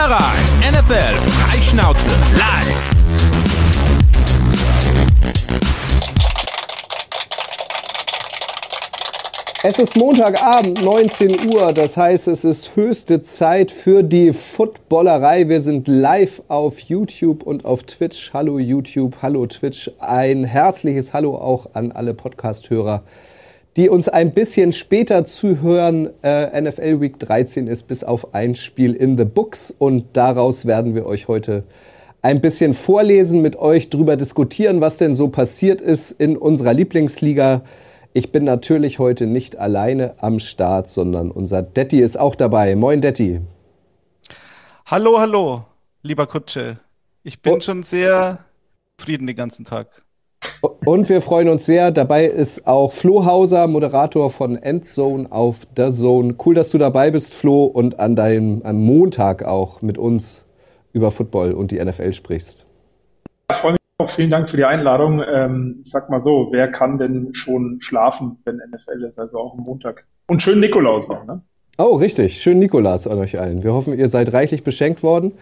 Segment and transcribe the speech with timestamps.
[0.00, 0.70] Footballerei.
[0.70, 2.90] NFL Freischnauze live.
[9.62, 11.74] Es ist Montagabend, 19 Uhr.
[11.74, 15.50] Das heißt, es ist höchste Zeit für die Footballerei.
[15.50, 18.32] Wir sind live auf YouTube und auf Twitch.
[18.32, 19.90] Hallo YouTube, hallo Twitch.
[19.98, 23.02] Ein herzliches Hallo auch an alle Podcast-Hörer,
[23.76, 26.10] die uns ein bisschen später zuhören.
[26.22, 30.94] Äh, NFL Week 13 ist bis auf ein Spiel in the Books und daraus werden
[30.94, 31.64] wir euch heute
[32.22, 37.62] ein bisschen vorlesen, mit euch drüber diskutieren, was denn so passiert ist in unserer Lieblingsliga.
[38.12, 42.74] Ich bin natürlich heute nicht alleine am Start, sondern unser Detti ist auch dabei.
[42.76, 43.40] Moin, Detti.
[44.84, 45.64] Hallo, hallo,
[46.02, 46.80] lieber Kutsche.
[47.22, 47.60] Ich bin oh.
[47.60, 48.44] schon sehr
[48.98, 50.02] zufrieden den ganzen Tag.
[50.84, 51.90] Und wir freuen uns sehr.
[51.90, 56.34] Dabei ist auch Flo Hauser, Moderator von Endzone auf der Zone.
[56.44, 60.44] Cool, dass du dabei bist, Flo, und an deinem am Montag auch mit uns
[60.92, 62.66] über Football und die NFL sprichst.
[63.50, 65.22] Ich freue mich auch vielen Dank für die Einladung.
[65.26, 69.64] Ähm, sag mal so, wer kann denn schon schlafen, wenn NFL ist, also auch am
[69.64, 70.06] Montag?
[70.26, 71.42] Und schön Nikolaus noch, ne?
[71.78, 72.40] Oh, richtig.
[72.42, 73.62] Schön Nikolaus an euch allen.
[73.62, 75.32] Wir hoffen, ihr seid reichlich beschenkt worden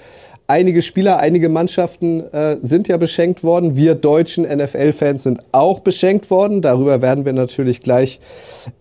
[0.48, 3.76] einige Spieler, einige Mannschaften äh, sind ja beschenkt worden.
[3.76, 6.62] Wir deutschen NFL-Fans sind auch beschenkt worden.
[6.62, 8.18] Darüber werden wir natürlich gleich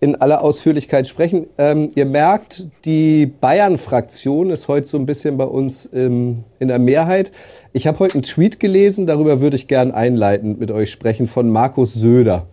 [0.00, 1.46] in aller Ausführlichkeit sprechen.
[1.58, 6.78] Ähm, ihr merkt, die Bayern-Fraktion ist heute so ein bisschen bei uns im, in der
[6.78, 7.32] Mehrheit.
[7.74, 11.50] Ich habe heute einen Tweet gelesen, darüber würde ich gern einleitend mit euch sprechen, von
[11.50, 12.46] Markus Söder.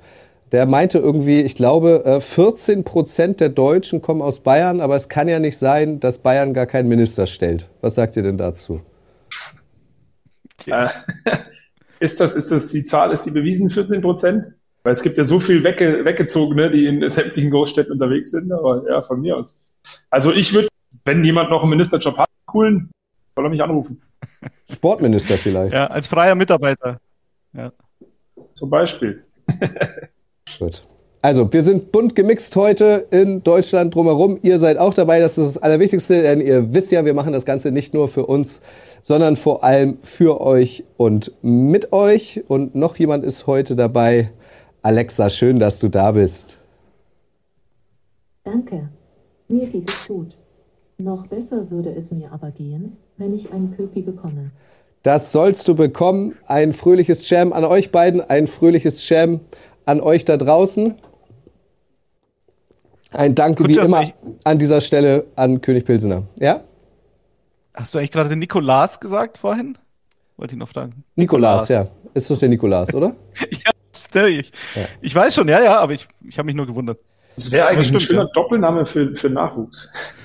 [0.55, 5.09] Der meinte irgendwie, ich glaube, 14 äh, Prozent der Deutschen kommen aus Bayern, aber es
[5.09, 7.67] kann ja nicht sein, dass Bayern gar keinen Minister stellt.
[7.81, 8.79] Was sagt ihr denn dazu?
[10.65, 10.87] Äh,
[11.99, 14.53] ist, das, ist das die Zahl, ist die bewiesen, 14 Prozent?
[14.83, 18.89] Weil es gibt ja so viel wegge weggezogene, die in sämtlichen Großstädten unterwegs sind, aber
[18.89, 19.61] ja, von mir aus.
[20.09, 20.69] Also ich würde,
[21.03, 22.89] wenn jemand noch einen Ministerjob hat, coolen,
[23.35, 24.01] soll er mich anrufen.
[24.71, 25.73] Sportminister vielleicht.
[25.73, 27.01] Ja, als freier Mitarbeiter.
[27.51, 27.73] Ja.
[28.53, 29.21] Zum Beispiel.
[30.59, 30.85] Gut.
[31.21, 34.37] Also, wir sind bunt gemixt heute in Deutschland drumherum.
[34.43, 37.45] Ihr seid auch dabei, das ist das Allerwichtigste, denn ihr wisst ja, wir machen das
[37.45, 38.61] Ganze nicht nur für uns,
[39.01, 42.43] sondern vor allem für euch und mit euch.
[42.47, 44.29] Und noch jemand ist heute dabei.
[44.83, 46.59] Alexa, schön, dass du da bist.
[48.43, 48.89] Danke.
[49.47, 50.37] Mir geht es gut.
[50.99, 54.51] Noch besser würde es mir aber gehen, wenn ich einen Köpi bekomme.
[55.01, 56.35] Das sollst du bekommen.
[56.45, 59.39] Ein fröhliches Jam an euch beiden, ein fröhliches Jam
[59.85, 60.95] an euch da draußen.
[63.11, 64.11] Ein Danke Gut, wie immer
[64.43, 66.23] an dieser Stelle an König Pilsener.
[66.39, 66.61] Ja?
[67.73, 69.77] Hast du eigentlich gerade Nikolaus gesagt vorhin?
[70.37, 71.03] Wollte ich noch fragen.
[71.15, 71.87] Nikolaus, ja.
[72.13, 73.15] Ist doch der Nikolaus, oder?
[74.13, 74.51] ja, ich.
[74.75, 74.81] Ja.
[75.01, 76.99] Ich weiß schon, ja, ja, aber ich, ich habe mich nur gewundert.
[77.35, 78.31] Das wäre eigentlich stimmt, ein schöner ja.
[78.33, 80.15] Doppelname für, für Nachwuchs.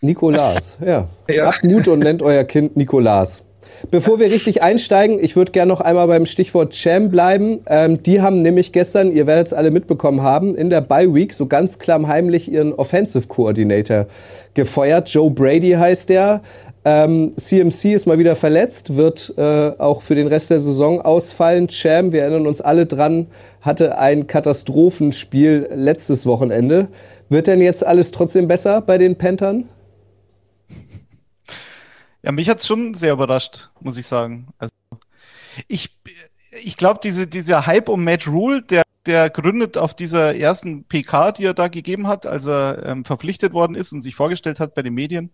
[0.00, 1.08] Nikolaus, ja.
[1.28, 1.46] ja.
[1.46, 3.42] Habt Mut und nennt euer Kind Nikolaus.
[3.90, 7.60] Bevor wir richtig einsteigen, ich würde gerne noch einmal beim Stichwort Cham bleiben.
[7.66, 11.32] Ähm, die haben nämlich gestern, ihr werdet es alle mitbekommen haben, in der Bye Week
[11.32, 14.06] so ganz klammheimlich ihren Offensive Coordinator
[14.54, 15.08] gefeuert.
[15.08, 16.42] Joe Brady heißt der.
[16.84, 21.68] Ähm, CMC ist mal wieder verletzt, wird äh, auch für den Rest der Saison ausfallen.
[21.68, 23.26] Cham, wir erinnern uns alle dran,
[23.60, 26.88] hatte ein Katastrophenspiel letztes Wochenende.
[27.28, 29.68] Wird denn jetzt alles trotzdem besser bei den Panthern?
[32.22, 34.48] Ja, mich hat's schon sehr überrascht, muss ich sagen.
[34.58, 34.74] Also
[35.68, 35.96] ich,
[36.62, 41.32] ich glaube, diese, dieser Hype um Matt Rule, der, der gründet auf dieser ersten PK,
[41.32, 44.74] die er da gegeben hat, als er ähm, verpflichtet worden ist und sich vorgestellt hat
[44.74, 45.30] bei den Medien.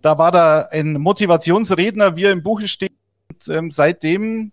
[0.00, 2.92] Da war da ein Motivationsredner, wie er im Buche steht.
[3.28, 4.52] Und, ähm, seitdem,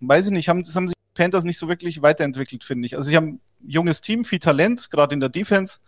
[0.00, 2.96] weiß ich nicht, haben, das haben sich Panthers nicht so wirklich weiterentwickelt, finde ich.
[2.96, 5.78] Also sie haben ein junges Team, viel Talent, gerade in der Defense.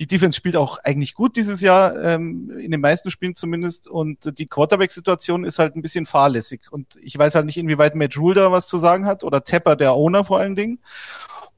[0.00, 3.86] Die Defense spielt auch eigentlich gut dieses Jahr, ähm, in den meisten Spielen zumindest.
[3.86, 6.62] Und die Quarterback-Situation ist halt ein bisschen fahrlässig.
[6.70, 9.76] Und ich weiß halt nicht, inwieweit Matt Rule da was zu sagen hat oder Tepper,
[9.76, 10.78] der Owner vor allen Dingen.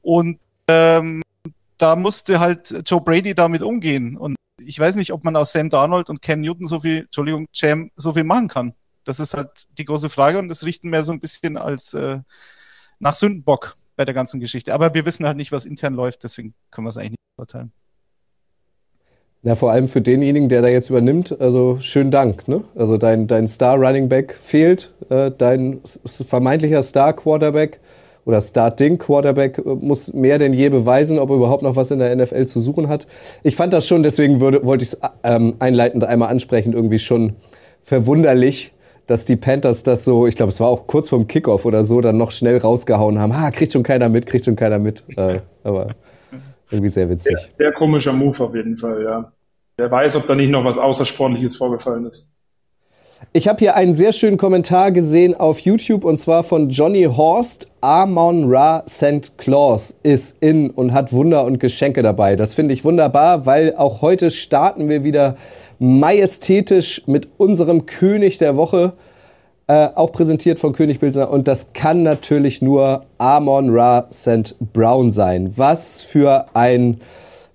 [0.01, 1.21] Und ähm,
[1.77, 4.17] da musste halt Joe Brady damit umgehen.
[4.17, 7.47] Und ich weiß nicht, ob man aus Sam Darnold und Cam Newton so viel, Entschuldigung,
[7.53, 8.73] Jam, so viel machen kann.
[9.05, 12.19] Das ist halt die große Frage und das richten mehr so ein bisschen als äh,
[12.99, 14.73] nach Sündenbock bei der ganzen Geschichte.
[14.73, 17.71] Aber wir wissen halt nicht, was intern läuft, deswegen können wir es eigentlich nicht beurteilen.
[19.45, 22.47] Ja, vor allem für denjenigen, der da jetzt übernimmt, also schönen Dank.
[22.47, 22.63] Ne?
[22.75, 27.81] Also dein, dein Star-Running Back fehlt, äh, dein vermeintlicher Star-Quarterback
[28.23, 32.15] oder Starting-Quarterback äh, muss mehr denn je beweisen, ob er überhaupt noch was in der
[32.15, 33.05] NFL zu suchen hat.
[33.43, 37.33] Ich fand das schon, deswegen würde, wollte ich es ähm, einleitend einmal ansprechen, irgendwie schon
[37.81, 38.71] verwunderlich,
[39.07, 41.99] dass die Panthers das so, ich glaube, es war auch kurz vorm Kickoff oder so,
[41.99, 43.37] dann noch schnell rausgehauen haben.
[43.37, 45.03] Ha, kriegt schon keiner mit, kriegt schon keiner mit.
[45.17, 45.89] Äh, aber
[46.73, 47.37] irgendwie sehr witzig.
[47.37, 49.31] Sehr, sehr, komischer Move auf jeden Fall, ja.
[49.77, 52.35] Wer weiß, ob da nicht noch was Außersportliches vorgefallen ist.
[53.31, 57.69] Ich habe hier einen sehr schönen Kommentar gesehen auf YouTube und zwar von Johnny Horst.
[57.79, 59.37] Amon Ra St.
[59.37, 62.35] Claus ist in und hat Wunder und Geschenke dabei.
[62.35, 65.37] Das finde ich wunderbar, weil auch heute starten wir wieder
[65.79, 68.93] majestätisch mit unserem König der Woche.
[69.67, 71.29] Äh, auch präsentiert von König Pilsner.
[71.29, 74.55] Und das kann natürlich nur Amon Ra St.
[74.73, 75.53] Brown sein.
[75.55, 76.99] Was für ein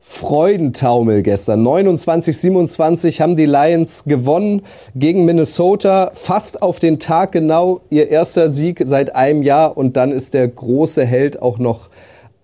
[0.00, 1.62] Freudentaumel gestern.
[1.62, 4.62] 29, 27 haben die Lions gewonnen
[4.94, 6.10] gegen Minnesota.
[6.14, 9.76] Fast auf den Tag genau ihr erster Sieg seit einem Jahr.
[9.76, 11.90] Und dann ist der große Held auch noch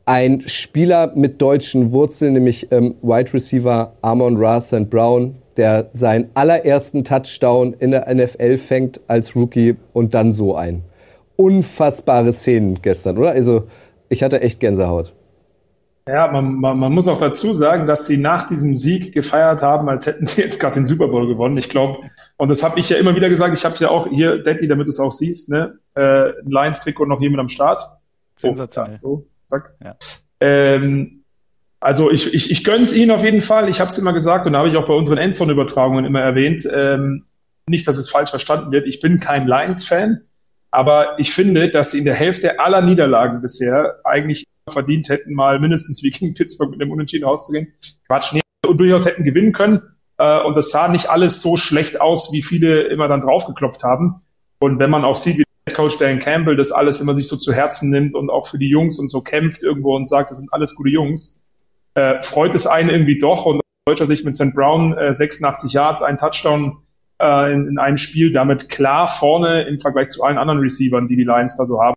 [0.05, 4.91] ein Spieler mit deutschen Wurzeln, nämlich ähm, Wide Receiver Amon Ra St.
[4.91, 10.83] Brown, der seinen allerersten Touchdown in der NFL fängt als Rookie und dann so ein.
[11.37, 13.31] Unfassbare Szenen gestern, oder?
[13.31, 13.67] Also
[14.09, 15.15] ich hatte echt Gänsehaut.
[16.07, 19.89] Ja, man, man, man muss auch dazu sagen, dass sie nach diesem Sieg gefeiert haben,
[19.89, 21.57] als hätten sie jetzt gerade den Super Bowl gewonnen.
[21.57, 21.99] Ich glaube,
[22.37, 24.87] und das habe ich ja immer wieder gesagt, ich habe ja auch hier, Daddy, damit
[24.87, 27.83] du es auch siehst, ne, äh, ein Lions-Trikot noch jemand am Start.
[28.37, 28.93] Sensationell.
[28.93, 29.75] Oh, so, zack.
[29.83, 29.97] Ja.
[30.41, 31.24] Ähm,
[31.85, 33.69] also ich, ich, ich gönn's ihnen auf jeden Fall.
[33.69, 36.67] Ich habe es immer gesagt und habe ich auch bei unseren Endzone-Übertragungen immer erwähnt.
[36.75, 37.27] Ähm,
[37.67, 38.87] nicht, dass es falsch verstanden wird.
[38.87, 40.23] Ich bin kein Lions-Fan,
[40.71, 45.61] aber ich finde, dass sie in der Hälfte aller Niederlagen bisher eigentlich verdient hätten, mal
[45.61, 47.71] mindestens wie gegen Pittsburgh mit dem Unentschieden rauszugehen.
[48.07, 49.83] Quatsch, nee, und durchaus hätten gewinnen können.
[50.17, 54.23] Äh, und das sah nicht alles so schlecht aus, wie viele immer dann draufgeklopft haben.
[54.59, 57.53] Und wenn man auch sieht, wie Coach Dan Campbell das alles immer sich so zu
[57.53, 60.51] Herzen nimmt und auch für die Jungs und so kämpft irgendwo und sagt, das sind
[60.51, 61.44] alles gute Jungs,
[61.95, 63.47] äh, freut es einen irgendwie doch.
[63.47, 64.55] Und aus deutscher Sicht mit St.
[64.55, 66.79] Brown äh, 86 Yards, ein Touchdown
[67.21, 71.17] äh, in, in einem Spiel, damit klar vorne im Vergleich zu allen anderen Receivern, die
[71.17, 71.97] die Lions da so haben.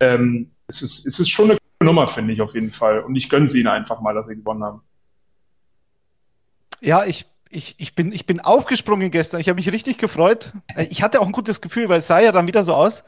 [0.00, 3.00] Ähm, es, ist, es ist schon eine Nummer, finde ich auf jeden Fall.
[3.00, 4.82] Und ich gönne sie ihnen einfach mal, dass sie gewonnen haben.
[6.80, 9.40] Ja, ich, ich, ich, bin, ich bin aufgesprungen gestern.
[9.40, 10.52] Ich habe mich richtig gefreut.
[10.90, 13.02] Ich hatte auch ein gutes Gefühl, weil es sah ja dann wieder so aus,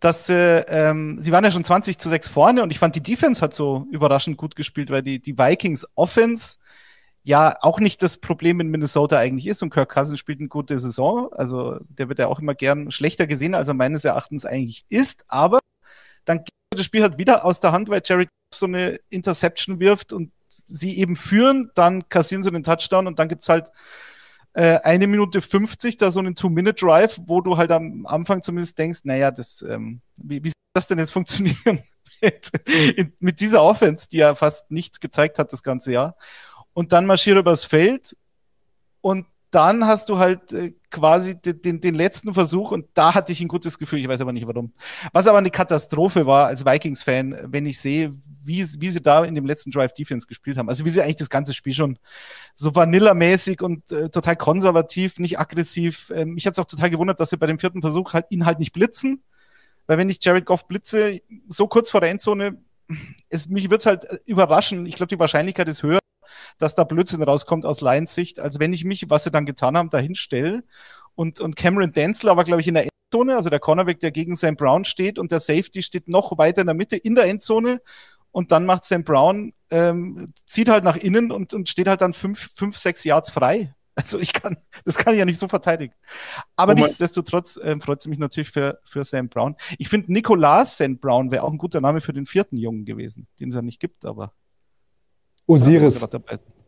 [0.00, 3.02] dass äh, ähm, sie waren ja schon 20 zu 6 vorne und ich fand, die
[3.02, 6.56] Defense hat so überraschend gut gespielt, weil die, die Vikings Offense
[7.22, 10.78] ja auch nicht das Problem in Minnesota eigentlich ist und Kirk Cousins spielt eine gute
[10.78, 11.30] Saison.
[11.32, 15.24] Also der wird ja auch immer gern schlechter gesehen, als er meines Erachtens eigentlich ist.
[15.28, 15.58] Aber
[16.24, 20.32] dann das Spiel halt wieder aus der Hand, weil Jared so eine Interception wirft und
[20.64, 23.70] sie eben führen, dann kassieren sie den Touchdown und dann gibt's halt
[24.52, 29.00] äh, eine Minute 50, da so einen Two-Minute-Drive, wo du halt am Anfang zumindest denkst,
[29.04, 31.82] naja, das, ähm, wie, wie soll das denn jetzt funktionieren
[32.20, 32.50] mit,
[33.20, 36.16] mit dieser Offense, die ja fast nichts gezeigt hat das ganze Jahr.
[36.72, 38.16] Und dann marschiert übers Feld
[39.00, 43.40] und dann hast du halt äh, quasi den, den, letzten Versuch und da hatte ich
[43.40, 44.72] ein gutes Gefühl, ich weiß aber nicht warum.
[45.12, 48.12] Was aber eine Katastrophe war als Vikings-Fan, wenn ich sehe,
[48.44, 50.68] wie, wie sie da in dem letzten Drive Defense gespielt haben.
[50.68, 51.98] Also wie sie eigentlich das ganze Spiel schon
[52.54, 56.12] so vanillamäßig und äh, total konservativ, nicht aggressiv.
[56.14, 58.46] Ähm, mich hat es auch total gewundert, dass sie bei dem vierten Versuch halt ihn
[58.46, 59.22] halt nicht blitzen.
[59.86, 62.58] Weil wenn ich Jared Goff blitze, so kurz vor der Endzone,
[63.28, 64.86] es, mich wird's halt überraschen.
[64.86, 65.98] Ich glaube, die Wahrscheinlichkeit ist höher,
[66.58, 69.76] dass da Blödsinn rauskommt aus Lions Sicht, als wenn ich mich, was sie dann getan
[69.76, 70.64] haben, dahin stelle.
[71.14, 74.36] Und, und Cameron Densler war, glaube ich, in der Endzone, also der Cornerback, der gegen
[74.36, 77.80] Sam Brown steht und der Safety steht noch weiter in der Mitte in der Endzone.
[78.32, 82.12] Und dann macht Sam Brown, ähm, zieht halt nach innen und, und steht halt dann
[82.12, 83.74] fünf, fünf, sechs Yards frei.
[83.96, 84.56] Also ich kann,
[84.86, 85.92] das kann ich ja nicht so verteidigen.
[86.56, 89.56] Aber oh nichtsdestotrotz ähm, freut es mich natürlich für, für Sam Brown.
[89.78, 93.26] Ich finde, Nicolas Sam Brown wäre auch ein guter Name für den vierten Jungen gewesen,
[93.40, 94.32] den es ja nicht gibt, aber
[95.46, 96.06] Osiris.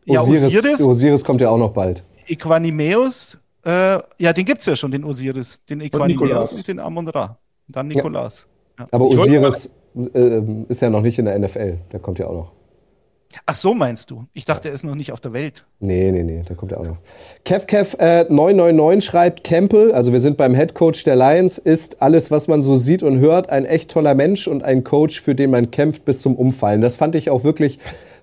[0.04, 2.04] Ja, Osiris, Osiris kommt ja auch noch bald.
[2.26, 5.60] Equanimeus, äh, ja, den gibt es ja schon, den Osiris.
[5.68, 7.38] Den Equanimeus und, und den Amon-Ra.
[7.68, 8.46] Dann Nikolas.
[8.78, 8.84] Ja.
[8.84, 8.88] Ja.
[8.90, 9.70] Aber Osiris
[10.14, 11.78] äh, ist ja noch nicht in der NFL.
[11.92, 12.52] Der kommt ja auch noch.
[13.46, 14.26] Ach so meinst du?
[14.34, 15.64] Ich dachte, er ist noch nicht auf der Welt.
[15.80, 16.98] Nee, nee, nee, da kommt er auch noch.
[17.44, 22.30] KevKev äh, 999 schreibt, Campbell, also wir sind beim Head Coach der Lions, ist alles,
[22.30, 25.50] was man so sieht und hört, ein echt toller Mensch und ein Coach, für den
[25.50, 26.82] man kämpft bis zum Umfallen.
[26.82, 27.78] Das fand ich auch wirklich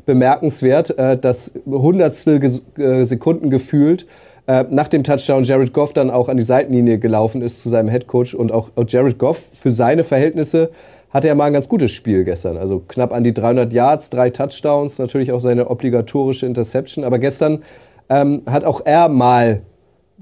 [0.09, 2.43] bemerkenswert, äh, dass Hundertstel
[2.79, 4.07] äh, Sekunden gefühlt
[4.47, 7.89] äh, nach dem Touchdown Jared Goff dann auch an die Seitenlinie gelaufen ist zu seinem
[7.89, 10.71] Headcoach und auch Jared Goff für seine Verhältnisse
[11.11, 12.57] hatte er mal ein ganz gutes Spiel gestern.
[12.57, 17.03] Also knapp an die 300 Yards, drei Touchdowns, natürlich auch seine obligatorische Interception.
[17.03, 17.63] Aber gestern
[18.09, 19.61] ähm, hat auch er mal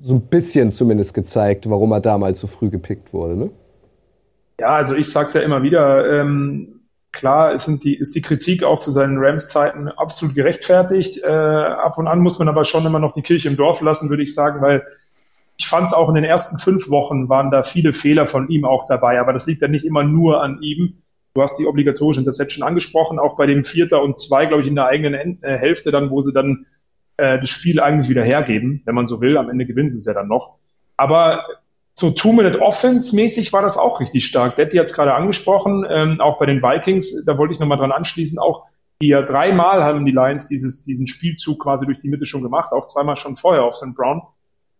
[0.01, 3.38] so ein bisschen zumindest gezeigt, warum er damals so früh gepickt wurde.
[3.38, 3.50] Ne?
[4.60, 6.22] Ja, also ich sag's ja immer wieder.
[6.22, 6.77] Ähm,
[7.12, 11.24] Klar sind die, ist die Kritik auch zu seinen Rams-Zeiten absolut gerechtfertigt.
[11.24, 14.10] Äh, ab und an muss man aber schon immer noch die Kirche im Dorf lassen,
[14.10, 14.86] würde ich sagen, weil
[15.58, 18.64] ich fand es auch in den ersten fünf Wochen waren da viele Fehler von ihm
[18.64, 21.02] auch dabei, aber das liegt ja nicht immer nur an ihm.
[21.34, 24.76] Du hast die obligatorische Interception angesprochen, auch bei dem Vierter und Zwei, glaube ich, in
[24.76, 26.66] der eigenen äh, Hälfte dann, wo sie dann
[27.18, 29.38] äh, das Spiel eigentlich wieder hergeben, wenn man so will.
[29.38, 30.58] Am Ende gewinnen sie es ja dann noch.
[30.96, 31.44] Aber
[32.00, 34.56] so Two-Minute-Offense-mäßig war das auch richtig stark.
[34.56, 37.92] Detti hat es gerade angesprochen, ähm, auch bei den Vikings, da wollte ich nochmal dran
[37.92, 38.66] anschließen, auch
[39.01, 42.72] die ja dreimal haben die Lions dieses, diesen Spielzug quasi durch die Mitte schon gemacht,
[42.72, 43.96] auch zweimal schon vorher auf St.
[43.96, 44.22] Brown.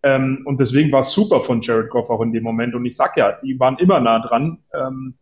[0.03, 2.75] Ähm, und deswegen war es super von Jared Goff auch in dem Moment.
[2.75, 4.59] Und ich sag ja, die waren immer nah dran.
[4.74, 5.15] Ähm,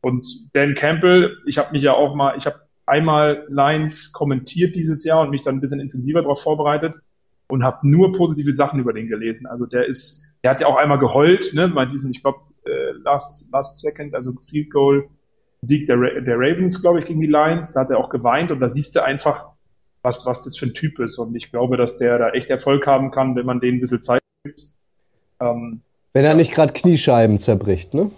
[0.00, 2.56] und Dan Campbell, ich habe mich ja auch mal, ich habe
[2.86, 6.94] einmal Lions kommentiert dieses Jahr und mich dann ein bisschen intensiver darauf vorbereitet
[7.52, 9.46] und habe nur positive Sachen über den gelesen.
[9.46, 12.92] Also der ist, der hat ja auch einmal geheult, ne, bei diesem, ich glaube, äh,
[13.04, 15.06] last, last second, also Field Goal
[15.60, 17.74] Sieg der, Ra der Ravens, glaube ich, gegen die Lions.
[17.74, 19.48] Da hat er auch geweint und da siehst du einfach,
[20.00, 21.18] was, was das für ein Typ ist.
[21.18, 24.02] Und ich glaube, dass der da echt Erfolg haben kann, wenn man denen ein bisschen
[24.02, 24.62] Zeit gibt.
[25.38, 25.82] Ähm,
[26.14, 28.10] wenn er nicht gerade Kniescheiben zerbricht, ne?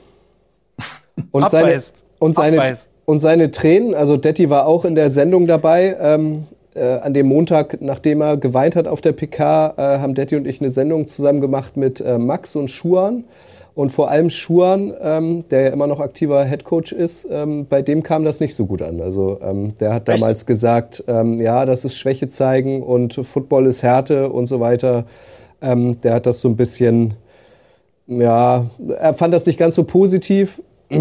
[1.32, 1.82] Und seine,
[2.20, 6.98] und seine, und seine Tränen, also Detti war auch in der Sendung dabei, ähm, äh,
[6.98, 10.60] an dem Montag, nachdem er geweint hat auf der PK, äh, haben Detti und ich
[10.60, 13.24] eine Sendung zusammen gemacht mit äh, Max und Schuan.
[13.74, 18.04] Und vor allem Schuan, ähm, der ja immer noch aktiver Headcoach ist, ähm, bei dem
[18.04, 19.00] kam das nicht so gut an.
[19.00, 20.20] Also ähm, der hat Echt?
[20.20, 25.06] damals gesagt, ähm, ja, das ist Schwäche zeigen und Football ist Härte und so weiter.
[25.60, 27.14] Ähm, der hat das so ein bisschen,
[28.06, 28.66] ja,
[28.96, 30.62] er fand das nicht ganz so positiv.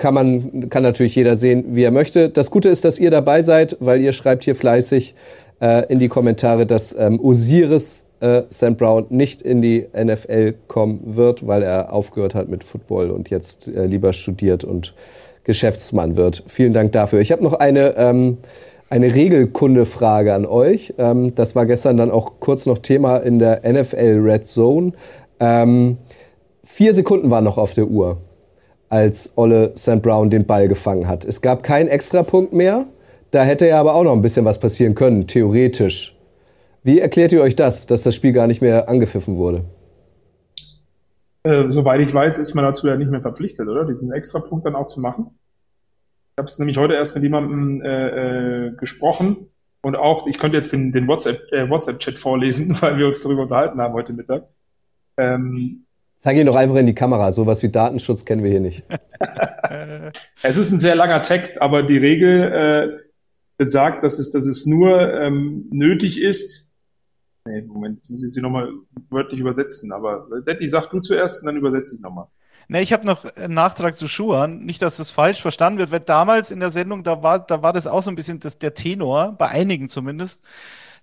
[0.00, 2.30] Kann man, kann natürlich jeder sehen, wie er möchte.
[2.30, 5.14] Das Gute ist, dass ihr dabei seid, weil ihr schreibt hier fleißig
[5.60, 11.00] äh, in die Kommentare, dass ähm, Osiris äh, Sam Brown nicht in die NFL kommen
[11.04, 14.94] wird, weil er aufgehört hat mit Football und jetzt äh, lieber studiert und
[15.44, 16.44] Geschäftsmann wird.
[16.46, 17.20] Vielen Dank dafür.
[17.20, 18.38] Ich habe noch eine, ähm,
[18.88, 20.94] eine Regelkunde-Frage an euch.
[20.96, 24.92] Ähm, das war gestern dann auch kurz noch Thema in der NFL Red Zone.
[25.40, 25.98] Ähm,
[26.64, 28.16] vier Sekunden waren noch auf der Uhr,
[28.90, 30.02] als Olle St.
[30.02, 31.24] Brown den Ball gefangen hat.
[31.24, 32.86] Es gab keinen Extrapunkt mehr.
[33.30, 36.16] Da hätte ja aber auch noch ein bisschen was passieren können, theoretisch.
[36.82, 39.64] Wie erklärt ihr euch das, dass das Spiel gar nicht mehr angepfiffen wurde?
[41.44, 43.84] Äh, soweit ich weiß, ist man dazu ja nicht mehr verpflichtet, oder?
[43.86, 45.38] Diesen Extrapunkt dann auch zu machen.
[46.32, 49.50] Ich habe es nämlich heute erst mit jemandem äh, äh, gesprochen
[49.82, 53.42] und auch, ich könnte jetzt den, den WhatsApp-Chat äh, WhatsApp vorlesen, weil wir uns darüber
[53.42, 54.48] unterhalten haben heute Mittag.
[55.16, 55.86] Ähm,
[56.20, 57.32] Zeig ihn doch einfach in die Kamera.
[57.32, 58.84] Sowas wie Datenschutz kennen wir hier nicht.
[60.42, 63.10] es ist ein sehr langer Text, aber die Regel äh,
[63.56, 66.70] besagt, dass es, dass es nur ähm, nötig ist,
[67.46, 68.70] Nee, Moment, jetzt muss ich sie nochmal
[69.08, 69.92] wörtlich übersetzen.
[69.92, 72.26] Aber Detti, sag du zuerst und dann übersetze ich nochmal.
[72.68, 74.60] Ne, ich habe noch einen Nachtrag zu Schuhan.
[74.60, 77.72] Nicht, dass das falsch verstanden wird, weil damals in der Sendung, da war, da war
[77.72, 80.42] das auch so ein bisschen das, der Tenor, bei einigen zumindest,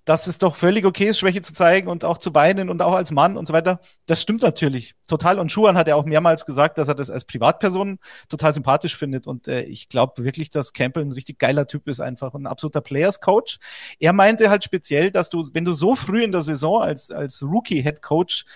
[0.08, 2.94] dass es doch völlig okay ist, Schwäche zu zeigen und auch zu weinen und auch
[2.94, 3.78] als Mann und so weiter.
[4.06, 5.38] Das stimmt natürlich total.
[5.38, 7.98] Und Schuhan hat ja auch mehrmals gesagt, dass er das als Privatperson
[8.30, 9.26] total sympathisch findet.
[9.26, 12.80] Und äh, ich glaube wirklich, dass Campbell ein richtig geiler Typ ist, einfach ein absoluter
[12.80, 13.58] Players Coach.
[13.98, 17.42] Er meinte halt speziell, dass du, wenn du so früh in der Saison als, als
[17.42, 18.46] Rookie Head Coach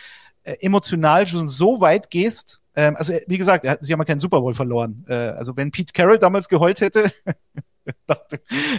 [0.45, 4.41] äh, emotional schon so weit gehst, ähm, also wie gesagt, sie haben ja keinen Super
[4.41, 5.05] Bowl verloren.
[5.07, 7.13] Äh, also wenn Pete Carroll damals geheult hätte,
[8.07, 8.21] nach,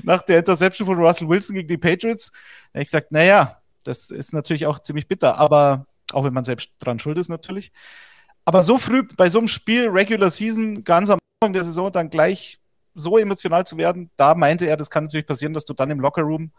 [0.04, 2.32] nach, der Interception von Russell Wilson gegen die Patriots.
[2.72, 6.72] Da ich gesagt, naja, das ist natürlich auch ziemlich bitter, aber auch wenn man selbst
[6.80, 7.72] dran schuld ist natürlich.
[8.46, 12.10] Aber so früh bei so einem Spiel, Regular Season, ganz am Anfang der Saison, dann
[12.10, 12.60] gleich
[12.94, 16.00] so emotional zu werden, da meinte er, das kann natürlich passieren, dass du dann im
[16.00, 16.52] Lockerroom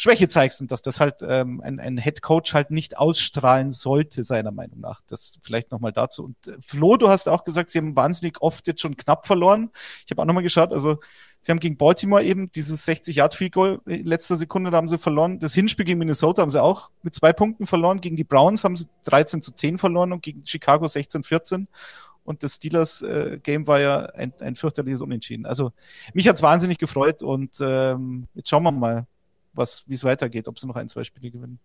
[0.00, 4.24] Schwäche zeigst und dass das halt ähm, ein, ein Head Coach halt nicht ausstrahlen sollte,
[4.24, 5.02] seiner Meinung nach.
[5.06, 6.24] Das vielleicht nochmal dazu.
[6.24, 9.70] Und äh, Flo, du hast auch gesagt, sie haben wahnsinnig oft jetzt schon knapp verloren.
[10.06, 11.00] Ich habe auch nochmal geschaut, also
[11.42, 15.38] Sie haben gegen Baltimore eben dieses 60-Yard-Field-Goal in letzter Sekunde, da haben sie verloren.
[15.38, 18.00] Das Hinspiel gegen Minnesota haben sie auch mit zwei Punkten verloren.
[18.00, 21.68] Gegen die Browns haben sie 13 zu 10 verloren und gegen Chicago 16 14.
[22.24, 25.46] Und das Steelers-Game äh, war ja ein, ein fürchterliches Unentschieden.
[25.46, 25.72] Also
[26.12, 29.06] mich hat's wahnsinnig gefreut und ähm, jetzt schauen wir mal,
[29.54, 31.58] was, wie es weitergeht, ob sie noch ein, zwei Spiele gewinnen.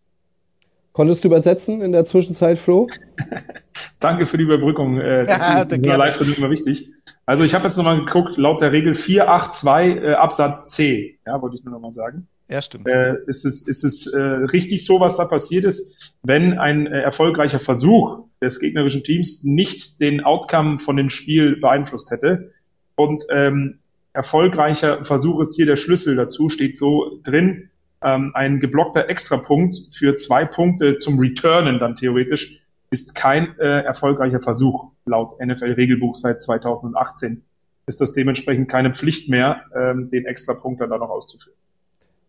[0.94, 2.88] Konntest du übersetzen in der Zwischenzeit, Flo?
[4.06, 5.00] Danke für die Überbrückung.
[5.00, 6.94] Äh, ja, das ist in der Live-Stream immer wichtig.
[7.26, 11.56] Also ich habe jetzt nochmal geguckt, laut der Regel 482 äh, Absatz C, ja, wollte
[11.56, 12.28] ich nur nochmal sagen.
[12.48, 12.88] Ja, stimmt.
[12.88, 17.02] Äh, ist es, ist es äh, richtig so, was da passiert ist, wenn ein äh,
[17.02, 22.52] erfolgreicher Versuch des gegnerischen Teams nicht den Outcome von dem Spiel beeinflusst hätte
[22.94, 23.80] und ähm,
[24.14, 27.72] erfolgreicher Versuch ist hier der Schlüssel dazu, steht so drin,
[28.04, 32.65] ähm, ein geblockter Extrapunkt für zwei Punkte zum Returnen dann theoretisch
[32.96, 37.44] ist kein äh, erfolgreicher Versuch laut NFL-Regelbuch seit 2018.
[37.88, 41.58] Ist das dementsprechend keine Pflicht mehr, ähm, den Extrapunkt dann da noch auszuführen.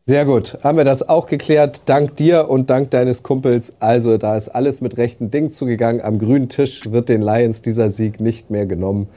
[0.01, 0.59] Sehr gut.
[0.65, 1.83] Haben wir das auch geklärt.
[1.87, 3.75] Dank dir und dank deines Kumpels.
[3.79, 6.01] Also, da ist alles mit rechten Dingen zugegangen.
[6.01, 9.09] Am grünen Tisch wird den Lions dieser Sieg nicht mehr genommen.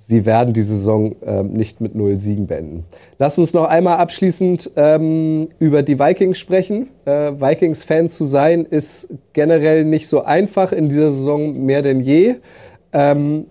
[0.00, 2.84] Sie werden die Saison ähm, nicht mit null Siegen beenden.
[3.18, 6.88] Lass uns noch einmal abschließend ähm, über die Vikings sprechen.
[7.04, 12.36] Äh, Vikings-Fan zu sein ist generell nicht so einfach in dieser Saison mehr denn je.
[12.92, 13.46] Ähm,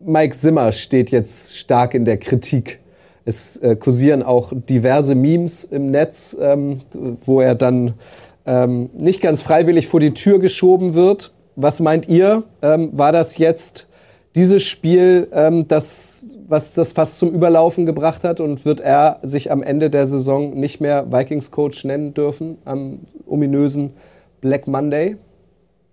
[0.00, 2.80] Mike Zimmer steht jetzt stark in der Kritik.
[3.24, 7.94] Es äh, kursieren auch diverse Memes im Netz, ähm, wo er dann
[8.46, 11.32] ähm, nicht ganz freiwillig vor die Tür geschoben wird.
[11.56, 12.42] Was meint ihr?
[12.62, 13.86] Ähm, war das jetzt
[14.34, 19.52] dieses Spiel, ähm, das, was das fast zum Überlaufen gebracht hat und wird er sich
[19.52, 23.92] am Ende der Saison nicht mehr Vikings-Coach nennen dürfen am ominösen
[24.40, 25.16] Black Monday?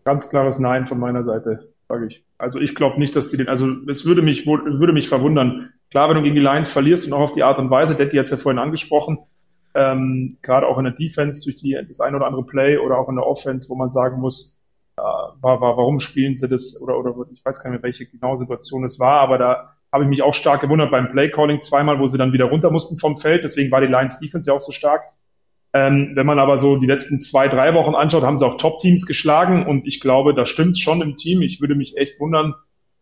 [0.03, 2.25] Ganz klares Nein von meiner Seite, sage ich.
[2.37, 5.69] Also ich glaube nicht, dass die den, also es würde mich würde mich verwundern.
[5.91, 8.17] Klar, wenn du gegen die Lions verlierst und auch auf die Art und Weise, Detti
[8.17, 9.19] hat es ja vorhin angesprochen,
[9.75, 13.09] ähm, gerade auch in der Defense durch die, das ein oder andere Play oder auch
[13.09, 14.60] in der Offense, wo man sagen muss,
[15.01, 18.37] war, war, warum spielen sie das oder, oder ich weiß gar nicht mehr, welche genaue
[18.37, 22.07] Situation es war, aber da habe ich mich auch stark gewundert beim Playcalling zweimal, wo
[22.07, 23.43] sie dann wieder runter mussten vom Feld.
[23.43, 25.01] Deswegen war die Lions Defense ja auch so stark.
[25.73, 29.05] Ähm, wenn man aber so die letzten zwei, drei Wochen anschaut, haben sie auch Top-Teams
[29.05, 31.41] geschlagen und ich glaube, da stimmt schon im Team.
[31.41, 32.53] Ich würde mich echt wundern,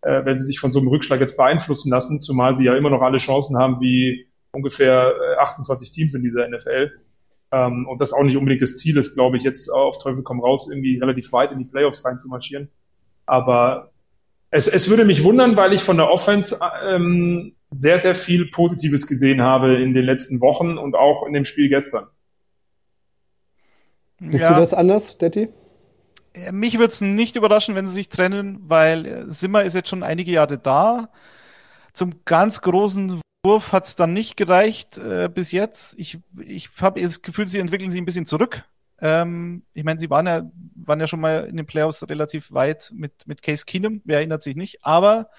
[0.02, 2.92] äh, wenn sie sich von so einem Rückschlag jetzt beeinflussen lassen, zumal sie ja immer
[2.92, 6.92] noch alle Chancen haben wie ungefähr 28 äh, Teams in dieser NFL.
[7.52, 10.40] Ähm, und das auch nicht unbedingt das Ziel ist, glaube ich, jetzt auf Teufel komm
[10.40, 12.70] raus, irgendwie relativ weit in die Playoffs reinzumarschieren.
[13.26, 13.92] Aber
[14.52, 19.08] es, es würde mich wundern, weil ich von der Offense ähm, sehr, sehr viel Positives
[19.08, 22.06] gesehen habe in den letzten Wochen und auch in dem Spiel gestern.
[24.20, 24.54] Siehst ja.
[24.54, 25.50] du das anders, Detti?
[26.34, 29.90] Äh, mich würde es nicht überraschen, wenn sie sich trennen, weil äh, Simmer ist jetzt
[29.90, 31.10] schon einige Jahre da.
[31.94, 35.98] Zum ganz großen Wurf hat es dann nicht gereicht äh, bis jetzt.
[35.98, 38.66] Ich, ich habe das Gefühl, sie entwickeln sich ein bisschen zurück.
[39.02, 40.42] Ähm, ich meine, sie waren ja,
[40.76, 44.44] waren ja schon mal in den Playoffs relativ weit mit, mit Case Keenum, wer erinnert
[44.44, 44.84] sich nicht.
[44.84, 45.30] Aber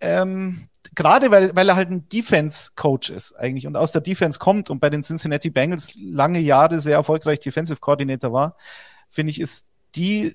[0.00, 4.68] ähm, gerade weil, weil er halt ein Defense-Coach ist eigentlich und aus der Defense kommt
[4.68, 8.56] und bei den Cincinnati Bengals lange Jahre sehr erfolgreich Defensive Coordinator war,
[9.08, 10.34] finde ich, ist die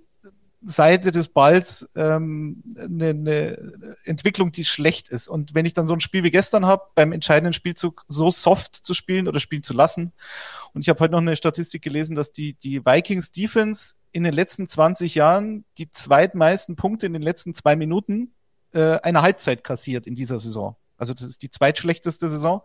[0.63, 5.27] Seite des Balls ähm, eine, eine Entwicklung, die schlecht ist.
[5.27, 8.75] Und wenn ich dann so ein Spiel wie gestern habe, beim entscheidenden Spielzug so soft
[8.75, 10.13] zu spielen oder spielen zu lassen.
[10.73, 14.33] Und ich habe heute noch eine Statistik gelesen, dass die, die Vikings Defense in den
[14.33, 18.33] letzten 20 Jahren die zweitmeisten Punkte in den letzten zwei Minuten
[18.73, 20.75] äh, einer Halbzeit kassiert in dieser Saison.
[20.97, 22.61] Also das ist die zweitschlechteste Saison,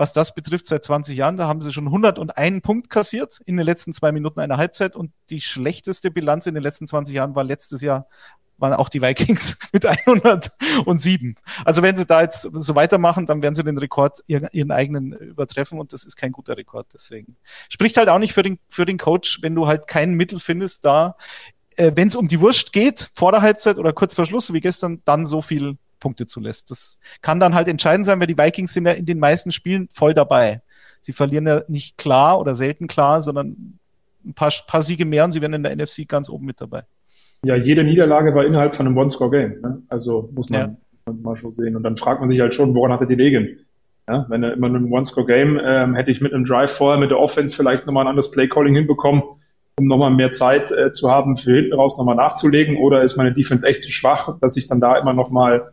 [0.00, 1.36] was das betrifft seit 20 Jahren.
[1.36, 5.12] Da haben sie schon 101 Punkt kassiert in den letzten zwei Minuten einer Halbzeit und
[5.28, 8.06] die schlechteste Bilanz in den letzten 20 Jahren war letztes Jahr
[8.56, 11.34] waren auch die Vikings mit 107.
[11.66, 15.78] Also wenn sie da jetzt so weitermachen, dann werden sie den Rekord ihren, eigenen übertreffen
[15.78, 16.86] und das ist kein guter Rekord.
[16.94, 17.36] Deswegen
[17.68, 20.86] spricht halt auch nicht für den, für den Coach, wenn du halt kein Mittel findest,
[20.86, 21.16] da,
[21.76, 24.60] äh, wenn es um die Wurst geht, vor der Halbzeit oder kurz vor Schluss, wie
[24.62, 26.70] gestern, dann so viel Punkte zulässt.
[26.70, 29.88] Das kann dann halt entscheidend sein, weil die Vikings sind ja in den meisten Spielen
[29.92, 30.62] voll dabei.
[31.00, 33.78] Sie verlieren ja nicht klar oder selten klar, sondern
[34.24, 36.82] ein paar, paar Siege mehr und sie werden in der NFC ganz oben mit dabei.
[37.42, 39.60] Ja, jede Niederlage war innerhalb von einem One-Score-Game.
[39.62, 39.82] Ne?
[39.88, 41.12] Also muss man, ja.
[41.22, 41.74] mal schon sehen.
[41.74, 43.60] Und dann fragt man sich halt schon, woran hat er die Regeln?
[44.08, 47.10] Ja, wenn er immer in einem One-Score-Game ähm, hätte ich mit einem Drive vorher mit
[47.10, 49.22] der Offense vielleicht nochmal ein anderes Play-Calling hinbekommen,
[49.76, 52.76] um nochmal mehr Zeit äh, zu haben, für hinten raus nochmal nachzulegen.
[52.76, 55.72] Oder ist meine Defense echt zu schwach, dass ich dann da immer nochmal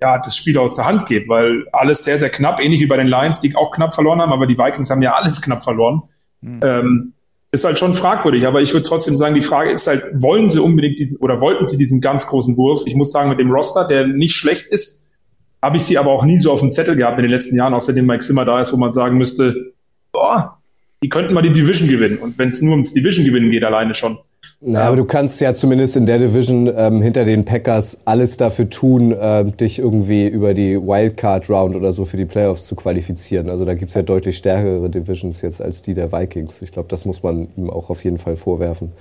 [0.00, 2.96] ja, das Spiel aus der Hand geht, weil alles sehr, sehr knapp, ähnlich wie bei
[2.96, 6.02] den Lions, die auch knapp verloren haben, aber die Vikings haben ja alles knapp verloren.
[6.40, 6.60] Mhm.
[6.62, 7.12] Ähm,
[7.52, 10.58] ist halt schon fragwürdig, aber ich würde trotzdem sagen, die Frage ist halt, wollen sie
[10.58, 12.84] unbedingt diesen oder wollten sie diesen ganz großen Wurf?
[12.86, 15.12] Ich muss sagen, mit dem Roster, der nicht schlecht ist,
[15.60, 17.74] habe ich sie aber auch nie so auf dem Zettel gehabt in den letzten Jahren,
[17.74, 19.74] auch seitdem Mike Zimmer da ist, wo man sagen müsste,
[20.12, 20.58] boah,
[21.02, 22.18] die könnten mal die Division gewinnen.
[22.18, 24.18] Und wenn es nur ums Division gewinnen geht, alleine schon,
[24.64, 28.70] na, aber du kannst ja zumindest in der Division ähm, hinter den Packers alles dafür
[28.70, 33.50] tun, äh, dich irgendwie über die Wildcard Round oder so für die Playoffs zu qualifizieren.
[33.50, 36.62] Also da gibt's ja deutlich stärkere Divisions jetzt als die der Vikings.
[36.62, 38.92] Ich glaube, das muss man ihm auch auf jeden Fall vorwerfen.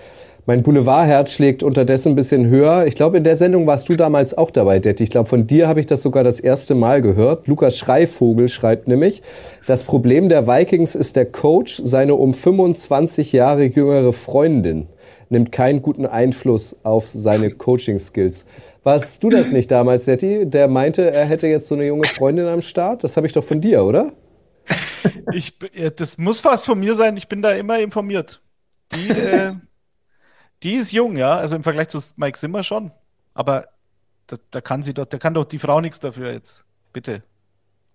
[0.47, 2.87] Mein Boulevardherz schlägt unterdessen ein bisschen höher.
[2.87, 5.03] Ich glaube, in der Sendung warst du damals auch dabei, Detti.
[5.03, 7.45] Ich glaube, von dir habe ich das sogar das erste Mal gehört.
[7.45, 9.21] Lukas Schreivogel schreibt nämlich,
[9.67, 14.87] das Problem der Vikings ist der Coach, seine um 25 Jahre jüngere Freundin
[15.31, 18.45] nimmt keinen guten Einfluss auf seine Coaching-Skills.
[18.83, 22.47] Warst du das nicht damals, Setti, der meinte, er hätte jetzt so eine junge Freundin
[22.47, 23.03] am Start?
[23.03, 24.13] Das habe ich doch von dir, oder?
[25.33, 25.57] Ich,
[25.95, 27.15] das muss fast von mir sein.
[27.15, 28.41] Ich bin da immer informiert.
[28.91, 29.53] Die, äh,
[30.63, 31.37] die ist jung, ja.
[31.37, 32.91] Also im Vergleich zu Mike Zimmer schon.
[33.33, 33.67] Aber
[34.27, 36.65] da, da kann sie doch, da kann doch die Frau nichts dafür jetzt.
[36.91, 37.23] Bitte.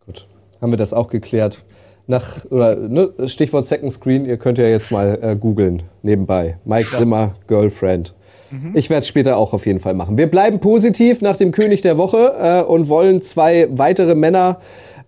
[0.05, 0.27] Gut.
[0.61, 1.64] Haben wir das auch geklärt
[2.07, 6.57] nach, oder ne, Stichwort Second Screen, ihr könnt ja jetzt mal äh, googeln nebenbei.
[6.64, 6.99] Mike ja.
[6.99, 8.14] Zimmer, Girlfriend.
[8.51, 8.73] Mhm.
[8.75, 10.16] Ich werde es später auch auf jeden Fall machen.
[10.16, 14.61] Wir bleiben positiv nach dem König der Woche äh, und wollen zwei weitere Männer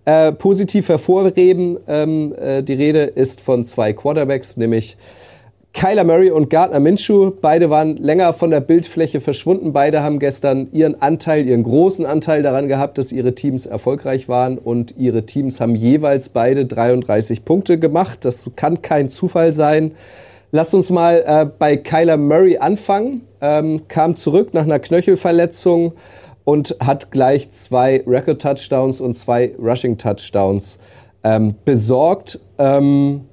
[0.05, 1.77] äh, positiv hervorheben.
[1.87, 4.97] Ähm, äh, die Rede ist von zwei Quarterbacks, nämlich
[5.73, 7.31] Kyler Murray und Gardner Minshew.
[7.39, 9.71] Beide waren länger von der Bildfläche verschwunden.
[9.71, 14.57] Beide haben gestern ihren Anteil, ihren großen Anteil daran gehabt, dass ihre Teams erfolgreich waren.
[14.57, 18.25] Und ihre Teams haben jeweils beide 33 Punkte gemacht.
[18.25, 19.91] Das kann kein Zufall sein.
[20.51, 23.21] Lasst uns mal äh, bei Kyler Murray anfangen.
[23.39, 25.93] Ähm, kam zurück nach einer Knöchelverletzung
[26.43, 30.79] und hat gleich zwei Record-Touchdowns und zwei Rushing-Touchdowns
[31.23, 32.39] ähm, besorgt.
[32.57, 33.25] Ähm,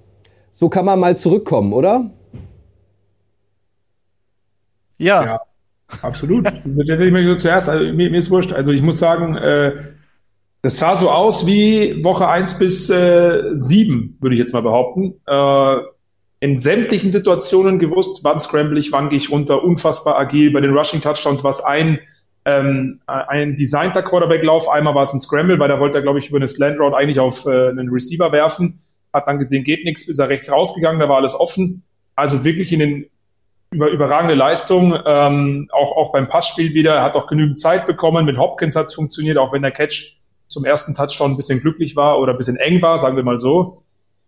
[0.53, 2.11] so kann man mal zurückkommen, oder?
[4.99, 5.25] Ja.
[5.25, 5.41] ja
[6.03, 6.47] absolut.
[6.65, 8.53] ich so zuerst, also mir, mir, ist wurscht.
[8.53, 9.73] Also ich muss sagen, äh,
[10.63, 15.15] das sah so aus wie Woche 1 bis äh, 7, würde ich jetzt mal behaupten.
[15.27, 15.77] Äh,
[16.41, 20.53] in sämtlichen Situationen gewusst, wann scramble ich, wann gehe ich runter, unfassbar agil.
[20.53, 21.99] Bei den Rushing Touchdowns war es ein,
[22.45, 26.29] ähm, ein designter Quarterback-Lauf, einmal war es ein Scramble, weil da wollte er, glaube ich,
[26.29, 28.79] über eine Slant Route eigentlich auf äh, einen Receiver werfen.
[29.13, 31.85] Hat dann gesehen, geht nichts, ist er rechts rausgegangen, da war alles offen.
[32.17, 33.07] Also wirklich in den
[33.77, 38.25] über, überragende Leistung, ähm, auch, auch beim Passspiel wieder, er hat auch genügend Zeit bekommen.
[38.25, 41.95] Mit Hopkins hat es funktioniert, auch wenn der Catch zum ersten Touchdown ein bisschen glücklich
[41.95, 43.83] war oder ein bisschen eng war, sagen wir mal so.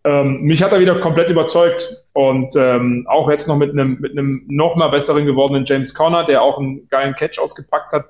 [0.04, 4.12] Ähm, mich hat er wieder komplett überzeugt und ähm, auch jetzt noch mit einem mit
[4.12, 8.04] einem noch mal besseren gewordenen James Conner, der auch einen geilen Catch ausgepackt hat.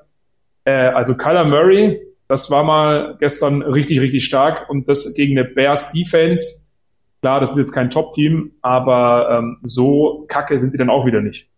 [0.65, 5.49] Äh, also Kyler Murray, das war mal gestern richtig richtig stark und das gegen eine
[5.49, 6.68] Bears Defense.
[7.21, 11.21] Klar, das ist jetzt kein Top-Team, aber ähm, so kacke sind die dann auch wieder
[11.21, 11.51] nicht.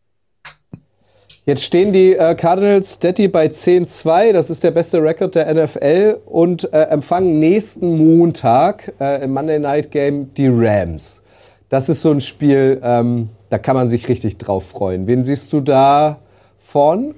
[1.46, 6.18] Jetzt stehen die äh, Cardinals Steady bei 10-2, das ist der beste Rekord der NFL
[6.27, 11.23] und äh, empfangen nächsten Montag äh, im Monday Night Game die Rams.
[11.68, 15.07] Das ist so ein Spiel, ähm, da kann man sich richtig drauf freuen.
[15.07, 16.18] Wen siehst du da
[16.59, 17.14] vorn?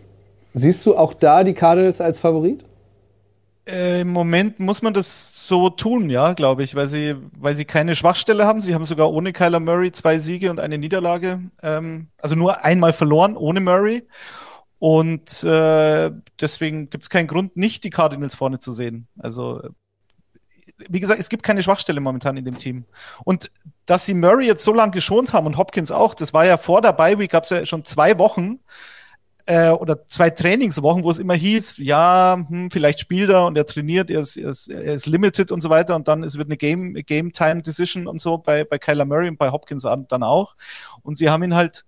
[0.54, 2.64] Siehst du auch da die Cardinals als Favorit?
[3.66, 7.64] Äh, Im Moment muss man das so tun, ja, glaube ich, weil sie, weil sie
[7.64, 8.60] keine Schwachstelle haben.
[8.60, 11.40] Sie haben sogar ohne Kyler Murray zwei Siege und eine Niederlage.
[11.62, 14.02] Ähm, also nur einmal verloren ohne Murray.
[14.80, 19.06] Und äh, deswegen gibt es keinen Grund, nicht die Cardinals vorne zu sehen.
[19.16, 19.62] Also,
[20.88, 22.86] wie gesagt, es gibt keine Schwachstelle momentan in dem Team.
[23.22, 23.48] Und
[23.86, 26.80] dass sie Murray jetzt so lange geschont haben und Hopkins auch, das war ja vor
[26.80, 28.58] der Bye Week, gab es ja schon zwei Wochen,
[29.46, 33.66] äh, oder zwei Trainingswochen, wo es immer hieß, ja, hm, vielleicht spielt er und er
[33.66, 36.48] trainiert, er ist, er ist, er ist limited und so weiter und dann es wird
[36.48, 40.22] eine Game, Game Time Decision und so bei, bei Kyler Murray und bei Hopkins dann
[40.22, 40.56] auch.
[41.02, 41.84] Und sie haben ihn halt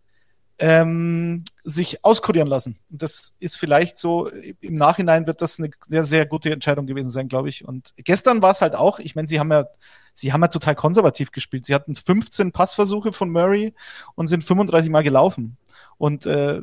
[0.59, 2.79] ähm, sich auskodieren lassen.
[2.91, 7.11] Und das ist vielleicht so, im Nachhinein wird das eine sehr, sehr gute Entscheidung gewesen
[7.11, 7.65] sein, glaube ich.
[7.65, 9.67] Und gestern war es halt auch, ich meine, sie haben ja,
[10.13, 11.67] sie haben ja total konservativ gespielt.
[11.67, 13.75] Sie hatten 15 Passversuche von Murray
[14.15, 15.57] und sind 35 Mal gelaufen.
[15.99, 16.63] Und äh,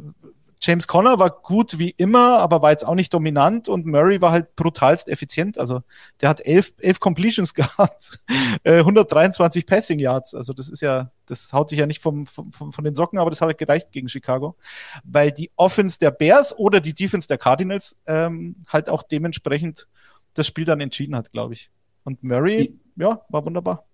[0.63, 4.31] James Conner war gut wie immer, aber war jetzt auch nicht dominant und Murray war
[4.31, 5.57] halt brutalst effizient.
[5.57, 5.81] Also
[6.21, 8.19] der hat elf, elf Completions gehabt,
[8.63, 10.35] äh, 123 Passing Yards.
[10.35, 13.31] Also das ist ja, das haut dich ja nicht vom, vom, von den Socken, aber
[13.31, 14.55] das hat halt gereicht gegen Chicago,
[15.03, 19.87] weil die Offense der Bears oder die Defense der Cardinals ähm, halt auch dementsprechend
[20.35, 21.71] das Spiel dann entschieden hat, glaube ich.
[22.03, 23.85] Und Murray, ja, war wunderbar.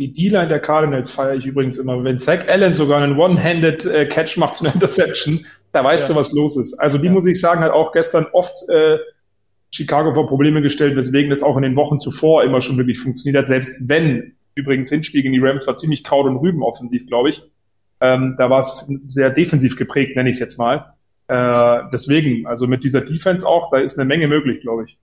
[0.00, 2.04] Die D-Line der Cardinals feiere ich übrigens immer.
[2.04, 6.14] Wenn Zach Allen sogar einen One-Handed äh, Catch macht zu einer Interception, da weißt ja.
[6.14, 6.78] du, was los ist.
[6.78, 7.12] Also die ja.
[7.12, 8.98] muss ich sagen, hat auch gestern oft äh,
[9.72, 13.42] Chicago vor Probleme gestellt, weswegen das auch in den Wochen zuvor immer schon wirklich funktioniert
[13.42, 13.48] hat.
[13.48, 17.42] Selbst wenn, übrigens Hinspiel gegen die Rams war ziemlich Kraut und Rüben offensiv, glaube ich.
[18.00, 20.94] Ähm, da war es sehr defensiv geprägt, nenne ich es jetzt mal.
[21.26, 24.96] Äh, deswegen, also mit dieser Defense auch, da ist eine Menge möglich, glaube ich.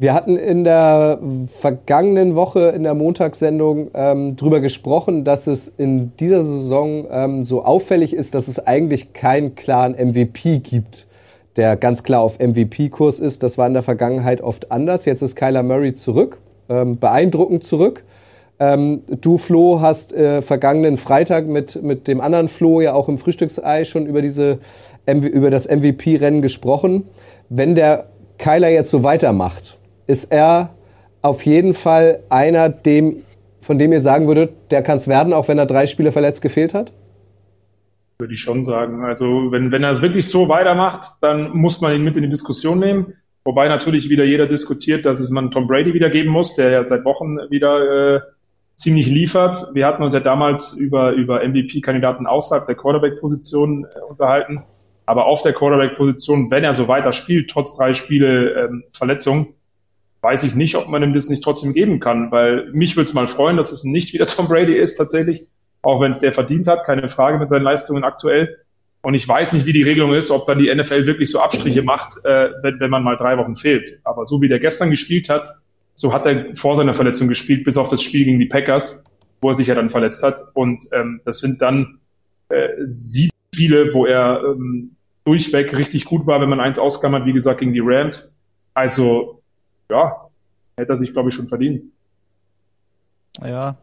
[0.00, 6.16] Wir hatten in der vergangenen Woche in der Montagssendung ähm, drüber gesprochen, dass es in
[6.16, 11.06] dieser Saison ähm, so auffällig ist, dass es eigentlich keinen klaren MVP gibt,
[11.56, 13.42] der ganz klar auf MVP-Kurs ist.
[13.42, 15.04] Das war in der Vergangenheit oft anders.
[15.04, 16.38] Jetzt ist Kyler Murray zurück,
[16.70, 18.02] ähm, beeindruckend zurück.
[18.58, 23.18] Ähm, du, Flo, hast äh, vergangenen Freitag mit, mit dem anderen Flo ja auch im
[23.18, 24.60] Frühstücksei schon über, diese,
[25.06, 27.04] über das MVP-Rennen gesprochen.
[27.50, 28.06] Wenn der
[28.38, 29.76] Kyler jetzt so weitermacht,
[30.10, 30.74] ist er
[31.22, 33.22] auf jeden Fall einer, dem,
[33.60, 36.42] von dem ihr sagen würdet, der kann es werden, auch wenn er drei Spiele verletzt
[36.42, 36.92] gefehlt hat?
[38.18, 39.04] Würde ich schon sagen.
[39.04, 42.78] Also wenn, wenn er wirklich so weitermacht, dann muss man ihn mit in die Diskussion
[42.80, 43.14] nehmen.
[43.44, 46.84] Wobei natürlich wieder jeder diskutiert, dass es man Tom Brady wieder geben muss, der ja
[46.84, 48.20] seit Wochen wieder äh,
[48.74, 49.56] ziemlich liefert.
[49.74, 54.64] Wir hatten uns ja damals über, über MVP-Kandidaten außerhalb der Quarterback-Position äh, unterhalten.
[55.06, 59.54] Aber auf der Quarterback-Position, wenn er so weiter spielt, trotz drei Spiele ähm, Verletzung,
[60.22, 63.14] weiß ich nicht, ob man ihm das nicht trotzdem geben kann, weil mich würde es
[63.14, 65.46] mal freuen, dass es nicht wieder Tom Brady ist tatsächlich,
[65.82, 68.56] auch wenn es der verdient hat, keine Frage mit seinen Leistungen aktuell.
[69.02, 71.82] Und ich weiß nicht, wie die Regelung ist, ob dann die NFL wirklich so Abstriche
[71.82, 73.98] macht, äh, wenn, wenn man mal drei Wochen fehlt.
[74.04, 75.48] Aber so wie der gestern gespielt hat,
[75.94, 79.06] so hat er vor seiner Verletzung gespielt, bis auf das Spiel gegen die Packers,
[79.40, 80.34] wo er sich ja dann verletzt hat.
[80.52, 81.98] Und ähm, das sind dann
[82.50, 87.32] äh, sieben Spiele, wo er ähm, durchweg richtig gut war, wenn man eins ausklammert, wie
[87.32, 88.42] gesagt, gegen die Rams.
[88.74, 89.39] Also,
[89.90, 90.28] ja,
[90.76, 91.84] hätte er sich, glaube ich, schon verdient.
[93.42, 93.76] Ja.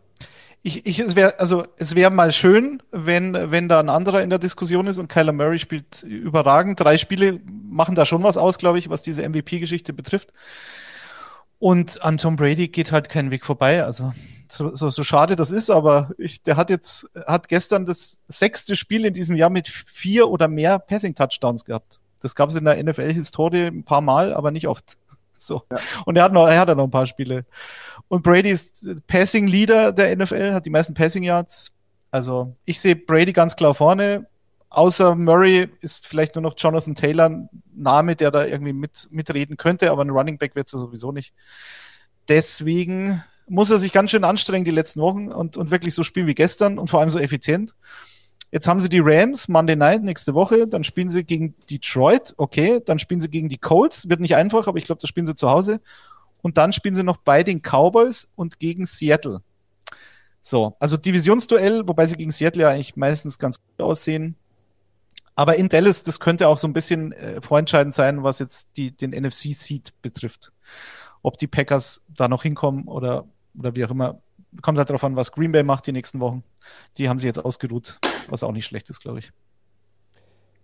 [0.64, 4.30] Ich, ich, es wäre also es wäre mal schön, wenn, wenn da ein anderer in
[4.30, 6.80] der Diskussion ist und Kyler Murray spielt überragend.
[6.80, 10.34] Drei Spiele machen da schon was aus, glaube ich, was diese MVP-Geschichte betrifft.
[11.60, 13.84] Und an Tom Brady geht halt kein Weg vorbei.
[13.84, 14.14] Also
[14.52, 18.76] so, so, so schade das ist, aber ich, der hat jetzt, hat gestern das sechste
[18.76, 22.00] Spiel in diesem Jahr mit vier oder mehr Passing-Touchdowns gehabt.
[22.22, 24.98] Das gab es in der NFL-Historie ein paar Mal, aber nicht oft.
[25.38, 25.64] So.
[25.72, 25.78] Ja.
[26.06, 27.46] Und er hat noch, er hat noch ein paar Spiele.
[28.08, 31.72] Und Brady ist Passing Leader der NFL, hat die meisten Passing Yards.
[32.12, 34.28] Also ich sehe Brady ganz klar vorne.
[34.70, 39.56] Außer Murray ist vielleicht nur noch Jonathan Taylor ein Name, der da irgendwie mit, mitreden
[39.56, 41.34] könnte, aber ein Running Back wird es sowieso nicht.
[42.28, 46.28] Deswegen muss er sich ganz schön anstrengen die letzten Wochen und, und wirklich so spielen
[46.28, 47.76] wie gestern und vor allem so effizient.
[48.52, 52.82] Jetzt haben sie die Rams Monday Night nächste Woche, dann spielen sie gegen Detroit, okay,
[52.86, 55.36] dann spielen sie gegen die Colts, wird nicht einfach, aber ich glaube, das spielen sie
[55.36, 55.82] zu Hause.
[56.42, 59.42] Und dann spielen sie noch bei den Cowboys und gegen Seattle.
[60.42, 64.36] So, also Divisionsduell, wobei sie gegen Seattle ja eigentlich meistens ganz gut aussehen.
[65.36, 68.96] Aber in Dallas, das könnte auch so ein bisschen äh, vorentscheidend sein, was jetzt die,
[68.96, 70.54] den NFC-Seed betrifft.
[71.22, 73.26] Ob die Packers da noch hinkommen oder
[73.58, 74.22] oder wie auch immer.
[74.62, 76.44] Kommt halt darauf an, was Green Bay macht die nächsten Wochen.
[76.98, 78.00] Die haben sie jetzt ausgeruht,
[78.32, 79.32] was auch nicht schlecht ist, glaube ich.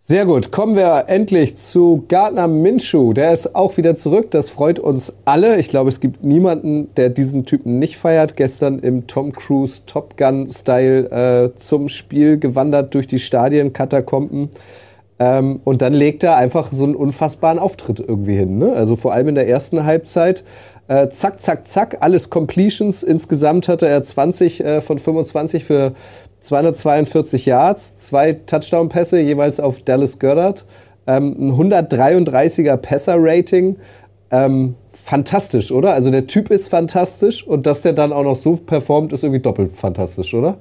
[0.06, 0.52] Sehr gut.
[0.52, 3.14] Kommen wir endlich zu Gardner Minshew.
[3.14, 4.32] Der ist auch wieder zurück.
[4.32, 5.58] Das freut uns alle.
[5.58, 8.36] Ich glaube, es gibt niemanden, der diesen Typen nicht feiert.
[8.36, 11.10] Gestern im Tom Cruise Top Gun Style
[11.54, 14.50] äh, zum Spiel gewandert durch die Stadienkatakomben.
[15.20, 18.58] Ähm, und dann legt er einfach so einen unfassbaren Auftritt irgendwie hin.
[18.58, 18.74] Ne?
[18.74, 20.44] Also vor allem in der ersten Halbzeit
[20.90, 23.04] äh, zack, zack, zack, alles Completions.
[23.04, 25.94] Insgesamt hatte er 20 äh, von 25 für
[26.44, 30.66] 242 Yards, zwei Touchdown-Pässe jeweils auf Dallas Goddard,
[31.08, 33.78] ähm, ein 133er Passer-Rating.
[34.32, 35.94] Ähm, fantastisch, oder?
[35.94, 39.42] Also der Typ ist fantastisch und dass der dann auch noch so performt, ist irgendwie
[39.42, 40.58] doppelt fantastisch, oder?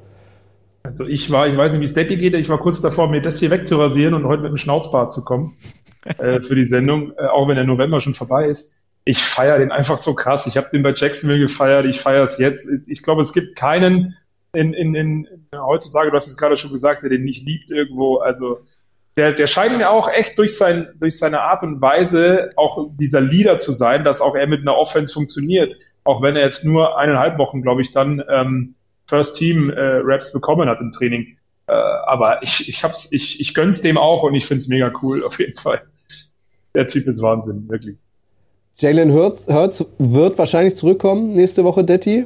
[0.84, 3.22] Also ich war, ich weiß nicht, wie es Detti geht, ich war kurz davor, mir
[3.22, 5.56] das hier wegzurasieren und heute mit einem Schnauzbart zu kommen
[6.18, 9.72] äh, für die Sendung, äh, auch wenn der November schon vorbei ist ich feiere den
[9.72, 10.46] einfach so krass.
[10.46, 12.68] Ich habe den bei Jacksonville gefeiert, ich feiere es jetzt.
[12.88, 14.14] Ich glaube, es gibt keinen
[14.54, 15.28] in, in, in,
[15.60, 18.18] heutzutage, du hast es gerade schon gesagt, der den nicht liebt irgendwo.
[18.18, 18.60] Also
[19.16, 23.20] der, der scheint mir auch echt durch, sein, durch seine Art und Weise auch dieser
[23.20, 25.74] Leader zu sein, dass auch er mit einer Offense funktioniert.
[26.04, 28.74] Auch wenn er jetzt nur eineinhalb Wochen, glaube ich, dann ähm,
[29.08, 31.36] First Team äh, Raps bekommen hat im Training.
[31.66, 35.22] Äh, aber ich, ich hab's, ich, ich gönn's dem auch und ich find's mega cool,
[35.22, 35.80] auf jeden Fall.
[36.74, 37.96] Der Typ ist Wahnsinn, wirklich.
[38.76, 42.24] Jalen Hurts wird wahrscheinlich zurückkommen nächste Woche, Detti.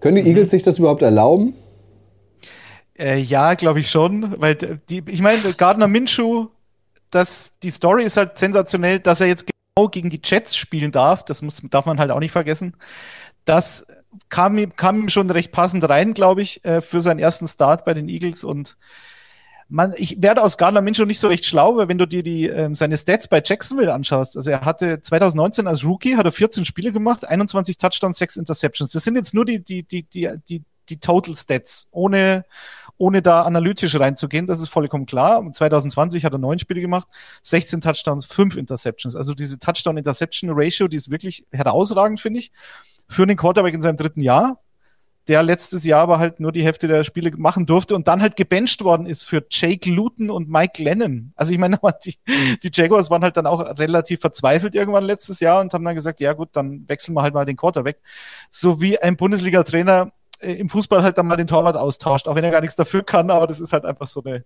[0.00, 0.28] Können die mhm.
[0.28, 1.54] Eagles sich das überhaupt erlauben?
[2.98, 4.56] Äh, ja, glaube ich schon, weil
[4.88, 6.48] die, ich meine, Gardner Minshew,
[7.10, 11.24] das, die Story ist halt sensationell, dass er jetzt genau gegen die Jets spielen darf.
[11.24, 12.74] Das muss, darf man halt auch nicht vergessen.
[13.44, 13.86] Das
[14.28, 17.94] kam, kam ihm schon recht passend rein, glaube ich, äh, für seinen ersten Start bei
[17.94, 18.76] den Eagles und
[19.70, 22.46] man, ich werde aus Gardner Minshew nicht so recht schlau, weil wenn du dir die,
[22.46, 26.64] ähm, seine Stats bei Jacksonville anschaust, also er hatte 2019 als Rookie, hat er 14
[26.64, 28.92] Spiele gemacht, 21 Touchdowns, 6 Interceptions.
[28.92, 32.44] Das sind jetzt nur die, die, die, die, die, die Total Stats, ohne,
[32.98, 35.42] ohne da analytisch reinzugehen, das ist vollkommen klar.
[35.50, 37.08] 2020 hat er neun Spiele gemacht,
[37.42, 39.16] 16 Touchdowns, 5 Interceptions.
[39.16, 42.52] Also diese Touchdown-Interception-Ratio, die ist wirklich herausragend, finde ich,
[43.08, 44.58] für einen Quarterback in seinem dritten Jahr
[45.28, 48.34] der letztes Jahr aber halt nur die Hälfte der Spiele machen durfte und dann halt
[48.34, 51.32] gebencht worden ist für Jake Luton und Mike Lennon.
[51.36, 52.16] Also ich meine, die,
[52.62, 56.20] die Jaguars waren halt dann auch relativ verzweifelt irgendwann letztes Jahr und haben dann gesagt,
[56.20, 58.00] ja gut, dann wechseln wir halt mal den Quarter weg.
[58.50, 62.50] So wie ein Bundesliga-Trainer im Fußball halt dann mal den Torwart austauscht, auch wenn er
[62.50, 64.44] gar nichts dafür kann, aber das ist halt einfach so eine,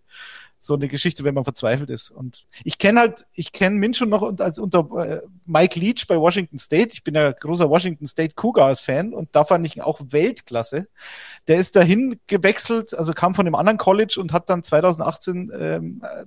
[0.58, 2.10] so eine Geschichte, wenn man verzweifelt ist.
[2.10, 6.58] Und ich kenne halt, ich kenne Minch noch als unter äh, Mike Leach bei Washington
[6.58, 6.90] State.
[6.92, 10.88] Ich bin ja großer Washington State Cougars Fan und da fand ich ihn auch Weltklasse.
[11.46, 16.02] Der ist dahin gewechselt, also kam von einem anderen College und hat dann 2018 ähm,
[16.04, 16.24] äh,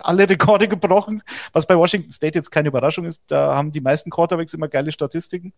[0.00, 3.22] alle Rekorde gebrochen, was bei Washington State jetzt keine Überraschung ist.
[3.28, 5.52] Da haben die meisten Quarterbacks immer geile Statistiken.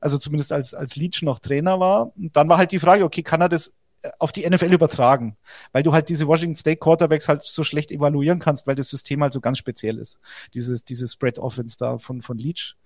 [0.00, 2.12] Also zumindest als, als Leach noch Trainer war.
[2.16, 3.72] Und dann war halt die Frage, okay, kann er das
[4.18, 5.36] auf die NFL übertragen,
[5.72, 9.22] weil du halt diese Washington State Quarterbacks halt so schlecht evaluieren kannst, weil das System
[9.22, 10.18] halt so ganz speziell ist.
[10.54, 12.76] Dieses, dieses Spread Offense da von, von Leach.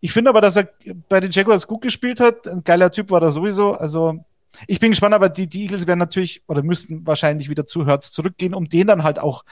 [0.00, 0.68] Ich finde aber, dass er
[1.08, 2.46] bei den Jaguars gut gespielt hat.
[2.46, 3.74] Ein geiler Typ war er sowieso.
[3.74, 4.24] Also,
[4.66, 8.10] ich bin gespannt, aber die, die Eagles werden natürlich oder müssten wahrscheinlich wieder zu Hertz
[8.10, 9.44] zurückgehen, um den dann halt auch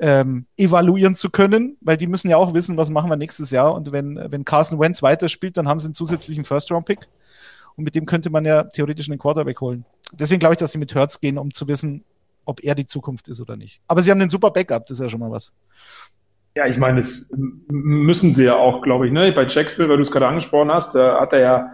[0.00, 3.74] ähm, evaluieren zu können, weil die müssen ja auch wissen, was machen wir nächstes Jahr.
[3.74, 7.06] Und wenn, wenn Carson Wentz weiterspielt, dann haben sie einen zusätzlichen First-Round-Pick.
[7.76, 9.84] Und mit dem könnte man ja theoretisch einen Quarterback holen.
[10.12, 12.04] Deswegen glaube ich, dass sie mit Hertz gehen, um zu wissen,
[12.46, 13.80] ob er die Zukunft ist oder nicht.
[13.86, 15.52] Aber sie haben einen super Backup, das ist ja schon mal was.
[16.56, 17.30] Ja, ich meine, das
[17.68, 19.12] müssen sie ja auch, glaube ich.
[19.12, 19.32] Ne?
[19.32, 21.70] Bei Jacksonville, weil du es gerade angesprochen hast, da hat er ja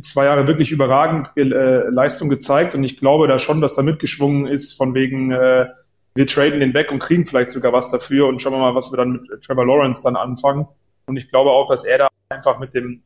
[0.00, 4.46] zwei Jahre wirklich überragend äh, Leistung gezeigt und ich glaube da schon, dass da mitgeschwungen
[4.46, 5.66] ist von wegen, äh,
[6.18, 8.90] wir traden den weg und kriegen vielleicht sogar was dafür und schauen wir mal, was
[8.90, 10.66] wir dann mit Trevor Lawrence dann anfangen.
[11.06, 13.04] Und ich glaube auch, dass er da einfach mit dem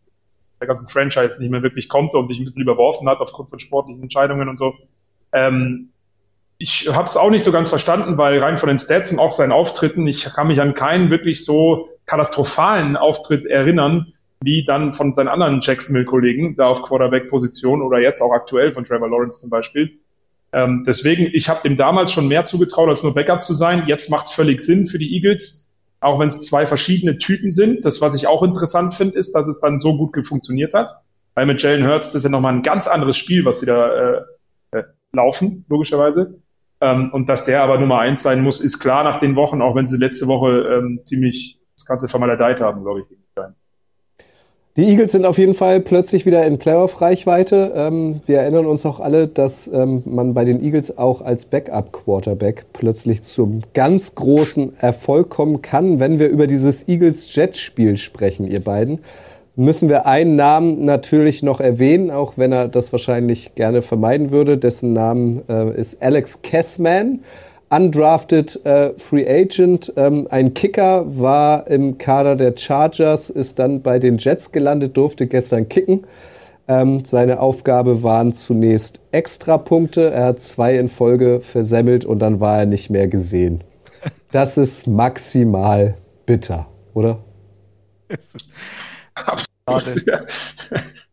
[0.58, 3.58] der ganzen Franchise nicht mehr wirklich kommt und sich ein bisschen überworfen hat aufgrund von
[3.58, 4.72] sportlichen Entscheidungen und so.
[5.34, 5.90] Ähm,
[6.56, 9.34] ich habe es auch nicht so ganz verstanden, weil rein von den Stats und auch
[9.34, 15.12] seinen Auftritten, ich kann mich an keinen wirklich so katastrophalen Auftritt erinnern, wie dann von
[15.12, 19.98] seinen anderen Jacksonville-Kollegen da auf Quarterback-Position oder jetzt auch aktuell von Trevor Lawrence zum Beispiel.
[20.52, 23.84] Ähm, deswegen, ich habe dem damals schon mehr zugetraut, als nur Backup zu sein.
[23.86, 27.84] Jetzt macht es völlig Sinn für die Eagles, auch wenn es zwei verschiedene Typen sind.
[27.84, 30.90] Das, was ich auch interessant finde, ist, dass es dann so gut funktioniert hat.
[31.34, 34.20] Weil mit Jalen Hurts ist ja nochmal ein ganz anderes Spiel, was sie da äh,
[34.72, 36.42] äh, laufen, logischerweise.
[36.82, 39.74] Ähm, und dass der aber Nummer eins sein muss, ist klar nach den Wochen, auch
[39.74, 43.66] wenn sie letzte Woche ähm, ziemlich das Ganze vermaledeit haben, glaube ich, gegen die Giants.
[44.74, 47.72] Die Eagles sind auf jeden Fall plötzlich wieder in Playoff-Reichweite.
[47.76, 52.64] Ähm, wir erinnern uns auch alle, dass ähm, man bei den Eagles auch als Backup-Quarterback
[52.72, 59.00] plötzlich zum ganz großen Erfolg kommen kann, wenn wir über dieses Eagles-Jet-Spiel sprechen, ihr beiden
[59.54, 64.56] müssen wir einen Namen natürlich noch erwähnen, auch wenn er das wahrscheinlich gerne vermeiden würde.
[64.56, 67.20] Dessen Namen äh, ist Alex Kessman,
[67.72, 69.92] undrafted äh, Free Agent.
[69.96, 75.26] Ähm, ein Kicker war im Kader der Chargers, ist dann bei den Jets gelandet, durfte
[75.26, 76.06] gestern kicken.
[76.68, 80.10] Ähm, seine Aufgabe waren zunächst Extrapunkte.
[80.10, 83.64] Er hat zwei in Folge versemmelt und dann war er nicht mehr gesehen.
[84.30, 87.18] Das ist maximal bitter, oder?
[89.66, 90.12] Absolut.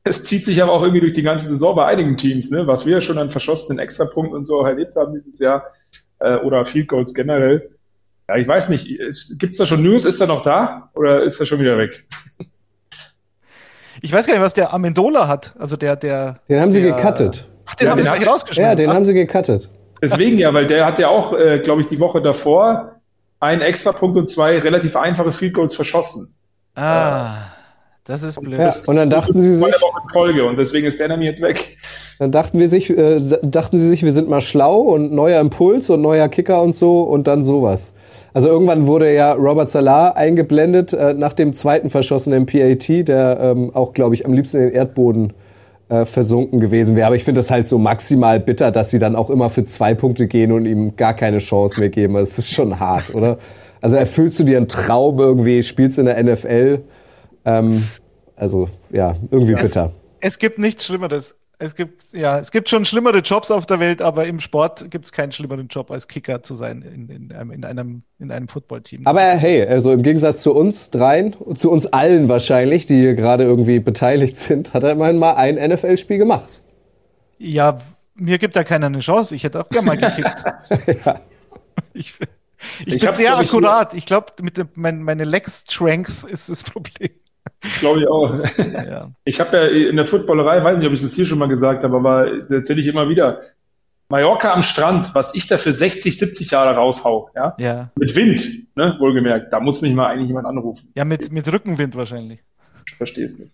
[0.04, 2.65] Es zieht sich aber auch irgendwie durch die ganze Saison bei einigen Teams, ne?
[2.65, 5.63] was wir schon an verschossenen Extrapunkten und so erlebt haben dieses Jahr
[6.19, 7.69] äh, oder Field Goals generell.
[8.27, 8.88] Ja, ich weiß nicht,
[9.39, 10.05] gibt es da schon News?
[10.05, 12.05] Ist er noch da oder ist er schon wieder weg?
[14.01, 15.53] Ich weiß gar nicht, was der Amendola hat.
[15.60, 16.39] Also der, der.
[16.47, 17.49] Den haben der, sie gecuttet.
[17.65, 18.69] Ach, den Ja, haben den sie gleich rausgeschmissen.
[18.69, 19.69] Ja, den Ach, haben sie gecuttet.
[20.01, 23.01] Deswegen ja, weil der hat ja auch, äh, glaube ich, die Woche davor
[23.39, 26.36] einen Extrapunkt und zwei relativ einfache Field Goals verschossen.
[26.75, 27.34] Ah,
[28.04, 28.58] das ist blöd.
[28.58, 29.76] Ja, und dann dachten sie sich,
[30.12, 31.78] Folge und deswegen ist der nämlich jetzt weg.
[32.20, 35.90] dann dachten wir sich, äh, dachten sie sich, wir sind mal schlau und neuer Impuls
[35.90, 37.94] und neuer Kicker und so und dann sowas.
[38.34, 43.72] Also irgendwann wurde ja Robert Salah eingeblendet äh, nach dem zweiten verschossenen PAT, der ähm,
[43.74, 45.34] auch, glaube ich, am liebsten in den Erdboden
[45.90, 47.08] äh, versunken gewesen wäre.
[47.08, 49.94] Aber ich finde das halt so maximal bitter, dass sie dann auch immer für zwei
[49.96, 52.14] Punkte gehen und ihm gar keine Chance mehr geben.
[52.14, 53.40] Das ist schon hart, oder?
[53.82, 56.82] Also erfüllst du dir einen Traum irgendwie, spielst in der NFL.
[57.58, 57.88] Ähm,
[58.36, 59.92] also ja, irgendwie Es- bitter.
[60.22, 61.36] Es gibt nichts Schlimmeres.
[61.62, 65.04] Es gibt, ja, es gibt schon schlimmere Jobs auf der Welt, aber im Sport gibt
[65.06, 68.48] es keinen schlimmeren Job, als Kicker zu sein in, in, einem, in einem, in einem
[68.48, 69.06] Footballteam.
[69.06, 73.44] Aber hey, also im Gegensatz zu uns dreien, zu uns allen wahrscheinlich, die hier gerade
[73.44, 76.62] irgendwie beteiligt sind, hat er immerhin mal ein NFL-Spiel gemacht.
[77.40, 77.78] ja,
[78.16, 79.34] mir gibt da keiner eine Chance.
[79.36, 80.44] Ich hätte auch gerne mal gekickt.
[81.94, 82.14] Ich,
[82.86, 83.94] ich, Ich bin sehr akkurat.
[83.94, 87.10] Ich glaube, mit dem, mein, meine Leg-Strength ist das Problem.
[87.62, 88.34] Das glaube ich auch.
[88.89, 89.12] Ja.
[89.26, 91.84] Ich habe ja in der Footballerei, weiß nicht, ob ich das hier schon mal gesagt
[91.84, 93.41] habe, aber das erzähle ich immer wieder.
[94.12, 97.91] Mallorca am Strand, was ich da für 60, 70 Jahre raushau, ja, ja.
[97.95, 98.41] mit Wind,
[98.76, 100.91] ne, wohlgemerkt, da muss mich mal eigentlich jemand anrufen.
[100.95, 102.39] Ja, mit, mit Rückenwind wahrscheinlich.
[102.88, 103.52] Ich verstehe es nicht.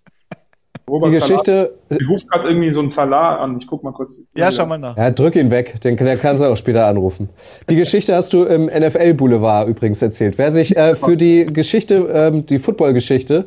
[0.87, 3.57] Die Robert Geschichte, Salah, ich rufe gerade irgendwie so ein Salah an.
[3.59, 4.19] Ich guck mal kurz.
[4.35, 4.95] Ja, schau mal nach.
[4.95, 7.29] ja, drück ihn weg, den, der kann sie auch später anrufen.
[7.69, 10.37] Die Geschichte hast du im NFL-Boulevard übrigens erzählt.
[10.37, 13.45] Wer sich äh, für die Geschichte, ähm, die Football-Geschichte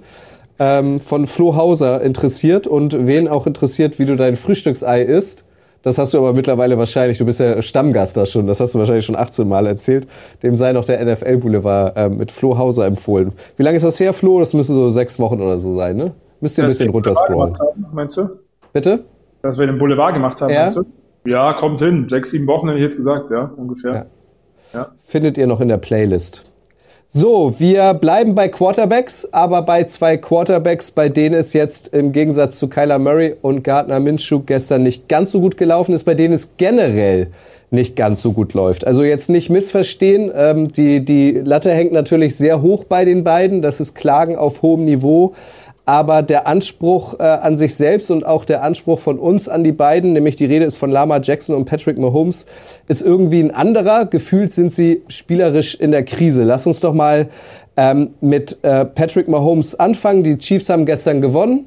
[0.59, 5.45] ähm, von Flo Hauser interessiert und wen auch interessiert, wie du dein Frühstücksei isst,
[5.83, 8.81] das hast du aber mittlerweile wahrscheinlich, du bist ja Stammgast da schon, das hast du
[8.81, 10.09] wahrscheinlich schon 18 Mal erzählt.
[10.43, 13.33] Dem sei noch der NFL-Boulevard ähm, mit Flo Hauser empfohlen.
[13.57, 14.41] Wie lange ist das her, Flo?
[14.41, 16.13] Das müssen so sechs Wochen oder so sein, ne?
[16.41, 17.55] Müsst ihr ein bisschen Boulevard runterscrollen.
[17.61, 18.23] haben, Meinst du?
[18.73, 19.05] Bitte?
[19.43, 20.63] Dass wir den Boulevard gemacht haben, Ja.
[20.63, 20.83] meinst du?
[21.25, 22.07] Ja, kommt hin.
[22.09, 24.07] Sechs, sieben Wochen hätte ich jetzt gesagt, ja, ungefähr.
[24.75, 24.89] Ja.
[25.05, 26.45] findet ihr noch in der Playlist.
[27.11, 32.59] So, wir bleiben bei Quarterbacks, aber bei zwei Quarterbacks, bei denen es jetzt im Gegensatz
[32.59, 36.35] zu Kyler Murray und Gardner Minshew gestern nicht ganz so gut gelaufen ist, bei denen
[36.35, 37.29] es generell
[37.71, 38.87] nicht ganz so gut läuft.
[38.87, 43.63] Also jetzt nicht missverstehen, ähm, die, die Latte hängt natürlich sehr hoch bei den beiden,
[43.63, 45.33] das ist Klagen auf hohem Niveau,
[45.89, 49.73] aber der Anspruch äh, an sich selbst und auch der Anspruch von uns an die
[49.73, 52.45] beiden, nämlich die Rede ist von Lama Jackson und Patrick Mahomes,
[52.89, 54.05] ist irgendwie ein anderer.
[54.05, 56.45] Gefühlt sind sie spielerisch in der Krise.
[56.45, 57.29] Lass uns doch mal
[57.79, 60.25] ähm, mit äh, Patrick Mahomes anfangen.
[60.25, 61.65] Die Chiefs haben gestern gewonnen.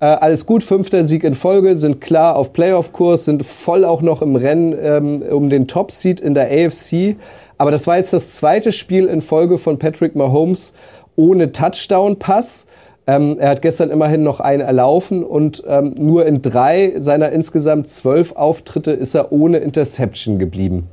[0.00, 4.22] Äh, alles gut, fünfter Sieg in Folge, sind klar auf Playoff-Kurs, sind voll auch noch
[4.22, 7.16] im Rennen ähm, um den Top-Seed in der AFC.
[7.58, 10.72] Aber das war jetzt das zweite Spiel in Folge von Patrick Mahomes
[11.16, 12.64] ohne Touchdown-Pass.
[13.08, 17.88] Ähm, er hat gestern immerhin noch einen erlaufen und ähm, nur in drei seiner insgesamt
[17.88, 20.88] zwölf Auftritte ist er ohne Interception geblieben.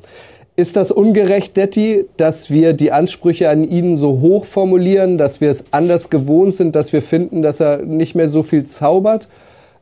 [0.56, 5.52] Ist das ungerecht, Detti, dass wir die Ansprüche an ihn so hoch formulieren, dass wir
[5.52, 9.28] es anders gewohnt sind, dass wir finden, dass er nicht mehr so viel zaubert?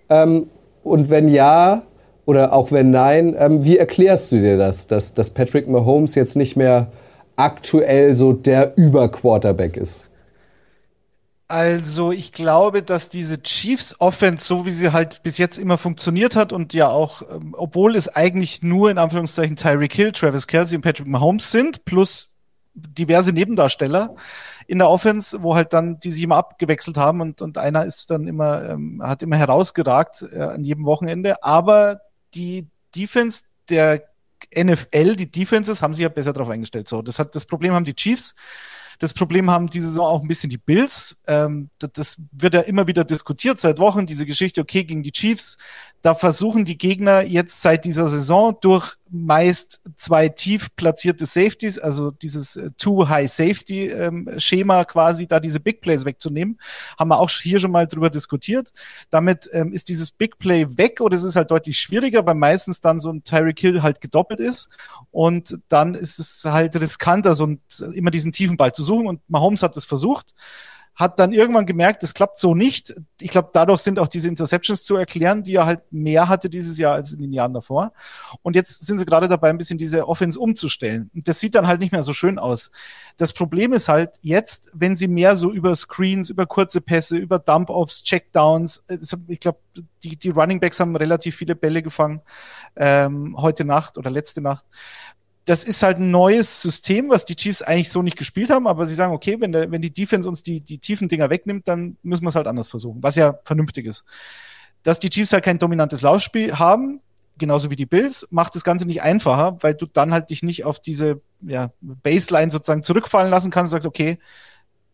[0.09, 0.47] Ähm,
[0.83, 1.83] und wenn ja,
[2.25, 6.35] oder auch wenn nein, ähm, wie erklärst du dir das, dass, dass Patrick Mahomes jetzt
[6.35, 6.87] nicht mehr
[7.35, 10.05] aktuell so der Überquarterback ist?
[11.53, 16.35] Also ich glaube, dass diese Chiefs Offense, so wie sie halt bis jetzt immer funktioniert
[16.35, 20.75] hat und ja auch, ähm, obwohl es eigentlich nur in Anführungszeichen Tyreek Hill, Travis Kelsey
[20.75, 22.29] und Patrick Mahomes sind, plus
[22.73, 24.15] diverse Nebendarsteller
[24.65, 28.09] in der Offense, wo halt dann die sich immer abgewechselt haben und, und einer ist
[28.09, 31.43] dann immer, ähm, hat immer herausgeragt äh, an jedem Wochenende.
[31.43, 32.01] Aber
[32.33, 34.01] die Defense der
[34.57, 36.87] NFL, die Defenses haben sich ja besser darauf eingestellt.
[36.87, 38.33] So, das hat das Problem haben die Chiefs.
[38.99, 41.15] Das Problem haben diese Saison auch ein bisschen die Bills.
[41.27, 45.11] Ähm, das, das wird ja immer wieder diskutiert seit Wochen, diese Geschichte, okay, gegen die
[45.11, 45.57] Chiefs.
[46.03, 52.11] Da versuchen die Gegner jetzt seit dieser Saison durch meist zwei tief platzierte Safeties, also
[52.11, 56.59] dieses äh, Too High Safety ähm, Schema quasi, da diese Big Plays wegzunehmen.
[56.99, 58.73] Haben wir auch hier schon mal drüber diskutiert.
[59.11, 62.81] Damit ähm, ist dieses Big Play weg oder es ist halt deutlich schwieriger, weil meistens
[62.81, 64.67] dann so ein Tyreek Hill halt gedoppelt ist
[65.11, 67.61] und dann ist es halt riskanter, so ein,
[67.93, 70.33] immer diesen tiefen Ball zu suchen und Mahomes hat das versucht
[70.95, 72.93] hat dann irgendwann gemerkt, es klappt so nicht.
[73.19, 76.77] Ich glaube, dadurch sind auch diese Interceptions zu erklären, die er halt mehr hatte dieses
[76.77, 77.93] Jahr als in den Jahren davor.
[78.43, 81.09] Und jetzt sind sie gerade dabei, ein bisschen diese Offense umzustellen.
[81.15, 82.69] Und das sieht dann halt nicht mehr so schön aus.
[83.17, 87.39] Das Problem ist halt jetzt, wenn sie mehr so über Screens, über kurze Pässe, über
[87.39, 88.83] Dump-Offs, Checkdowns,
[89.27, 89.59] ich glaube,
[90.03, 92.21] die, die Running Backs haben relativ viele Bälle gefangen
[92.75, 94.65] ähm, heute Nacht oder letzte Nacht
[95.45, 98.87] das ist halt ein neues System, was die Chiefs eigentlich so nicht gespielt haben, aber
[98.87, 101.97] sie sagen, okay, wenn, der, wenn die Defense uns die, die tiefen Dinger wegnimmt, dann
[102.01, 104.03] müssen wir es halt anders versuchen, was ja vernünftig ist.
[104.83, 107.01] Dass die Chiefs halt kein dominantes Laufspiel haben,
[107.37, 110.63] genauso wie die Bills, macht das Ganze nicht einfacher, weil du dann halt dich nicht
[110.63, 114.19] auf diese ja, Baseline sozusagen zurückfallen lassen kannst und sagst, okay,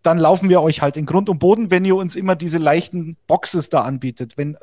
[0.02, 3.18] dann laufen wir euch halt in Grund und Boden, wenn ihr uns immer diese leichten
[3.28, 4.58] Boxes da anbietet, wenn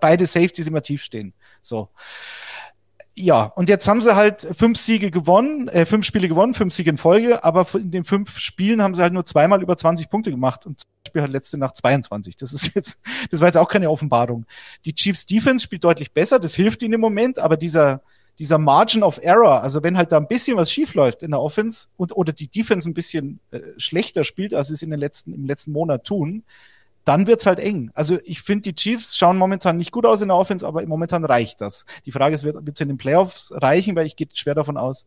[0.00, 1.34] beide Safeties immer tief stehen.
[1.60, 1.90] So
[3.20, 6.90] ja, und jetzt haben sie halt fünf Siege gewonnen, äh, fünf Spiele gewonnen, fünf Siege
[6.90, 10.30] in Folge, aber in den fünf Spielen haben sie halt nur zweimal über 20 Punkte
[10.30, 12.36] gemacht und zum Beispiel halt letzte Nacht 22.
[12.36, 12.98] Das ist jetzt,
[13.30, 14.46] das war jetzt auch keine Offenbarung.
[14.84, 18.02] Die Chiefs Defense spielt deutlich besser, das hilft ihnen im Moment, aber dieser,
[18.38, 21.40] dieser Margin of Error, also wenn halt da ein bisschen was schief läuft in der
[21.40, 25.00] Offense und oder die Defense ein bisschen äh, schlechter spielt, als sie es in den
[25.00, 26.44] letzten, im letzten Monat tun,
[27.04, 27.90] dann wird's halt eng.
[27.94, 31.24] Also ich finde, die Chiefs schauen momentan nicht gut aus in der Offense, aber momentan
[31.24, 31.84] reicht das.
[32.06, 35.06] Die Frage ist, wird es in den Playoffs reichen, weil ich gehe schwer davon aus,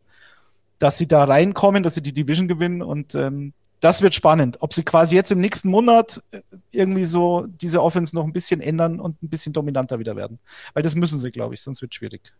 [0.78, 4.56] dass sie da reinkommen, dass sie die Division gewinnen und ähm, das wird spannend.
[4.60, 6.40] Ob sie quasi jetzt im nächsten Monat äh,
[6.70, 10.38] irgendwie so diese Offense noch ein bisschen ändern und ein bisschen dominanter wieder werden.
[10.72, 12.32] Weil das müssen sie, glaube ich, sonst wird schwierig.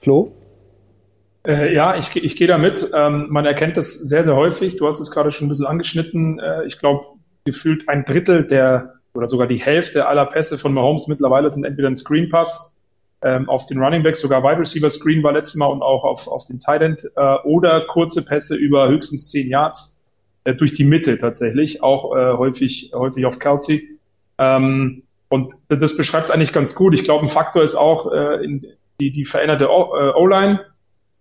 [0.00, 0.34] Flo?
[1.46, 2.90] Äh, ja, ich, ich gehe damit.
[2.92, 4.78] Ähm, man erkennt das sehr, sehr häufig.
[4.78, 6.40] Du hast es gerade schon ein bisschen angeschnitten.
[6.40, 7.06] Äh, ich glaube,
[7.46, 11.88] gefühlt ein Drittel der oder sogar die Hälfte aller Pässe von Mahomes mittlerweile sind entweder
[11.88, 12.78] ein Screen Pass
[13.22, 16.28] ähm, auf den Running Back, sogar Wide Receiver Screen war letztes Mal und auch auf,
[16.28, 20.04] auf den Tight End äh, oder kurze Pässe über höchstens zehn Yards
[20.44, 23.80] äh, durch die Mitte tatsächlich, auch äh, häufig häufig auf Kelsey.
[24.38, 26.94] Ähm, und das beschreibt es eigentlich ganz gut.
[26.94, 28.66] Ich glaube, ein Faktor ist auch äh, in
[29.00, 30.60] die, die veränderte äh, O-Line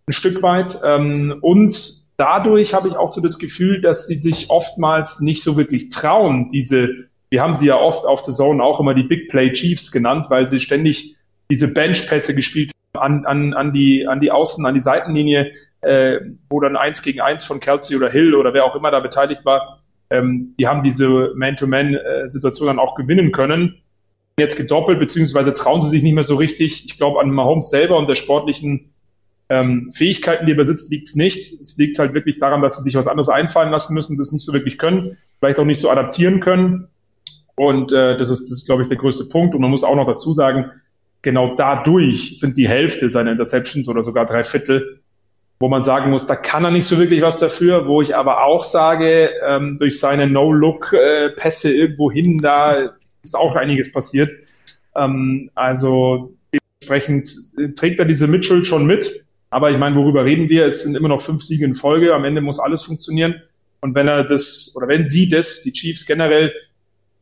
[0.07, 4.49] ein Stück weit ähm, und dadurch habe ich auch so das Gefühl, dass sie sich
[4.49, 8.79] oftmals nicht so wirklich trauen, diese, wir haben sie ja oft auf der Zone auch
[8.79, 11.17] immer die Big Play Chiefs genannt, weil sie ständig
[11.49, 15.51] diese Benchpässe gespielt haben an, an, an, die, an die Außen, an die Seitenlinie,
[15.81, 18.99] äh, wo dann eins gegen eins von Kelsey oder Hill oder wer auch immer da
[18.99, 23.81] beteiligt war, ähm, die haben diese Man-to-Man-Situation dann auch gewinnen können.
[24.39, 26.85] Jetzt gedoppelt, beziehungsweise trauen sie sich nicht mehr so richtig.
[26.85, 28.93] Ich glaube, an Mahomes selber und der sportlichen
[29.49, 31.37] ähm, Fähigkeiten, die er besitzt, liegt es nicht.
[31.37, 34.43] Es liegt halt wirklich daran, dass sie sich was anderes einfallen lassen müssen, das nicht
[34.43, 36.87] so wirklich können, vielleicht auch nicht so adaptieren können.
[37.55, 39.55] Und äh, das ist, das ist, glaube ich, der größte Punkt.
[39.55, 40.71] Und man muss auch noch dazu sagen,
[41.21, 44.99] genau dadurch sind die Hälfte seiner Interceptions oder sogar drei Viertel
[45.59, 48.43] wo man sagen muss, da kann er nicht so wirklich was dafür, wo ich aber
[48.43, 52.91] auch sage, ähm, durch seine No-Look-Pässe irgendwo hin, da
[53.23, 54.29] ist auch einiges passiert.
[54.95, 57.29] Ähm, also dementsprechend
[57.77, 59.24] trägt er diese Mitschuld schon mit.
[59.55, 60.65] Aber ich meine, worüber reden wir?
[60.65, 62.13] Es sind immer noch fünf Siege in Folge.
[62.13, 63.41] Am Ende muss alles funktionieren.
[63.79, 66.51] Und wenn er das, oder wenn sie das, die Chiefs generell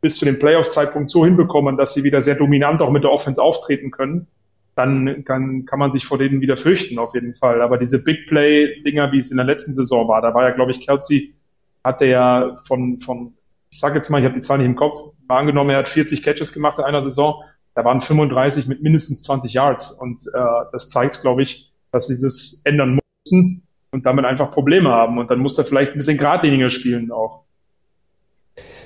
[0.01, 3.39] bis zu dem Playoffs-Zeitpunkt so hinbekommen, dass sie wieder sehr dominant auch mit der Offense
[3.39, 4.25] auftreten können,
[4.73, 7.61] dann kann, kann man sich vor denen wieder fürchten, auf jeden Fall.
[7.61, 10.71] Aber diese Big Play-Dinger, wie es in der letzten Saison war, da war ja, glaube
[10.71, 11.35] ich, Kelsey,
[11.83, 13.35] hatte ja von, von,
[13.71, 14.95] ich sage jetzt mal, ich habe die Zahl nicht im Kopf,
[15.27, 17.43] mal angenommen, er hat 40 Catches gemacht in einer Saison,
[17.75, 19.91] da waren 35 mit mindestens 20 Yards.
[19.91, 20.39] Und äh,
[20.71, 25.17] das zeigt, glaube ich, dass sie das ändern mussten und damit einfach Probleme haben.
[25.17, 27.43] Und dann muss er vielleicht ein bisschen geradliniger spielen auch.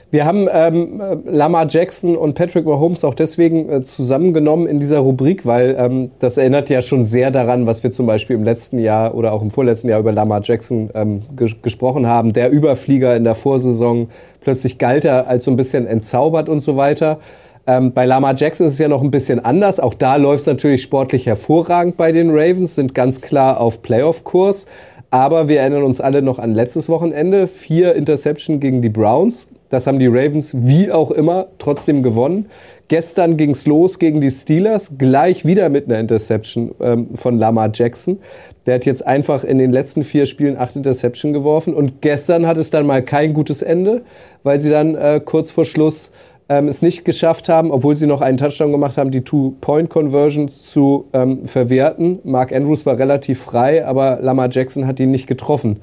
[0.09, 5.45] Wir haben ähm, Lamar Jackson und Patrick Mahomes auch deswegen äh, zusammengenommen in dieser Rubrik,
[5.45, 9.15] weil ähm, das erinnert ja schon sehr daran, was wir zum Beispiel im letzten Jahr
[9.15, 12.31] oder auch im vorletzten Jahr über Lamar Jackson ähm, ges gesprochen haben.
[12.31, 14.07] Der Überflieger in der Vorsaison,
[14.39, 17.19] plötzlich galt er als so ein bisschen entzaubert und so weiter.
[17.67, 19.81] Ähm, bei Lamar Jackson ist es ja noch ein bisschen anders.
[19.81, 24.67] Auch da läuft es natürlich sportlich hervorragend bei den Ravens, sind ganz klar auf Playoff-Kurs.
[25.11, 27.47] Aber wir erinnern uns alle noch an letztes Wochenende.
[27.47, 29.47] Vier Interception gegen die Browns.
[29.69, 32.45] Das haben die Ravens wie auch immer trotzdem gewonnen.
[32.87, 37.69] Gestern ging es los gegen die Steelers, gleich wieder mit einer Interception ähm, von Lamar
[37.73, 38.19] Jackson.
[38.65, 41.73] Der hat jetzt einfach in den letzten vier Spielen acht Interception geworfen.
[41.73, 44.03] Und gestern hat es dann mal kein gutes Ende,
[44.43, 46.11] weil sie dann äh, kurz vor Schluss
[46.49, 51.09] ähm, es nicht geschafft haben, obwohl sie noch einen Touchdown gemacht haben, die Two-Point-Conversion zu
[51.13, 52.19] ähm, verwerten.
[52.23, 55.79] Mark Andrews war relativ frei, aber Lamar Jackson hat ihn nicht getroffen.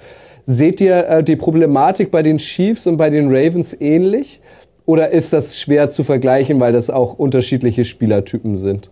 [0.47, 4.41] Seht ihr äh, die Problematik bei den Chiefs und bei den Ravens ähnlich?
[4.87, 8.91] Oder ist das schwer zu vergleichen, weil das auch unterschiedliche Spielertypen sind?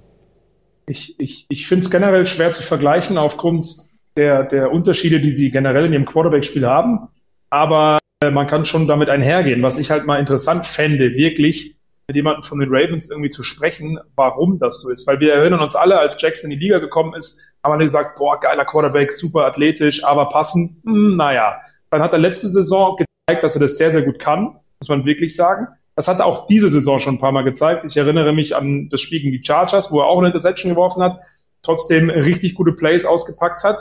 [0.87, 3.69] Ich, ich, ich finde es generell schwer zu vergleichen aufgrund
[4.17, 7.09] der, der Unterschiede, die sie generell in ihrem Quarterback-Spiel haben.
[7.51, 7.99] Aber
[8.31, 9.63] man kann schon damit einhergehen.
[9.63, 13.99] Was ich halt mal interessant fände, wirklich mit jemandem von den Ravens irgendwie zu sprechen,
[14.17, 15.07] warum das so ist.
[15.07, 18.19] Weil wir erinnern uns alle, als Jackson in die Liga gekommen ist, haben wir gesagt,
[18.19, 21.61] boah, geiler Quarterback, super athletisch, aber passen, hm, naja.
[21.91, 25.05] Dann hat er letzte Saison gezeigt, dass er das sehr, sehr gut kann, muss man
[25.05, 25.69] wirklich sagen.
[25.95, 27.85] Das hat er auch diese Saison schon ein paar Mal gezeigt.
[27.85, 31.03] Ich erinnere mich an das Spiel gegen die Chargers, wo er auch eine Interception geworfen
[31.03, 31.21] hat,
[31.63, 33.79] trotzdem richtig gute Plays ausgepackt hat.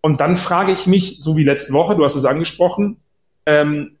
[0.00, 2.98] Und dann frage ich mich, so wie letzte Woche, du hast es angesprochen,
[3.48, 3.98] ähm,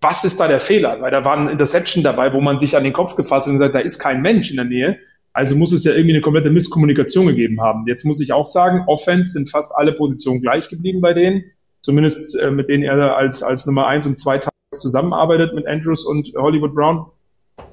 [0.00, 1.00] was ist da der Fehler?
[1.00, 3.58] Weil da war ein Interception dabei, wo man sich an den Kopf gefasst hat und
[3.58, 4.98] gesagt, da ist kein Mensch in der Nähe.
[5.32, 7.84] Also muss es ja irgendwie eine komplette Misskommunikation gegeben haben.
[7.86, 11.44] Jetzt muss ich auch sagen, Offense sind fast alle Positionen gleich geblieben bei denen.
[11.82, 14.40] Zumindest äh, mit denen er als, als Nummer eins und zwei
[14.72, 17.06] zusammenarbeitet mit Andrews und Hollywood Brown.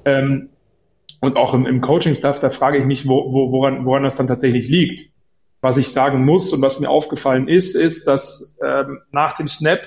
[0.04, 0.50] Ähm,
[1.20, 4.26] und auch im, im Coaching-Staff, da frage ich mich, wo, wo, woran, woran das dann
[4.26, 5.10] tatsächlich liegt.
[5.62, 9.80] Was ich sagen muss und was mir aufgefallen ist, ist, dass ähm, nach dem Snap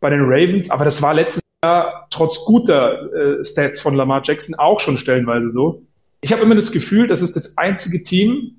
[0.00, 4.54] bei den Ravens, aber das war letztes Jahr trotz guter äh, Stats von Lamar Jackson
[4.58, 5.82] auch schon stellenweise so.
[6.22, 8.58] Ich habe immer das Gefühl, das ist das einzige Team,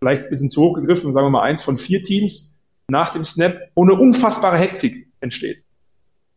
[0.00, 3.24] vielleicht ein bisschen zu hoch gegriffen, sagen wir mal eins von vier Teams, nach dem
[3.24, 5.64] Snap, wo eine unfassbare Hektik entsteht.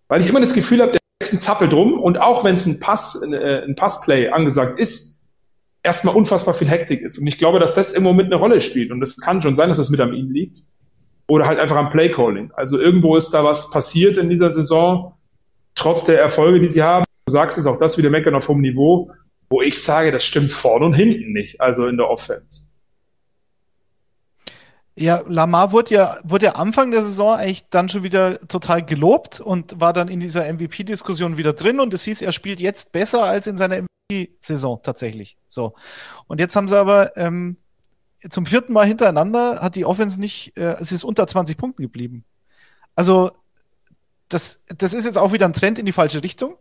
[0.09, 2.79] Weil ich immer das Gefühl habe, der Jackson zappelt rum und auch wenn es ein
[2.79, 5.25] Pass, äh, ein Passplay angesagt ist,
[5.83, 7.17] erstmal unfassbar viel Hektik ist.
[7.17, 8.91] Und ich glaube, dass das im Moment eine Rolle spielt.
[8.91, 10.59] Und es kann schon sein, dass das mit an ihm liegt
[11.27, 12.51] oder halt einfach am Playcalling.
[12.53, 15.13] Also irgendwo ist da was passiert in dieser Saison,
[15.75, 17.05] trotz der Erfolge, die sie haben.
[17.25, 19.11] Du sagst es auch das wieder meckern auf hohem Niveau,
[19.49, 22.71] wo ich sage, das stimmt vorne und hinten nicht, also in der Offense.
[24.95, 29.39] Ja, Lamar wurde ja, wurde ja Anfang der Saison eigentlich dann schon wieder total gelobt
[29.39, 33.23] und war dann in dieser MVP-Diskussion wieder drin und es hieß, er spielt jetzt besser
[33.23, 35.37] als in seiner MVP-Saison tatsächlich.
[35.47, 35.73] So.
[36.27, 37.57] Und jetzt haben sie aber ähm,
[38.29, 42.23] zum vierten Mal hintereinander hat die Offense nicht, äh, es ist unter 20 Punkten geblieben.
[42.95, 43.31] Also,
[44.29, 46.55] das, das ist jetzt auch wieder ein Trend in die falsche Richtung,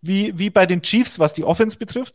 [0.00, 2.14] wie, wie bei den Chiefs, was die Offense betrifft.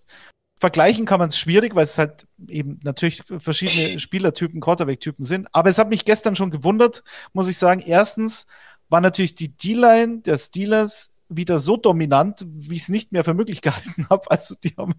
[0.58, 5.48] Vergleichen kann man es schwierig, weil es halt eben natürlich verschiedene Spielertypen, Quarterback-Typen sind.
[5.52, 7.84] Aber es hat mich gestern schon gewundert, muss ich sagen.
[7.86, 8.48] Erstens
[8.88, 13.34] war natürlich die D-Line der Steelers wieder so dominant, wie ich es nicht mehr für
[13.34, 14.30] möglich gehalten habe.
[14.32, 14.94] Also die haben,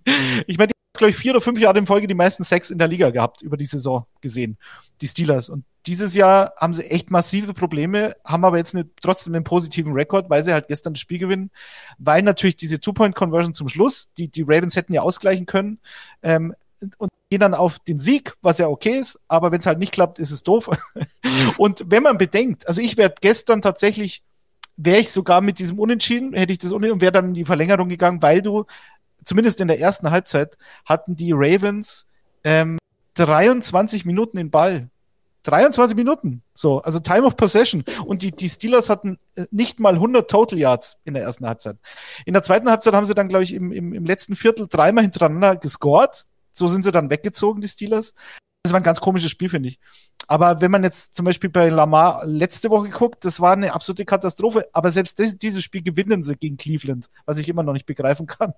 [0.46, 2.88] ich meine, glaube ich, vier oder fünf Jahre in Folge die meisten Sex in der
[2.88, 4.58] Liga gehabt, über die Saison gesehen,
[5.00, 5.48] die Steelers.
[5.48, 9.92] Und dieses Jahr haben sie echt massive Probleme, haben aber jetzt eine, trotzdem einen positiven
[9.92, 11.50] Rekord, weil sie halt gestern das Spiel gewinnen,
[11.98, 15.78] weil natürlich diese Two-Point-Conversion zum Schluss, die, die Ravens hätten ja ausgleichen können,
[16.22, 16.54] ähm,
[16.98, 19.92] und gehen dann auf den Sieg, was ja okay ist, aber wenn es halt nicht
[19.92, 20.70] klappt, ist es doof.
[21.58, 24.22] und wenn man bedenkt, also ich wäre gestern tatsächlich,
[24.76, 27.44] wäre ich sogar mit diesem Unentschieden, hätte ich das Unentschieden und wäre dann in die
[27.44, 28.66] Verlängerung gegangen, weil du
[29.26, 30.56] zumindest in der ersten Halbzeit,
[30.86, 32.06] hatten die Ravens
[32.44, 32.78] ähm,
[33.14, 34.88] 23 Minuten den Ball.
[35.42, 36.42] 23 Minuten.
[36.54, 37.84] So, also Time of Possession.
[38.04, 41.76] Und die, die Steelers hatten äh, nicht mal 100 Total Yards in der ersten Halbzeit.
[42.24, 45.04] In der zweiten Halbzeit haben sie dann, glaube ich, im, im, im letzten Viertel dreimal
[45.04, 46.24] hintereinander gescored.
[46.50, 48.14] So sind sie dann weggezogen, die Steelers.
[48.62, 49.78] Das war ein ganz komisches Spiel, finde ich.
[50.26, 54.04] Aber wenn man jetzt zum Beispiel bei Lamar letzte Woche guckt, das war eine absolute
[54.04, 54.68] Katastrophe.
[54.72, 58.26] Aber selbst das, dieses Spiel gewinnen sie gegen Cleveland, was ich immer noch nicht begreifen
[58.26, 58.52] kann.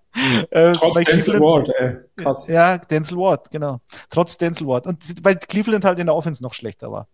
[0.50, 1.96] Äh, Trotz Denzel Ward, ey.
[2.16, 2.48] Krass.
[2.48, 3.80] Ja, Denzel Ward, genau.
[4.10, 4.86] Trotz Denzel Ward.
[4.86, 7.08] Und weil Cleveland halt in der Offense noch schlechter war.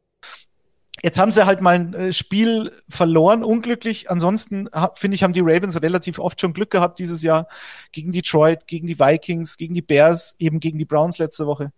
[1.02, 4.10] Jetzt haben sie halt mal ein äh, Spiel verloren, unglücklich.
[4.10, 7.48] Ansonsten finde ich, haben die Ravens relativ oft schon Glück gehabt dieses Jahr
[7.92, 11.72] gegen Detroit, gegen die Vikings, gegen die Bears, eben gegen die Browns letzte Woche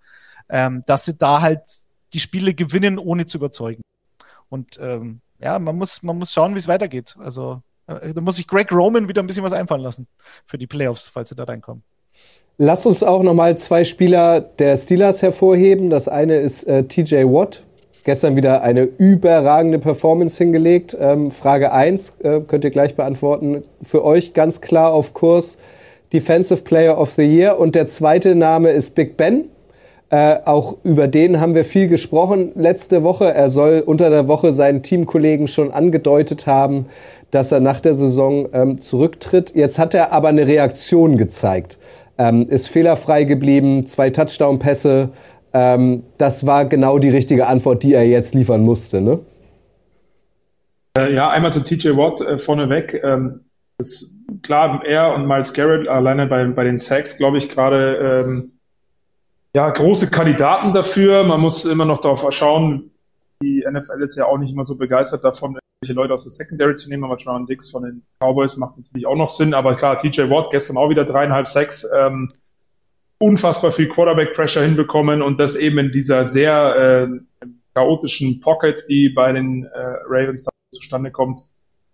[0.49, 1.63] ähm, dass sie da halt
[2.17, 3.83] die Spiele gewinnen, ohne zu überzeugen.
[4.49, 7.15] Und ähm, ja, man muss, man muss schauen, wie es weitergeht.
[7.19, 10.07] Also äh, da muss sich Greg Roman wieder ein bisschen was einfallen lassen
[10.47, 11.83] für die Playoffs, falls sie da reinkommen.
[12.57, 15.91] Lass uns auch nochmal zwei Spieler der Steelers hervorheben.
[15.91, 17.63] Das eine ist äh, TJ Watt.
[18.05, 20.97] Gestern wieder eine überragende Performance hingelegt.
[20.99, 23.63] Ähm, Frage 1 äh, könnt ihr gleich beantworten.
[23.83, 25.59] Für euch ganz klar auf Kurs
[26.15, 27.59] Defensive Player of the Year.
[27.59, 29.51] Und der zweite Name ist Big Ben.
[30.09, 33.35] Äh, auch über den haben wir viel gesprochen letzte Woche.
[33.35, 36.87] Er soll unter der Woche seinen Teamkollegen schon angedeutet haben,
[37.33, 39.53] dass er nach der Saison ähm, zurücktritt.
[39.55, 41.79] Jetzt hat er aber eine Reaktion gezeigt.
[42.19, 45.11] Ähm, ist fehlerfrei geblieben, zwei Touchdown-Pässe.
[45.53, 49.19] Ähm, das war genau die richtige Antwort, die er jetzt liefern musste, ne?
[50.97, 53.01] Äh, ja, einmal zu TJ Watt äh, vorneweg.
[53.03, 53.41] Ähm,
[53.79, 58.53] ist klar, er und Miles Garrett alleine bei, bei den Sacks, glaube ich, gerade ähm,
[59.57, 61.25] ja, große Kandidaten dafür.
[61.25, 62.91] Man muss immer noch darauf schauen,
[63.43, 66.75] die NFL ist ja auch nicht immer so begeistert davon, irgendwelche Leute aus der Secondary
[66.75, 69.55] zu nehmen, aber John Dix von den Cowboys macht natürlich auch noch Sinn.
[69.55, 72.35] Aber klar, TJ Watt gestern auch wieder dreieinhalb Sacks, ähm,
[73.17, 79.33] unfassbar viel Quarterback-Pressure hinbekommen und das eben in dieser sehr äh, chaotischen Pocket, die bei
[79.33, 79.71] den äh,
[80.07, 81.39] Ravens da zustande kommt,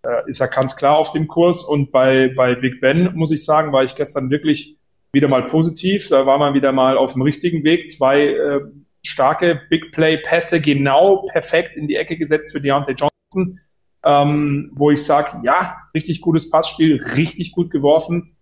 [0.03, 1.63] äh, ist er ganz klar auf dem Kurs.
[1.63, 4.81] Und bei, bei Big Ben, muss ich sagen, war ich gestern wirklich
[5.13, 6.09] wieder mal positiv.
[6.09, 7.91] Da war man wieder mal auf dem richtigen Weg.
[7.91, 8.61] Zwei äh,
[9.05, 13.59] starke Big Play Pässe genau perfekt in die Ecke gesetzt für Deontay Johnson,
[14.05, 18.37] ähm, wo ich sage, ja, richtig gutes Passspiel, richtig gut geworfen.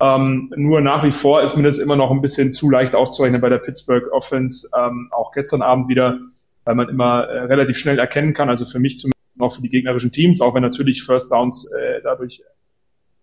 [0.00, 3.40] Ähm, nur nach wie vor ist mir das immer noch ein bisschen zu leicht auszurechnen
[3.40, 4.68] bei der Pittsburgh Offense.
[4.78, 6.18] Ähm, auch gestern Abend wieder,
[6.64, 9.70] weil man immer äh, relativ schnell erkennen kann, also für mich zumindest auch für die
[9.70, 12.42] gegnerischen Teams, auch wenn natürlich First Downs äh, dadurch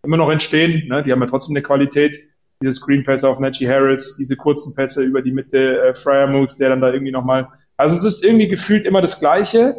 [0.04, 0.88] immer noch entstehen.
[0.88, 1.04] Ne?
[1.04, 2.16] Die haben ja trotzdem eine Qualität
[2.62, 6.70] diese Screen Pässe auf Najee Harris, diese kurzen Pässe über die Mitte, äh, Fryermuth, der
[6.70, 7.48] dann da irgendwie nochmal,
[7.78, 9.76] also es ist irgendwie gefühlt immer das Gleiche.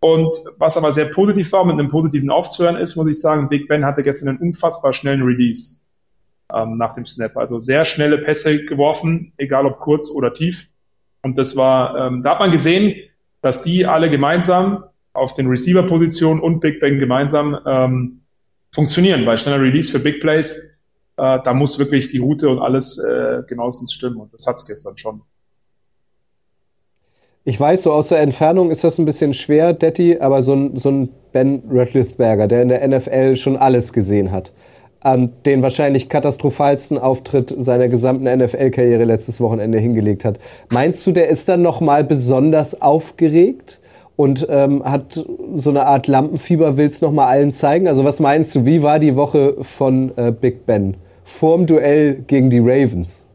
[0.00, 3.68] Und was aber sehr positiv war, mit einem positiven Aufzuhören ist, muss ich sagen, Big
[3.68, 5.82] Ben hatte gestern einen unfassbar schnellen Release
[6.52, 7.36] ähm, nach dem Snap.
[7.36, 10.68] Also sehr schnelle Pässe geworfen, egal ob kurz oder tief.
[11.22, 12.94] Und das war, ähm, da hat man gesehen,
[13.42, 18.20] dass die alle gemeinsam auf den Receiver-Positionen und Big Ben gemeinsam ähm,
[18.74, 20.81] funktionieren, weil schneller Release für Big Plays
[21.16, 24.16] äh, da muss wirklich die Route und alles äh, genauestens stimmen.
[24.16, 25.22] Und das hat es gestern schon.
[27.44, 30.76] Ich weiß, so aus der Entfernung ist das ein bisschen schwer, Detti, aber so ein,
[30.76, 34.52] so ein Ben Roethlisberger, der in der NFL schon alles gesehen hat,
[35.04, 40.38] ähm, den wahrscheinlich katastrophalsten Auftritt seiner gesamten NFL-Karriere letztes Wochenende hingelegt hat.
[40.70, 43.80] Meinst du, der ist dann noch mal besonders aufgeregt?
[44.22, 45.20] Und ähm, hat
[45.56, 47.88] so eine Art Lampenfieber, will es nochmal allen zeigen.
[47.88, 52.48] Also was meinst du, wie war die Woche von äh, Big Ben vorm Duell gegen
[52.48, 53.26] die Ravens?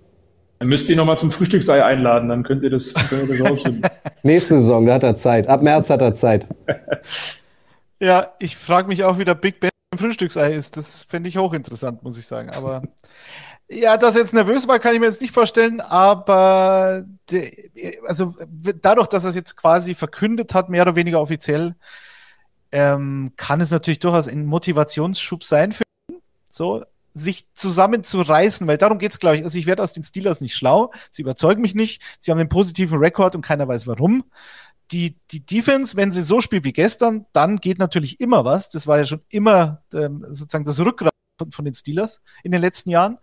[0.60, 3.82] Dann müsst ihr nochmal zum Frühstücksei einladen, dann könnt ihr das, könnt ihr das rausfinden.
[4.24, 5.48] Nächste Saison, da hat er Zeit.
[5.48, 6.48] Ab März hat er Zeit.
[8.00, 10.78] ja, ich frage mich auch, wie der Big Ben im Frühstücksei ist.
[10.78, 12.50] Das fände ich hochinteressant, muss ich sagen.
[12.58, 12.82] Aber
[13.70, 17.70] ja, dass er jetzt nervös war, kann ich mir jetzt nicht vorstellen, aber de,
[18.08, 18.34] also
[18.82, 21.76] dadurch, dass er es jetzt quasi verkündet hat, mehr oder weniger offiziell,
[22.72, 29.00] ähm, kann es natürlich durchaus ein Motivationsschub sein für ihn, so sich zusammenzureißen, weil darum
[29.00, 29.44] geht's, glaube ich.
[29.44, 32.50] Also ich werde aus den Steelers nicht schlau, sie überzeugen mich nicht, sie haben einen
[32.50, 34.24] positiven Rekord und keiner weiß warum.
[34.92, 38.70] Die, die Defense, wenn sie so spielt wie gestern, dann geht natürlich immer was.
[38.70, 42.62] Das war ja schon immer ähm, sozusagen das Rückgrat von, von den Steelers in den
[42.62, 43.18] letzten Jahren.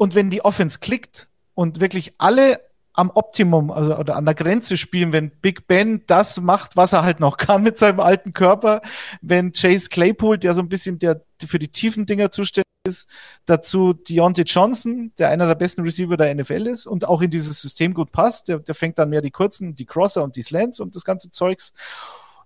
[0.00, 2.58] Und wenn die Offense klickt und wirklich alle
[2.94, 7.02] am Optimum also, oder an der Grenze spielen, wenn Big Ben das macht, was er
[7.02, 8.80] halt noch kann mit seinem alten Körper,
[9.20, 13.10] wenn Chase Claypool, der so ein bisschen der für die tiefen Dinger zuständig ist,
[13.44, 17.60] dazu Deontay Johnson, der einer der besten Receiver der NFL ist und auch in dieses
[17.60, 20.80] System gut passt, der, der fängt dann mehr die kurzen, die Crosser und die Slants
[20.80, 21.74] und das ganze Zeugs.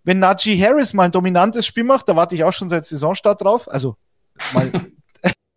[0.03, 3.43] Wenn Najee Harris mal ein dominantes Spiel macht, da warte ich auch schon seit Saisonstart
[3.43, 3.97] drauf, also
[4.55, 4.73] mal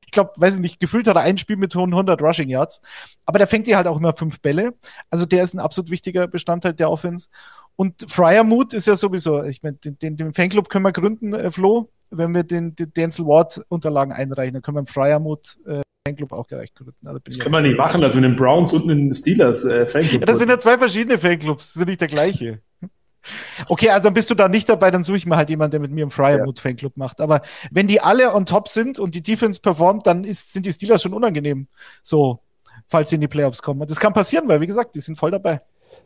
[0.07, 2.81] ich glaube, weiß ich nicht, gefühlt hat er ein Spiel mit 100 Rushing Yards.
[3.25, 4.73] Aber der fängt dir halt auch immer fünf Bälle.
[5.09, 7.27] Also der ist ein absolut wichtiger Bestandteil der Offense.
[7.75, 11.51] Und Fryermood ist ja sowieso, ich meine, den, den, den Fanclub können wir gründen, äh,
[11.51, 15.81] Flo, wenn wir den, den Denzel Ward Unterlagen einreichen, dann können wir im Fryermood äh,
[16.07, 17.05] Fanclub auch gerecht gründen.
[17.05, 19.85] Also das können wir nicht machen, also in den Browns und in den Steelers äh,
[19.85, 20.21] Fanclub.
[20.21, 22.61] Ja, das sind ja zwei verschiedene Fanclubs, das sind nicht der gleiche.
[23.69, 25.79] Okay, also dann bist du da nicht dabei, dann suche ich mir halt jemanden, der
[25.79, 27.21] mit mir im Fryermood Fanclub macht.
[27.21, 30.71] Aber wenn die alle on top sind und die Defense performt, dann ist, sind die
[30.71, 31.67] Steelers schon unangenehm.
[32.01, 32.39] So,
[32.87, 33.81] falls sie in die Playoffs kommen.
[33.81, 35.61] Und das kann passieren, weil, wie gesagt, die sind voll dabei.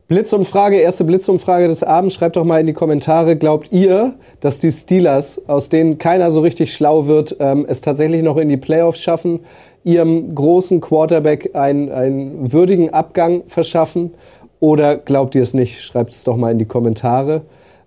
[0.08, 2.16] Blitzumfrage, erste Blitzumfrage des Abends.
[2.16, 6.42] Schreibt doch mal in die Kommentare, glaubt ihr, dass die Steelers, aus denen keiner so
[6.42, 9.42] richtig schlau wird, ähm, es tatsächlich noch in die Playoffs schaffen,
[9.84, 14.14] ihrem großen Quarterback einen, einen würdigen Abgang verschaffen?
[14.62, 15.84] Oder glaubt ihr es nicht?
[15.84, 17.42] Schreibt es doch mal in die Kommentare.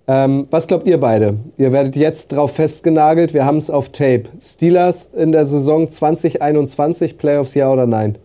[0.09, 1.39] Ähm, was glaubt ihr beide?
[1.57, 3.33] Ihr werdet jetzt drauf festgenagelt.
[3.33, 4.25] Wir haben es auf Tape.
[4.43, 8.19] Steelers in der Saison 2021, Playoffs ja oder nein?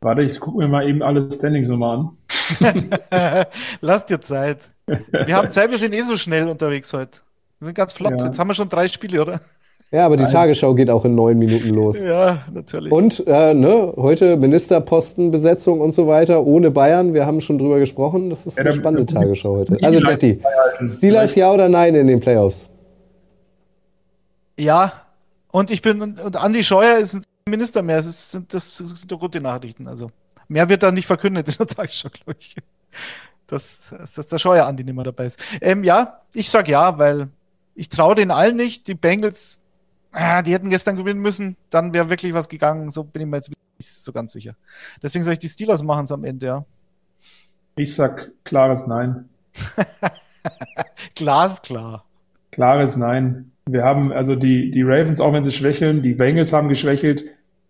[0.00, 2.10] Warte, ich gucke mir mal eben alle Standings nochmal an.
[3.80, 4.58] Lass dir Zeit.
[4.86, 7.18] Wir haben Zeit, wir sind eh so schnell unterwegs heute.
[7.60, 8.18] Wir sind ganz flott.
[8.18, 8.26] Ja.
[8.26, 9.40] Jetzt haben wir schon drei Spiele, oder?
[9.90, 10.32] Ja, aber die Nein.
[10.32, 11.98] Tagesschau geht auch in neun Minuten los.
[11.98, 12.92] Ja, natürlich.
[12.92, 17.14] Und äh, ne, heute Ministerpostenbesetzung und so weiter ohne Bayern.
[17.14, 18.28] Wir haben schon drüber gesprochen.
[18.28, 19.78] Das ist ja, eine spannende Tagesschau heute.
[19.82, 20.42] Also, Detti,
[20.88, 22.68] Steelers ja oder nein in den Playoffs?
[24.58, 24.92] Ja.
[25.50, 28.02] Und ich bin, und Andi Scheuer ist Minister mehr.
[28.02, 29.88] Das sind, das sind doch gute Nachrichten.
[29.88, 30.10] Also
[30.48, 32.56] mehr wird da nicht verkündet in der Tagesschau, glaube ich.
[33.46, 35.38] Dass, dass der Scheuer Andi nicht mehr dabei ist.
[35.62, 37.28] Ähm, ja, ich sag ja, weil
[37.74, 38.86] ich traue den allen nicht.
[38.86, 39.56] Die Bengals,
[40.12, 41.56] ah, die hätten gestern gewinnen müssen.
[41.70, 42.90] Dann wäre wirklich was gegangen.
[42.90, 44.54] So bin ich mir jetzt nicht so ganz sicher.
[45.02, 46.64] Deswegen sage ich, die Steelers machen es am Ende, ja.
[47.76, 49.28] Ich sag klares Nein.
[51.14, 52.04] Glasklar.
[52.50, 53.52] Klares Nein.
[53.66, 57.22] Wir haben also die, die Ravens, auch wenn sie schwächeln, die Bengals haben geschwächelt,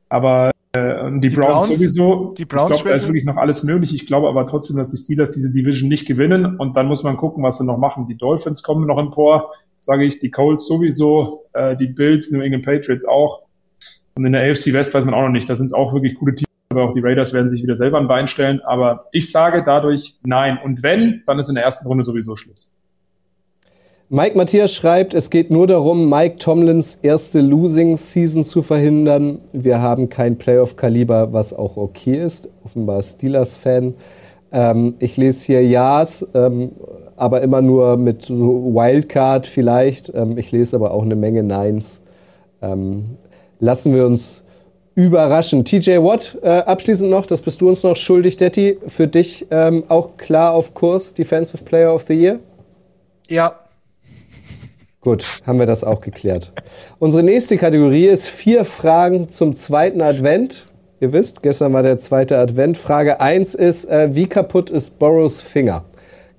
[0.09, 2.35] aber äh, die, die Browns, Browns, sowieso.
[2.39, 3.95] Die Browns ich glaube, da ist wirklich noch alles möglich.
[3.95, 7.17] Ich glaube aber trotzdem, dass die Steelers diese Division nicht gewinnen und dann muss man
[7.17, 8.07] gucken, was sie noch machen.
[8.07, 9.53] Die Dolphins kommen noch empor,
[9.89, 13.43] sage ich, die Colts sowieso, äh, die Bills, New England Patriots auch.
[14.15, 15.49] Und in der AFC West weiß man auch noch nicht.
[15.49, 18.07] Da sind auch wirklich gute Teams, aber auch die Raiders werden sich wieder selber ein
[18.07, 18.61] Bein stellen.
[18.67, 20.59] Aber ich sage dadurch nein.
[20.63, 22.75] Und wenn, dann ist in der ersten Runde sowieso Schluss.
[24.11, 29.41] Mike Matthias schreibt, es geht nur darum, Mike Tomlins erste Losing Season zu verhindern.
[29.53, 32.49] Wir haben kein Playoff-Kaliber, was auch okay ist.
[32.65, 33.95] Offenbar Steelers-Fan.
[34.53, 36.73] Ähm, ich lese hier Ja's, ähm,
[37.19, 40.13] aber immer nur mit so Wildcard vielleicht.
[40.15, 42.01] Ähm, ich lese aber auch eine Menge Nines.
[42.63, 43.17] Ähm,
[43.61, 44.43] lassen wir uns
[44.95, 45.65] überraschen.
[45.65, 48.79] TJ Watt, äh, abschließend noch, das bist du uns noch schuldig, Detti.
[48.87, 52.39] Für dich ähm, auch klar auf Kurs, Defensive Player of the Year?
[53.29, 53.55] Ja,
[55.01, 56.53] Gut, haben wir das auch geklärt.
[56.99, 60.67] Unsere nächste Kategorie ist vier Fragen zum zweiten Advent.
[61.01, 62.77] Ihr wisst, gestern war der zweite Advent.
[62.77, 65.85] Frage 1 ist, äh, wie kaputt ist Burrows Finger?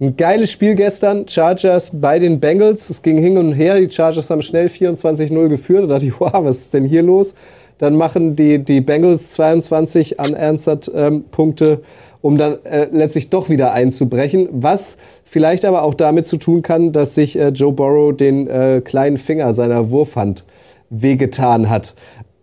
[0.01, 2.89] Ein geiles Spiel gestern, Chargers bei den Bengals.
[2.89, 5.83] Es ging hin und her, die Chargers haben schnell 24-0 geführt.
[5.83, 7.33] Da dachte ich, wow, was ist denn hier los?
[7.79, 11.81] Dann machen die, die Bengals 22 unanswered ähm, Punkte
[12.21, 14.49] um dann äh, letztlich doch wieder einzubrechen.
[14.51, 18.81] Was vielleicht aber auch damit zu tun kann, dass sich äh, Joe Burrow den äh,
[18.83, 20.43] kleinen Finger seiner Wurfhand
[20.89, 21.93] wehgetan hat.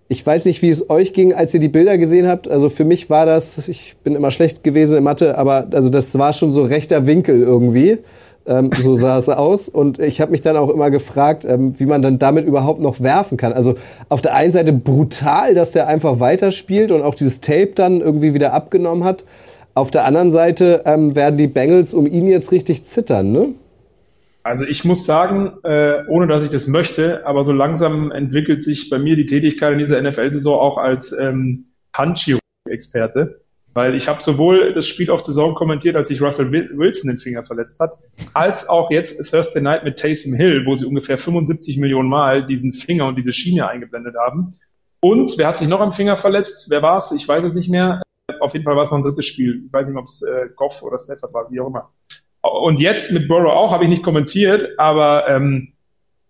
[0.09, 2.49] Ich weiß nicht, wie es euch ging, als ihr die Bilder gesehen habt.
[2.49, 6.17] Also für mich war das, ich bin immer schlecht gewesen in Mathe, aber also das
[6.17, 7.99] war schon so rechter Winkel irgendwie.
[8.47, 9.69] Ähm, so sah es aus.
[9.69, 13.01] Und ich habe mich dann auch immer gefragt, ähm, wie man dann damit überhaupt noch
[13.01, 13.53] werfen kann.
[13.53, 13.75] Also
[14.09, 18.33] auf der einen Seite brutal, dass der einfach weiterspielt und auch dieses Tape dann irgendwie
[18.33, 19.25] wieder abgenommen hat.
[19.75, 23.49] Auf der anderen Seite ähm, werden die Bengals um ihn jetzt richtig zittern, ne?
[24.47, 28.89] Also ich muss sagen, äh, ohne dass ich das möchte, aber so langsam entwickelt sich
[28.91, 33.41] bei mir die Tätigkeit in dieser NFL-Saison auch als ähm, Handchirurg-Experte,
[33.75, 37.19] weil ich habe sowohl das Spiel auf The Zone kommentiert, als sich Russell Wilson den
[37.19, 37.91] Finger verletzt hat,
[38.35, 42.73] als auch jetzt Thursday Night mit Taysom Hill, wo sie ungefähr 75 Millionen Mal diesen
[42.73, 44.53] Finger und diese Schiene eingeblendet haben.
[45.01, 46.71] Und wer hat sich noch am Finger verletzt?
[46.71, 47.11] Wer war es?
[47.11, 48.01] Ich weiß es nicht mehr
[48.41, 49.65] auf jeden Fall war es noch ein drittes Spiel.
[49.67, 51.91] Ich weiß nicht, ob es äh, Goff oder Stafford war, wie auch immer.
[52.47, 55.73] Und jetzt mit Burrow auch, habe ich nicht kommentiert, aber ähm,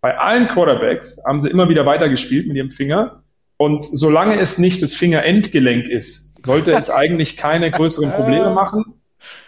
[0.00, 3.22] bei allen Quarterbacks haben sie immer wieder weitergespielt mit ihrem Finger.
[3.56, 8.84] Und solange es nicht das Fingerendgelenk ist, sollte es eigentlich keine größeren Probleme machen.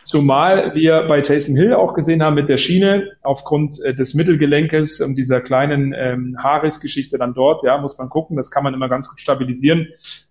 [0.03, 5.03] Zumal wir bei Taysom Hill auch gesehen haben mit der Schiene aufgrund äh, des Mittelgelenkes
[5.03, 8.89] und dieser kleinen ähm, Haaresgeschichte dann dort, ja, muss man gucken, das kann man immer
[8.89, 9.89] ganz gut stabilisieren.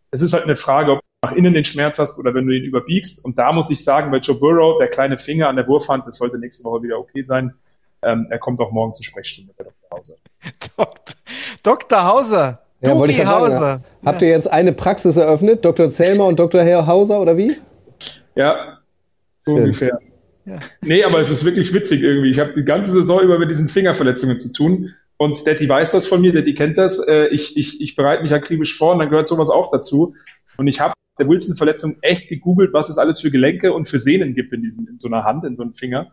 [0.10, 2.64] Es ist halt eine Frage, ob nach innen den Schmerz hast oder wenn du ihn
[2.64, 3.26] überbiegst.
[3.26, 6.18] Und da muss ich sagen, bei Joe Burrow, der kleine Finger an der Wurfhand, das
[6.18, 7.54] sollte nächste Woche wieder okay sein.
[8.02, 9.98] Ähm, er kommt auch morgen zur Sprechstunde bei Dr.
[9.98, 10.16] Hauser.
[11.64, 12.04] Dr.
[12.04, 12.62] Hauser.
[12.82, 13.52] Ja, wollte ich Hauser.
[13.52, 15.90] Sagen, habt ihr jetzt eine Praxis eröffnet, Dr.
[15.90, 16.62] Zellmer und Dr.
[16.62, 17.58] Herr Hauser oder wie?
[18.36, 18.78] Ja,
[19.46, 20.00] so ungefähr.
[20.46, 20.60] Ja.
[20.82, 22.30] Nee, aber es ist wirklich witzig irgendwie.
[22.30, 24.94] Ich habe die ganze Saison über mit diesen Fingerverletzungen zu tun.
[25.18, 27.00] Und Daddy weiß das von mir, Daddy kennt das.
[27.08, 30.14] Äh, ich, ich, ich bereite mich akribisch vor und dann gehört sowas auch dazu.
[30.58, 34.36] Und ich habe der Wilson-Verletzung echt gegoogelt, was es alles für Gelenke und für Sehnen
[34.36, 36.12] gibt in, diesem, in so einer Hand, in so einem Finger.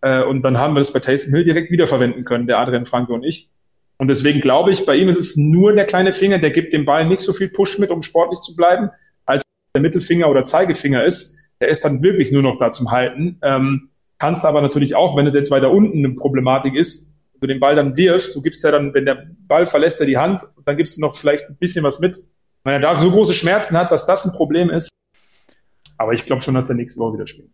[0.00, 3.12] Äh, und dann haben wir das bei Taysom Hill direkt wiederverwenden können, der Adrian Franke
[3.12, 3.50] und ich.
[3.98, 6.84] Und deswegen glaube ich, bei ihm ist es nur der kleine Finger, der gibt dem
[6.84, 8.90] Ball nicht so viel Push mit, um sportlich zu bleiben,
[9.26, 9.42] als
[9.74, 11.52] der Mittelfinger oder Zeigefinger ist.
[11.60, 13.38] Der ist dann wirklich nur noch da zum Halten.
[13.42, 13.88] Ähm,
[14.18, 17.74] kannst aber natürlich auch, wenn es jetzt weiter unten eine Problematik ist, du den Ball
[17.74, 20.96] dann wirfst, du gibst ja dann, wenn der Ball verlässt er die Hand, dann gibst
[20.96, 22.16] du noch vielleicht ein bisschen was mit.
[22.64, 24.88] Wenn er da so große Schmerzen hat, dass das ein Problem ist.
[25.98, 27.50] Aber ich glaube schon, dass der nächste Woche wieder spielt.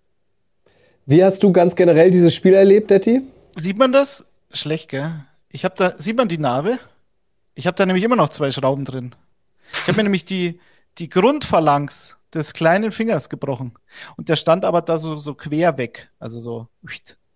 [1.07, 3.23] Wie hast du ganz generell dieses Spiel erlebt, Detti?
[3.57, 4.25] Sieht man das?
[4.53, 5.25] Schlecht, gell?
[5.49, 6.79] Ich habe da, sieht man die Narbe?
[7.55, 9.15] Ich habe da nämlich immer noch zwei Schrauben drin.
[9.73, 10.61] Ich habe mir nämlich die,
[10.99, 13.75] die Grundphalanx des kleinen Fingers gebrochen.
[14.17, 16.11] Und der stand aber da so, so quer weg.
[16.19, 16.69] Also so,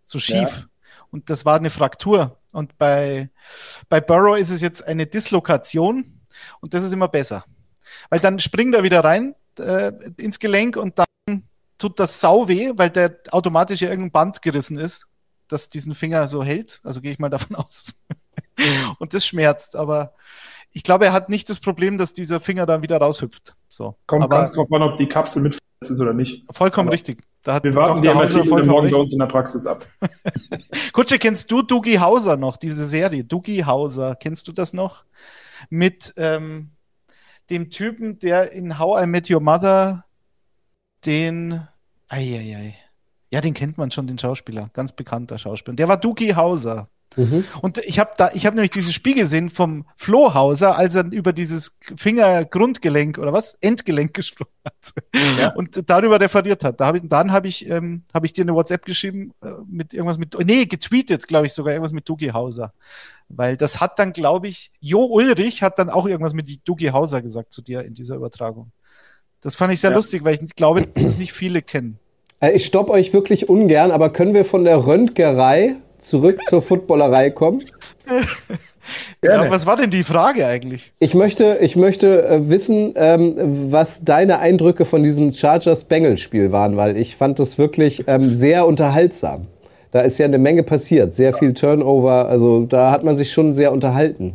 [0.04, 0.36] so schief.
[0.36, 0.64] Ja.
[1.10, 2.38] Und das war eine Fraktur.
[2.52, 3.30] Und bei,
[3.88, 6.20] bei Burrow ist es jetzt eine Dislokation.
[6.60, 7.44] Und das ist immer besser.
[8.10, 11.42] Weil dann springt er wieder rein äh, ins Gelenk und dann
[11.78, 15.06] tut das sau weh, weil der automatisch ja irgendein Band gerissen ist,
[15.48, 16.80] das diesen Finger so hält.
[16.84, 17.94] Also gehe ich mal davon aus.
[18.98, 20.14] und das schmerzt, aber
[20.72, 23.54] ich glaube, er hat nicht das Problem, dass dieser Finger dann wieder raushüpft.
[23.68, 23.96] So.
[24.06, 25.58] Kommt aber ganz drauf an, ob die Kapsel mit
[25.90, 26.44] ist oder nicht.
[26.50, 27.22] Vollkommen aber richtig.
[27.44, 28.26] Wir warten Dr.
[28.26, 29.84] die MRT morgen bei uns in der Praxis ab.
[30.92, 33.24] Kutsche, kennst du Dougie Hauser noch, diese Serie?
[33.24, 35.04] Dougie Hauser, kennst du das noch?
[35.68, 36.70] Mit ähm,
[37.52, 40.06] dem Typen, der in How I Met Your Mother
[41.04, 41.68] den.
[42.08, 42.74] Eieiei.
[43.30, 44.70] Ja, den kennt man schon, den Schauspieler.
[44.72, 45.76] Ganz bekannter Schauspieler.
[45.76, 46.88] Der war Duki Hauser.
[47.16, 47.44] Mhm.
[47.60, 51.10] Und ich habe da, ich habe nämlich dieses Spiel gesehen vom Flo Hauser, als er
[51.10, 54.92] über dieses Fingergrundgelenk oder was Endgelenk gesprochen hat
[55.38, 55.52] ja.
[55.54, 56.80] und darüber referiert hat.
[56.80, 59.94] Da hab ich, dann habe ich, ähm, habe ich dir eine WhatsApp geschrieben äh, mit
[59.94, 62.72] irgendwas mit, nee, getweetet, glaube ich sogar irgendwas mit Dugi Hauser,
[63.28, 67.22] weil das hat dann, glaube ich, Jo Ulrich hat dann auch irgendwas mit Dugi Hauser
[67.22, 68.72] gesagt zu dir in dieser Übertragung.
[69.40, 69.96] Das fand ich sehr ja.
[69.96, 71.98] lustig, weil ich glaube, dass nicht viele kennen.
[72.40, 77.30] Äh, ich stopp euch wirklich ungern, aber können wir von der Röntgerei zurück zur Footballerei
[77.30, 77.64] kommen?
[79.22, 80.92] ja, was war denn die Frage eigentlich?
[80.98, 83.34] Ich möchte, ich möchte äh, wissen, ähm,
[83.70, 89.46] was deine Eindrücke von diesem Chargers-Bengals-Spiel waren, weil ich fand das wirklich ähm, sehr unterhaltsam.
[89.90, 93.52] Da ist ja eine Menge passiert, sehr viel Turnover, also da hat man sich schon
[93.52, 94.34] sehr unterhalten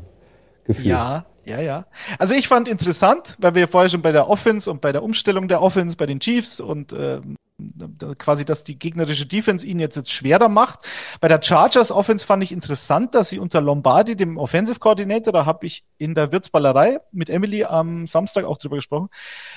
[0.65, 0.87] gefühlt.
[0.87, 1.85] Ja, ja, ja.
[2.19, 5.47] Also ich fand interessant, weil wir vorher schon bei der Offense und bei der Umstellung
[5.47, 7.37] der Offense bei den Chiefs und ähm,
[8.19, 10.79] quasi, dass die gegnerische Defense ihn jetzt, jetzt schwerer macht.
[11.19, 15.45] Bei der Chargers Offense fand ich interessant, dass sie unter Lombardi, dem Offensive Coordinator, da
[15.45, 19.09] habe ich in der Wirtsballerei mit Emily am Samstag auch drüber gesprochen,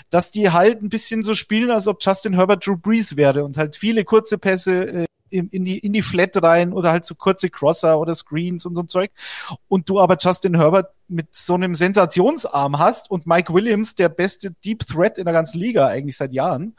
[0.08, 3.58] dass die halt ein bisschen so spielen, als ob Justin Herbert Drew Brees wäre und
[3.58, 7.50] halt viele kurze Pässe äh, in, die, in die Flat rein oder halt so kurze
[7.50, 9.12] Crosser oder Screens und so ein Zeug.
[9.68, 14.52] Und du aber Justin Herbert mit so einem Sensationsarm hast und Mike Williams, der beste
[14.64, 16.74] Deep Threat in der ganzen Liga eigentlich seit Jahren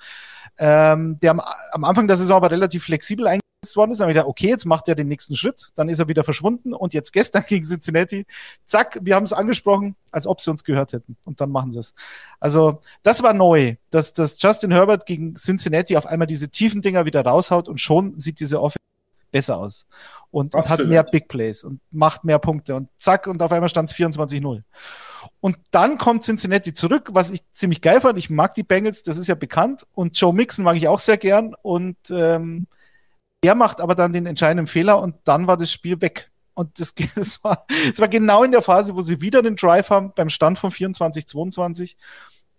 [0.57, 1.41] ähm, der am,
[1.71, 3.99] am, Anfang der Saison aber relativ flexibel eingesetzt worden ist.
[3.99, 6.23] Dann habe ich gedacht, okay, jetzt macht er den nächsten Schritt, dann ist er wieder
[6.23, 8.25] verschwunden und jetzt gestern gegen Cincinnati,
[8.65, 11.79] zack, wir haben es angesprochen, als ob sie uns gehört hätten und dann machen sie
[11.79, 11.93] es.
[12.39, 17.05] Also das war neu, dass, dass Justin Herbert gegen Cincinnati auf einmal diese tiefen Dinger
[17.05, 18.79] wieder raushaut und schon sieht diese Offense
[19.31, 19.85] besser aus
[20.29, 23.69] und, und hat mehr Big Plays und macht mehr Punkte und zack und auf einmal
[23.69, 24.63] stand es 24-0.
[25.39, 28.17] Und dann kommt Cincinnati zurück, was ich ziemlich geil fand.
[28.17, 29.85] Ich mag die Bengals, das ist ja bekannt.
[29.93, 31.55] Und Joe Mixon mag ich auch sehr gern.
[31.61, 32.67] Und ähm,
[33.41, 36.31] er macht aber dann den entscheidenden Fehler und dann war das Spiel weg.
[36.53, 39.89] Und das, das, war, das war genau in der Phase, wo sie wieder den Drive
[39.89, 41.97] haben, beim Stand von 24, 22.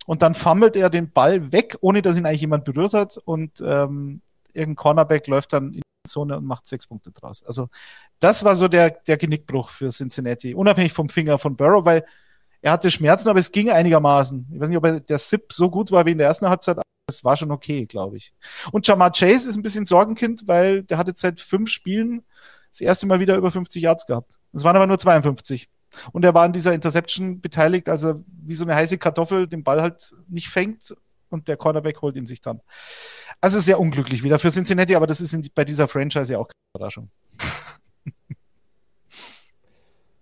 [0.05, 3.17] Und dann fummelt er den Ball weg, ohne dass ihn eigentlich jemand berührt hat.
[3.17, 4.21] Und ähm,
[4.53, 7.43] irgendein Cornerback läuft dann in die Zone und macht sechs Punkte draus.
[7.43, 7.69] Also
[8.19, 12.05] das war so der, der Genickbruch für Cincinnati, unabhängig vom Finger von Burrow, weil
[12.63, 14.47] er hatte Schmerzen, aber es ging einigermaßen.
[14.53, 16.83] Ich weiß nicht, ob der SIP so gut war wie in der ersten Halbzeit, aber
[17.09, 18.33] es war schon okay, glaube ich.
[18.71, 22.23] Und Jamar Chase ist ein bisschen Sorgenkind, weil der hatte seit fünf Spielen
[22.71, 24.39] das erste Mal wieder über 50 Yards gehabt.
[24.53, 25.67] Es waren aber nur 52.
[26.13, 29.81] Und er war an dieser Interception beteiligt, also wie so eine heiße Kartoffel den Ball
[29.81, 30.95] halt nicht fängt
[31.29, 32.61] und der Cornerback holt ihn sich dann.
[33.41, 36.75] Also sehr unglücklich wieder für Cincinnati, aber das ist bei dieser Franchise ja auch keine
[36.75, 37.09] Überraschung.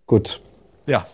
[0.08, 0.42] Gut.
[0.88, 1.06] Ja.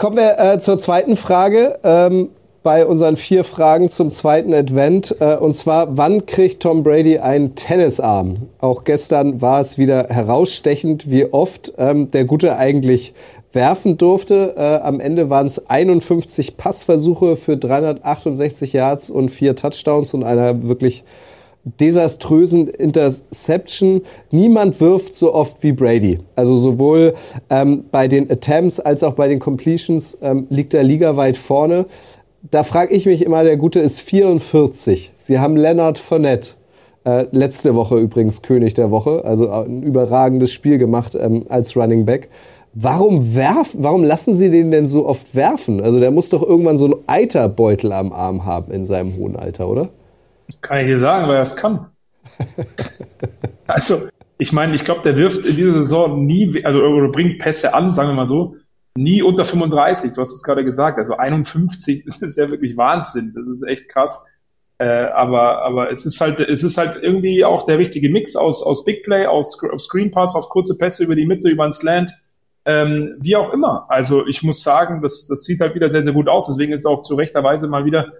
[0.00, 1.78] Kommen wir äh, zur zweiten Frage.
[1.84, 2.30] Ähm,
[2.62, 5.14] bei unseren vier Fragen zum zweiten Advent.
[5.20, 8.48] Äh, und zwar, wann kriegt Tom Brady einen Tennisarm?
[8.60, 13.12] Auch gestern war es wieder herausstechend, wie oft ähm, der Gute eigentlich
[13.52, 14.54] werfen durfte.
[14.56, 20.66] Äh, am Ende waren es 51 Passversuche für 368 Yards und vier Touchdowns und einer
[20.66, 21.04] wirklich
[21.64, 24.02] desaströsen Interception.
[24.30, 26.18] Niemand wirft so oft wie Brady.
[26.36, 27.14] Also sowohl
[27.50, 31.86] ähm, bei den Attempts als auch bei den Completions ähm, liegt er ligaweit vorne.
[32.50, 35.12] Da frage ich mich immer, der Gute ist 44.
[35.16, 36.52] Sie haben Leonard Fournette.
[37.04, 42.04] Äh, letzte Woche übrigens König der Woche, also ein überragendes Spiel gemacht ähm, als Running
[42.04, 42.28] Back.
[42.74, 45.80] Warum werfen, warum lassen Sie den denn so oft werfen?
[45.80, 49.68] Also der muss doch irgendwann so einen Eiterbeutel am Arm haben in seinem hohen Alter,
[49.68, 49.88] oder?
[50.50, 51.86] Das kann ich dir sagen, weil er es kann.
[53.66, 57.72] also, ich meine, ich glaube, der wirft in dieser Saison nie, also oder bringt Pässe
[57.72, 58.56] an, sagen wir mal so,
[58.96, 60.12] nie unter 35.
[60.14, 60.98] Du hast es gerade gesagt.
[60.98, 63.32] Also 51, das ist ja wirklich Wahnsinn.
[63.36, 64.26] Das ist echt krass.
[64.78, 68.62] Äh, aber, aber es ist halt, es ist halt irgendwie auch der richtige Mix aus,
[68.62, 71.72] aus Big Play, aus, aus Screen Pass, aus kurze Pässe über die Mitte, über ein
[71.72, 72.10] Slant,
[72.64, 73.86] ähm, wie auch immer.
[73.88, 76.46] Also ich muss sagen, das, das sieht halt wieder sehr, sehr gut aus.
[76.46, 78.12] Deswegen ist auch zu rechter Weise mal wieder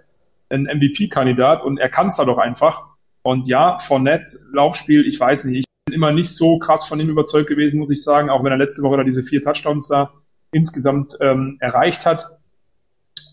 [0.51, 2.87] ein MVP-Kandidat und er kann es halt auch einfach.
[3.23, 7.09] Und ja, Fournette, Laufspiel, ich weiß nicht, ich bin immer nicht so krass von ihm
[7.09, 10.11] überzeugt gewesen, muss ich sagen, auch wenn er letzte Woche da diese vier Touchdowns da
[10.51, 12.23] insgesamt ähm, erreicht hat.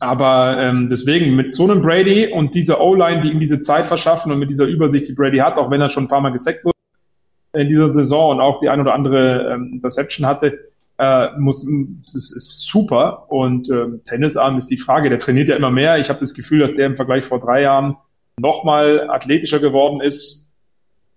[0.00, 4.30] Aber ähm, deswegen mit so einem Brady und dieser O-Line, die ihm diese Zeit verschaffen
[4.30, 6.64] und mit dieser Übersicht, die Brady hat, auch wenn er schon ein paar Mal gesackt
[6.64, 6.76] wurde
[7.54, 10.67] in dieser Saison und auch die ein oder andere ähm, Interception hatte,
[10.98, 11.66] äh, muss,
[12.12, 13.30] das ist super.
[13.30, 15.08] Und ähm, Tennisarm ist die Frage.
[15.08, 15.98] Der trainiert ja immer mehr.
[15.98, 17.96] Ich habe das Gefühl, dass der im Vergleich vor drei Jahren
[18.38, 20.56] nochmal athletischer geworden ist.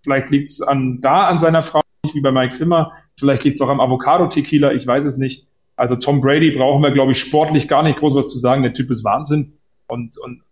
[0.03, 2.93] Vielleicht liegt's an da an seiner Frau, nicht wie bei Mike Zimmer.
[3.19, 4.71] Vielleicht liegt's auch am Avocado-Tequila.
[4.73, 5.47] Ich weiß es nicht.
[5.75, 8.61] Also Tom Brady brauchen wir, glaube ich, sportlich gar nicht groß was zu sagen.
[8.63, 9.53] Der Typ ist Wahnsinn.
[9.87, 10.43] Und, und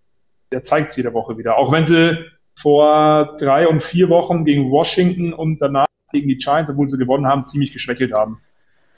[0.51, 1.57] der zeigt jede Woche wieder.
[1.57, 2.17] Auch wenn sie
[2.59, 7.27] vor drei und vier Wochen gegen Washington und danach gegen die Giants, obwohl sie gewonnen
[7.27, 8.39] haben, ziemlich geschwächelt haben.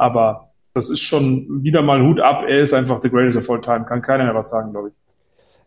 [0.02, 2.44] Aber das ist schon wieder mal Hut ab.
[2.48, 3.86] Er ist einfach the greatest of all time.
[3.86, 4.94] Kann keiner mehr was sagen, glaube ich.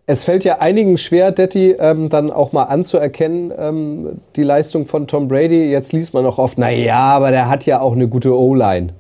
[0.07, 5.07] Es fällt ja einigen schwer, Detti, ähm, dann auch mal anzuerkennen, ähm, die Leistung von
[5.07, 5.71] Tom Brady.
[5.71, 8.93] Jetzt liest man auch oft, na ja, aber der hat ja auch eine gute O-Line.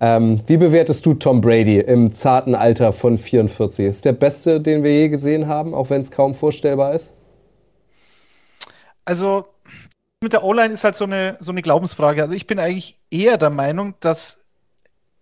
[0.00, 3.86] Ähm, wie bewertest du Tom Brady im zarten Alter von 44?
[3.86, 7.12] Ist der beste, den wir je gesehen haben, auch wenn es kaum vorstellbar ist?
[9.04, 9.46] Also
[10.20, 12.22] mit der O-Line ist halt so eine, so eine Glaubensfrage.
[12.22, 14.40] Also ich bin eigentlich eher der Meinung, dass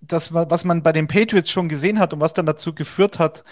[0.00, 3.44] das, was man bei den Patriots schon gesehen hat und was dann dazu geführt hat,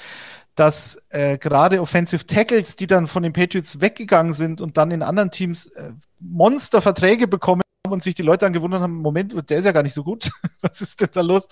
[0.54, 5.02] dass äh, gerade Offensive Tackles, die dann von den Patriots weggegangen sind und dann in
[5.02, 9.64] anderen Teams äh, Monsterverträge bekommen und sich die Leute dann gewundert haben, Moment, der ist
[9.64, 10.30] ja gar nicht so gut.
[10.60, 11.46] was ist denn da los?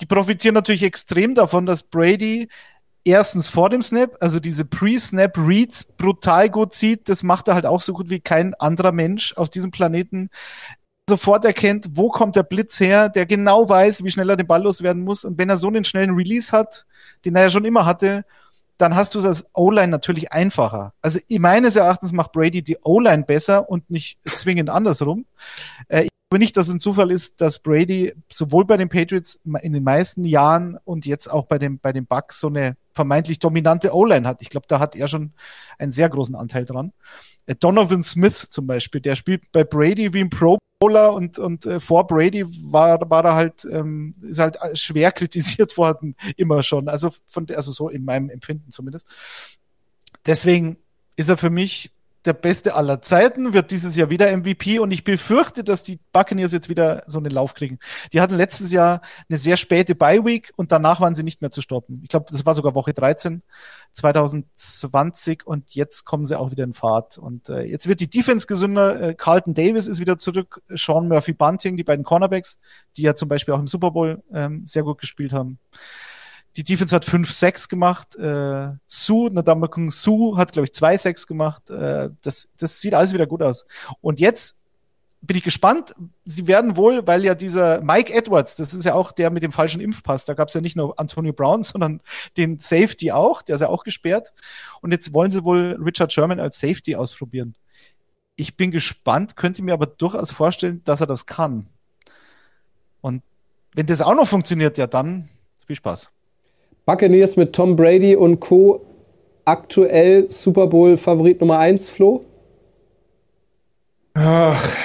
[0.00, 2.48] Die profitieren natürlich extrem davon, dass Brady
[3.04, 7.08] erstens vor dem Snap, also diese Pre-Snap Reads brutal gut sieht.
[7.08, 10.30] Das macht er halt auch so gut wie kein anderer Mensch auf diesem Planeten
[11.08, 14.62] sofort erkennt, wo kommt der Blitz her, der genau weiß, wie schnell er den Ball
[14.62, 15.24] loswerden muss.
[15.24, 16.84] Und wenn er so einen schnellen Release hat,
[17.24, 18.24] den er ja schon immer hatte,
[18.78, 20.92] dann hast du es als O-Line natürlich einfacher.
[21.00, 25.24] Also meines Erachtens macht Brady die O-Line besser und nicht zwingend andersrum.
[25.88, 29.38] Äh, ich glaube nicht, dass es ein Zufall ist, dass Brady sowohl bei den Patriots
[29.62, 33.38] in den meisten Jahren und jetzt auch bei den, bei den Bucks so eine vermeintlich
[33.38, 34.42] dominante O-Line hat.
[34.42, 35.32] Ich glaube, da hat er schon
[35.78, 36.92] einen sehr großen Anteil dran.
[37.46, 41.66] Äh, Donovan Smith zum Beispiel, der spielt bei Brady wie ein Pro Bowler und, und
[41.66, 46.88] äh, vor Brady war, war er halt, ähm, ist halt schwer kritisiert worden, immer schon.
[46.88, 49.08] Also von, also so in meinem Empfinden zumindest.
[50.26, 50.76] Deswegen
[51.16, 51.92] ist er für mich
[52.26, 56.52] der Beste aller Zeiten, wird dieses Jahr wieder MVP und ich befürchte, dass die Buccaneers
[56.52, 57.78] jetzt wieder so einen Lauf kriegen.
[58.12, 61.60] Die hatten letztes Jahr eine sehr späte Bye-Week und danach waren sie nicht mehr zu
[61.60, 62.00] stoppen.
[62.02, 63.42] Ich glaube, das war sogar Woche 13
[63.92, 67.16] 2020 und jetzt kommen sie auch wieder in Fahrt.
[67.16, 69.00] Und äh, jetzt wird die Defense gesünder.
[69.00, 72.58] Äh, Carlton Davis ist wieder zurück, Sean Murphy Bunting, die beiden Cornerbacks,
[72.96, 75.58] die ja zum Beispiel auch im Super Bowl ähm, sehr gut gespielt haben.
[76.56, 78.16] Die Defense hat 5-6 gemacht.
[78.16, 81.68] Äh, Su, Nadamakum Su hat, glaube ich, 2-6 gemacht.
[81.68, 83.66] Äh, das, das sieht alles wieder gut aus.
[84.00, 84.58] Und jetzt
[85.20, 85.94] bin ich gespannt.
[86.24, 89.52] Sie werden wohl, weil ja dieser Mike Edwards, das ist ja auch der mit dem
[89.52, 92.00] falschen Impfpass, da gab es ja nicht nur Antonio Brown, sondern
[92.38, 94.32] den Safety auch, der ist ja auch gesperrt.
[94.80, 97.54] Und jetzt wollen sie wohl Richard Sherman als Safety ausprobieren.
[98.36, 101.68] Ich bin gespannt, könnte mir aber durchaus vorstellen, dass er das kann.
[103.00, 103.22] Und
[103.74, 105.28] wenn das auch noch funktioniert, ja dann
[105.66, 106.10] viel Spaß.
[106.86, 108.80] Buccaneers mit Tom Brady und Co.
[109.44, 112.24] aktuell Super Bowl Favorit Nummer 1, Flo?
[114.14, 114.76] Ach,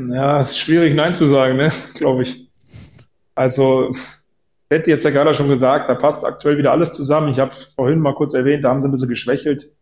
[0.00, 1.70] ja, ist schwierig Nein zu sagen, ne?
[1.94, 2.48] glaube ich.
[3.34, 3.94] Also,
[4.70, 7.30] hätte jetzt ja gerade schon gesagt, da passt aktuell wieder alles zusammen.
[7.30, 9.72] Ich habe vorhin mal kurz erwähnt, da haben sie ein bisschen geschwächelt.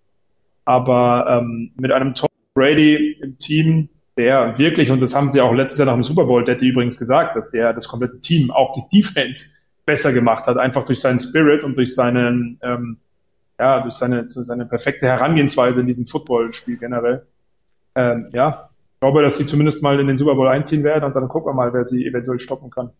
[0.64, 5.54] Aber ähm, mit einem Tom Brady im Team, der wirklich, und das haben sie auch
[5.54, 8.74] letztes Jahr nach dem Super Bowl, Daddy übrigens gesagt, dass der das komplette Team, auch
[8.74, 9.59] die Defense,
[9.90, 12.96] besser gemacht hat, einfach durch seinen Spirit und durch seinen, ähm,
[13.58, 17.26] ja, durch seine, seine perfekte Herangehensweise in diesem Footballspiel generell.
[17.96, 21.16] ähm, ja, ich glaube, dass sie zumindest mal in den Super Bowl einziehen werden und
[21.16, 22.90] dann gucken wir mal, wer sie eventuell stoppen kann.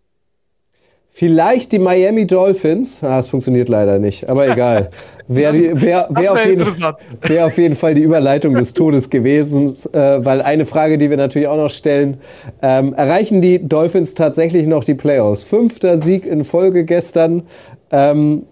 [1.12, 3.02] Vielleicht die Miami Dolphins.
[3.02, 4.90] Ah, es funktioniert leider nicht, aber egal.
[5.32, 6.66] Wäre wär, wär auf, jeden,
[7.22, 11.16] wär auf jeden Fall die Überleitung des Todes gewesen, äh, weil eine Frage, die wir
[11.16, 12.18] natürlich auch noch stellen,
[12.62, 15.44] ähm, erreichen die Dolphins tatsächlich noch die Playoffs?
[15.44, 17.44] Fünfter Sieg in Folge gestern.
[17.92, 18.46] Ähm,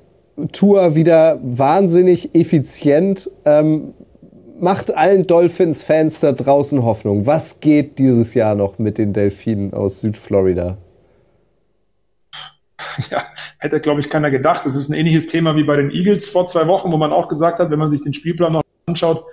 [0.53, 3.29] Tour wieder wahnsinnig effizient.
[3.45, 3.95] Ähm,
[4.61, 7.27] macht allen Dolphins-Fans da draußen Hoffnung.
[7.27, 10.77] Was geht dieses Jahr noch mit den Delfinen aus Südflorida?
[13.11, 13.23] ja,
[13.59, 14.65] hätte, glaube ich, keiner gedacht.
[14.65, 17.29] Das ist ein ähnliches Thema wie bei den Eagles vor zwei Wochen, wo man auch
[17.29, 19.25] gesagt hat, wenn man sich den Spielplan noch anschaut,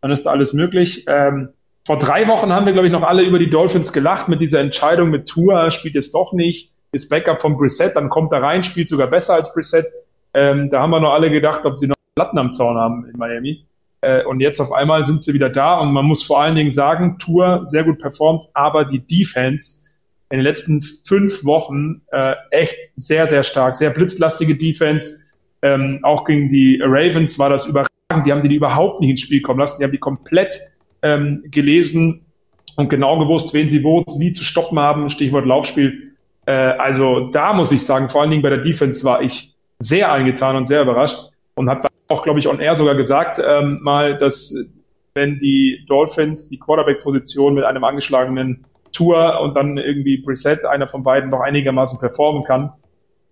[0.00, 1.04] dann ist da alles möglich.
[1.08, 1.50] Ähm,
[1.86, 4.60] vor drei Wochen haben wir, glaube ich, noch alle über die Dolphins gelacht mit dieser
[4.60, 8.64] Entscheidung mit Tour, spielt jetzt doch nicht, ist Backup vom Brissett, dann kommt er rein,
[8.64, 9.84] spielt sogar besser als Brissett.
[10.32, 13.18] Ähm, da haben wir noch alle gedacht, ob sie noch Platten am Zaun haben in
[13.18, 13.66] Miami.
[14.00, 16.70] Äh, und jetzt auf einmal sind sie wieder da und man muss vor allen Dingen
[16.70, 19.93] sagen, Tour sehr gut performt, aber die Defense
[20.34, 23.76] in den letzten fünf Wochen äh, echt sehr, sehr stark.
[23.76, 25.30] Sehr blitzlastige Defense.
[25.62, 28.26] Ähm, auch gegen die Ravens war das überragend.
[28.26, 29.78] Die haben die überhaupt nicht ins Spiel kommen lassen.
[29.78, 30.58] Die haben die komplett
[31.02, 32.26] ähm, gelesen
[32.74, 35.08] und genau gewusst, wen sie wo, wie zu stoppen haben.
[35.08, 36.16] Stichwort Laufspiel.
[36.46, 40.10] Äh, also da muss ich sagen, vor allen Dingen bei der Defense war ich sehr
[40.10, 44.18] eingetan und sehr überrascht und habe auch, glaube ich, on air sogar gesagt ähm, mal,
[44.18, 44.82] dass
[45.14, 48.64] wenn die Dolphins die Quarterback-Position mit einem angeschlagenen
[48.94, 52.72] Tour und dann irgendwie Preset, einer von beiden, noch einigermaßen performen kann,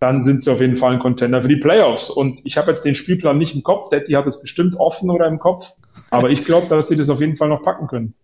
[0.00, 2.10] dann sind sie auf jeden Fall ein Contender für die Playoffs.
[2.10, 5.26] Und ich habe jetzt den Spielplan nicht im Kopf, Daddy hat es bestimmt offen oder
[5.28, 5.76] im Kopf,
[6.10, 8.14] aber ich glaube, dass sie das auf jeden Fall noch packen können.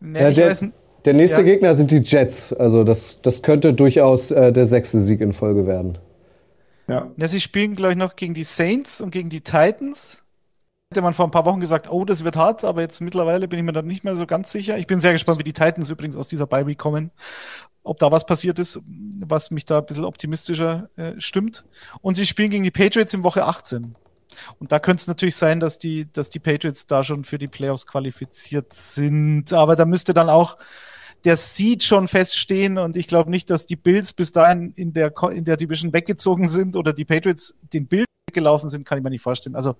[0.00, 0.56] Ja, der,
[1.04, 1.44] der, nächste ja.
[1.44, 5.66] Gegner sind die Jets, also das, das könnte durchaus äh, der sechste Sieg in Folge
[5.66, 5.98] werden.
[6.86, 7.10] Ja.
[7.16, 10.22] ja sie spielen, glaube ich, noch gegen die Saints und gegen die Titans
[10.92, 13.58] hätte man vor ein paar Wochen gesagt, oh, das wird hart, aber jetzt mittlerweile bin
[13.58, 14.78] ich mir da nicht mehr so ganz sicher.
[14.78, 17.10] Ich bin sehr gespannt, wie die Titans übrigens aus dieser Bye Week kommen.
[17.82, 18.78] Ob da was passiert ist,
[19.20, 21.64] was mich da ein bisschen optimistischer äh, stimmt.
[22.02, 23.96] Und sie spielen gegen die Patriots in Woche 18.
[24.58, 27.46] Und da könnte es natürlich sein, dass die, dass die Patriots da schon für die
[27.48, 29.52] Playoffs qualifiziert sind.
[29.52, 30.56] Aber da müsste dann auch
[31.24, 35.12] der Seed schon feststehen und ich glaube nicht, dass die Bills bis dahin in der,
[35.32, 39.10] in der Division weggezogen sind oder die Patriots den Bild gelaufen sind, kann ich mir
[39.10, 39.56] nicht vorstellen.
[39.56, 39.76] Also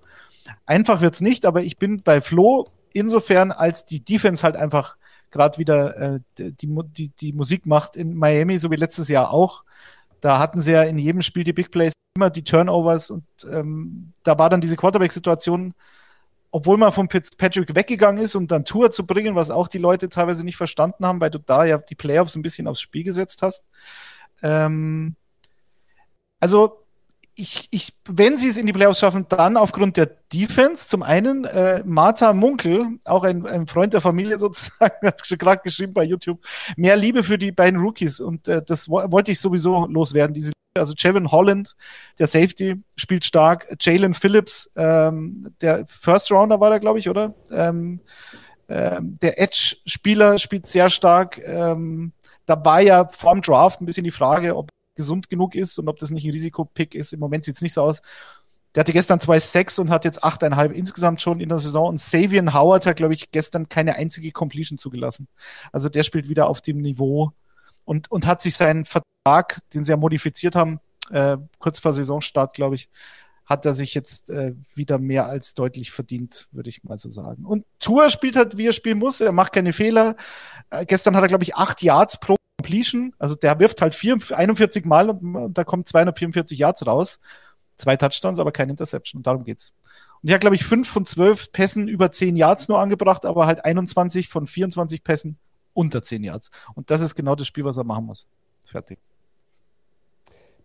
[0.65, 4.97] einfach wird's nicht, aber ich bin bei Flo insofern, als die Defense halt einfach
[5.31, 9.63] gerade wieder äh, die, die, die Musik macht in Miami, so wie letztes Jahr auch.
[10.21, 14.13] Da hatten sie ja in jedem Spiel die Big Plays, immer die Turnovers und ähm,
[14.23, 15.73] da war dann diese Quarterback-Situation,
[16.49, 20.09] obwohl man von Patrick weggegangen ist, um dann Tour zu bringen, was auch die Leute
[20.09, 23.41] teilweise nicht verstanden haben, weil du da ja die Playoffs ein bisschen aufs Spiel gesetzt
[23.41, 23.63] hast.
[24.41, 25.15] Ähm,
[26.39, 26.86] also
[27.39, 30.87] ich, ich, wenn sie es in die Playoffs schaffen, dann aufgrund der Defense.
[30.87, 35.93] Zum einen äh, Martha Munkel, auch ein, ein Freund der Familie sozusagen, hat gerade geschrieben
[35.93, 36.43] bei YouTube,
[36.75, 38.19] mehr Liebe für die beiden Rookies.
[38.19, 40.33] Und äh, das wo wollte ich sowieso loswerden.
[40.33, 41.75] Diese, also Jevin Holland,
[42.17, 43.67] der Safety, spielt stark.
[43.79, 47.35] Jalen Phillips, ähm, der First Rounder war da, glaube ich, oder?
[47.51, 47.99] Ähm,
[48.67, 51.39] ähm, der Edge-Spieler spielt sehr stark.
[51.45, 52.13] Ähm,
[52.47, 55.97] da war ja vorm Draft ein bisschen die Frage, ob gesund genug ist und ob
[55.99, 57.13] das nicht ein Risikopick ist.
[57.13, 58.01] Im Moment sieht es nicht so aus.
[58.75, 61.87] Der hatte gestern zwei Sacks und hat jetzt achteinhalb insgesamt schon in der Saison.
[61.87, 65.27] Und Savian Howard hat, glaube ich, gestern keine einzige Completion zugelassen.
[65.71, 67.31] Also der spielt wieder auf dem Niveau
[67.85, 70.79] und, und hat sich seinen Vertrag, den sie ja modifiziert haben,
[71.09, 72.89] äh, kurz vor Saisonstart, glaube ich,
[73.45, 77.45] hat er sich jetzt äh, wieder mehr als deutlich verdient, würde ich mal so sagen.
[77.45, 79.21] Und Tour spielt halt, wie er spielen muss.
[79.21, 80.17] Er macht keine Fehler.
[80.69, 82.35] Äh, gestern hat er, glaube ich, acht Yards pro
[82.67, 83.13] Completion.
[83.17, 87.19] Also der wirft halt vier, 41 Mal und, und da kommen 244 Yards raus.
[87.77, 89.19] Zwei Touchdowns, aber kein Interception.
[89.19, 89.73] Und darum geht's.
[90.21, 93.45] Und ich habe, glaube ich, fünf von zwölf Pässen über zehn Yards nur angebracht, aber
[93.45, 95.37] halt 21 von 24 Pässen
[95.73, 96.49] unter zehn Yards.
[96.73, 98.25] Und das ist genau das Spiel, was er machen muss.
[98.65, 98.97] Fertig.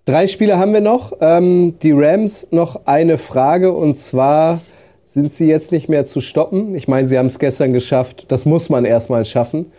[0.06, 1.12] Drei Spiele haben wir noch.
[1.20, 4.62] Ähm, die Rams noch eine Frage und zwar
[5.04, 6.74] sind sie jetzt nicht mehr zu stoppen.
[6.74, 8.32] Ich meine, sie haben es gestern geschafft.
[8.32, 9.70] Das muss man erstmal schaffen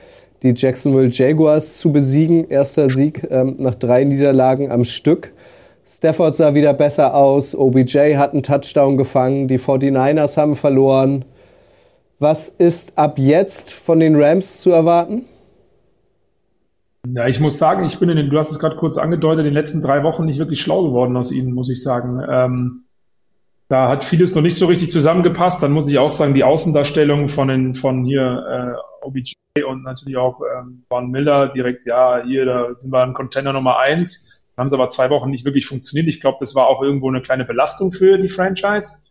[0.43, 2.49] die Jacksonville Jaguars zu besiegen.
[2.49, 5.31] Erster Sieg ähm, nach drei Niederlagen am Stück.
[5.87, 7.55] Stafford sah wieder besser aus.
[7.55, 9.47] OBJ hat einen Touchdown gefangen.
[9.47, 11.25] Die 49ers haben verloren.
[12.19, 15.25] Was ist ab jetzt von den Rams zu erwarten?
[17.05, 19.45] Ja, ich muss sagen, ich bin in den, du hast es gerade kurz angedeutet, in
[19.45, 22.21] den letzten drei Wochen nicht wirklich schlau geworden aus ihnen, muss ich sagen.
[22.29, 22.83] Ähm,
[23.67, 25.61] da hat vieles noch nicht so richtig zusammengepasst.
[25.63, 29.33] Dann muss ich auch sagen, die Außendarstellung von den, von hier äh, OBJ
[29.67, 33.77] und natürlich auch ähm, Von Miller direkt, ja, hier, da sind wir ein Container Nummer
[33.77, 34.45] eins.
[34.57, 36.07] Haben sie aber zwei Wochen nicht wirklich funktioniert.
[36.07, 39.09] Ich glaube, das war auch irgendwo eine kleine Belastung für die Franchise.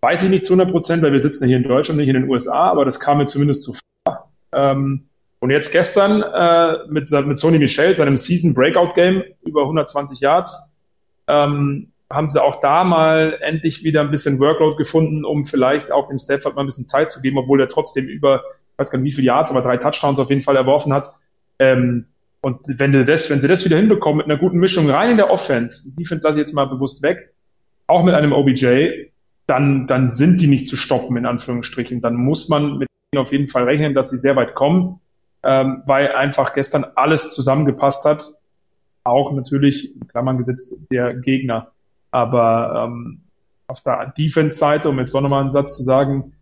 [0.00, 2.28] Weiß ich nicht zu 100 Prozent, weil wir sitzen hier in Deutschland, nicht in den
[2.30, 3.74] USA, aber das kam mir zumindest so
[4.04, 4.30] vor.
[4.52, 5.06] Ähm,
[5.40, 10.80] und jetzt gestern äh, mit, mit Sony Michel, seinem Season Breakout Game, über 120 Yards,
[11.28, 16.08] ähm, haben sie auch da mal endlich wieder ein bisschen Workload gefunden, um vielleicht auch
[16.08, 18.42] dem Stafford mal ein bisschen Zeit zu geben, obwohl er trotzdem über,
[18.80, 21.06] weiß gar nicht wie viele Yards, aber drei Touchdowns auf jeden Fall erworfen hat.
[21.58, 22.06] Ähm,
[22.40, 25.16] und wenn du das, wenn sie das wieder hinbekommen mit einer guten Mischung rein in
[25.18, 27.34] der Offense, die lasse ich jetzt mal bewusst weg,
[27.86, 29.10] auch mit einem OBJ,
[29.46, 32.00] dann, dann sind die nicht zu stoppen, in Anführungsstrichen.
[32.00, 35.00] Dann muss man mit ihnen auf jeden Fall rechnen, dass sie sehr weit kommen,
[35.42, 38.24] ähm, weil einfach gestern alles zusammengepasst hat.
[39.04, 41.72] Auch natürlich, in Klammern gesetzt, der Gegner.
[42.10, 43.22] Aber ähm,
[43.66, 46.32] auf der Defense-Seite, um jetzt doch nochmal einen Satz zu sagen,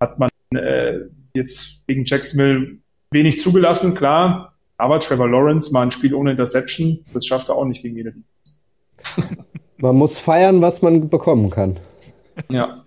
[0.00, 1.00] hat man äh,
[1.34, 2.78] jetzt gegen Jacksonville
[3.10, 4.52] wenig zugelassen, klar.
[4.78, 8.12] Aber Trevor Lawrence mal ein Spiel ohne Interception, das schafft er auch nicht gegen jede
[8.12, 9.42] Defense.
[9.76, 11.76] Man muss feiern, was man bekommen kann.
[12.48, 12.84] Ja.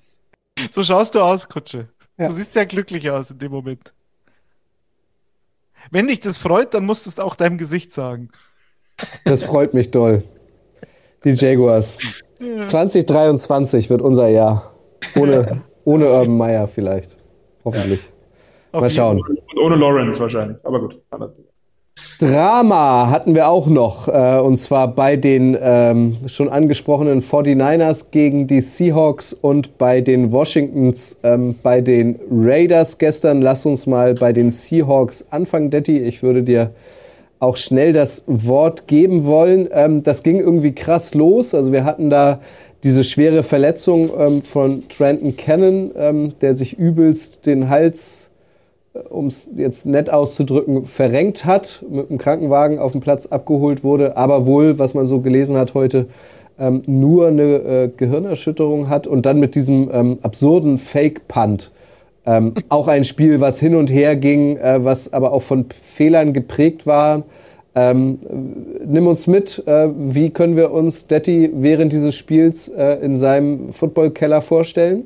[0.72, 1.90] So schaust du aus, Kutsche.
[2.18, 2.30] Ja.
[2.30, 3.94] Du siehst sehr glücklich aus in dem Moment.
[5.92, 8.30] Wenn dich das freut, dann musst du es auch deinem Gesicht sagen.
[9.26, 10.24] Das freut mich doll.
[11.26, 11.98] Die Jaguars.
[12.40, 14.74] 2023 wird unser Jahr.
[15.18, 17.18] Ohne, ohne Urban Meyer vielleicht.
[17.66, 18.10] Hoffentlich.
[18.76, 19.22] Auf Mal schauen.
[19.22, 20.58] Und ohne Lawrence wahrscheinlich.
[20.64, 21.42] Aber gut, anders.
[22.20, 28.48] Drama hatten wir auch noch, äh, und zwar bei den ähm, schon angesprochenen 49ers gegen
[28.48, 33.42] die Seahawks und bei den Washingtons, ähm, bei den Raiders gestern.
[33.42, 36.00] Lass uns mal bei den Seahawks anfangen, Detti.
[36.00, 36.72] Ich würde dir
[37.40, 39.70] auch schnell das Wort geben wollen.
[39.72, 41.54] Ähm, das ging irgendwie krass los.
[41.54, 42.40] Also wir hatten da
[42.84, 48.30] diese schwere Verletzung ähm, von Trenton Cannon, ähm, der sich übelst den Hals
[49.10, 54.18] um es jetzt nett auszudrücken, verrenkt hat, mit dem Krankenwagen auf dem Platz abgeholt wurde,
[54.18, 56.08] aber wohl, was man so gelesen hat heute,
[56.60, 61.72] ähm, nur eine äh, Gehirnerschütterung hat und dann mit diesem ähm, absurden Fake-Punt.
[62.26, 66.34] Ähm, auch ein Spiel, was hin und her ging, äh, was aber auch von Fehlern
[66.34, 67.24] geprägt war.
[67.78, 68.20] Ähm,
[68.86, 73.74] nimm uns mit, äh, wie können wir uns Detti während dieses Spiels äh, in seinem
[73.74, 75.06] Footballkeller vorstellen?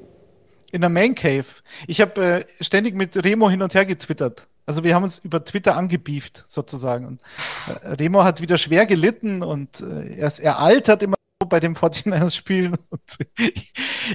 [0.72, 1.46] In der Man Cave.
[1.88, 4.48] Ich habe äh, ständig mit Remo hin und her getwittert.
[4.66, 7.08] Also wir haben uns über Twitter angebieft, sozusagen.
[7.08, 7.22] Und
[7.84, 11.16] äh, Remo hat wieder schwer gelitten und äh, er, ist, er altert immer
[11.48, 12.76] bei dem 49ers Spielen.
[12.90, 13.18] Und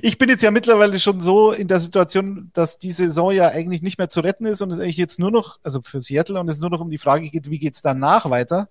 [0.03, 3.83] ich bin jetzt ja mittlerweile schon so in der Situation, dass die Saison ja eigentlich
[3.83, 6.49] nicht mehr zu retten ist und es eigentlich jetzt nur noch, also für Seattle und
[6.49, 8.69] es nur noch um die Frage geht, wie geht's danach weiter?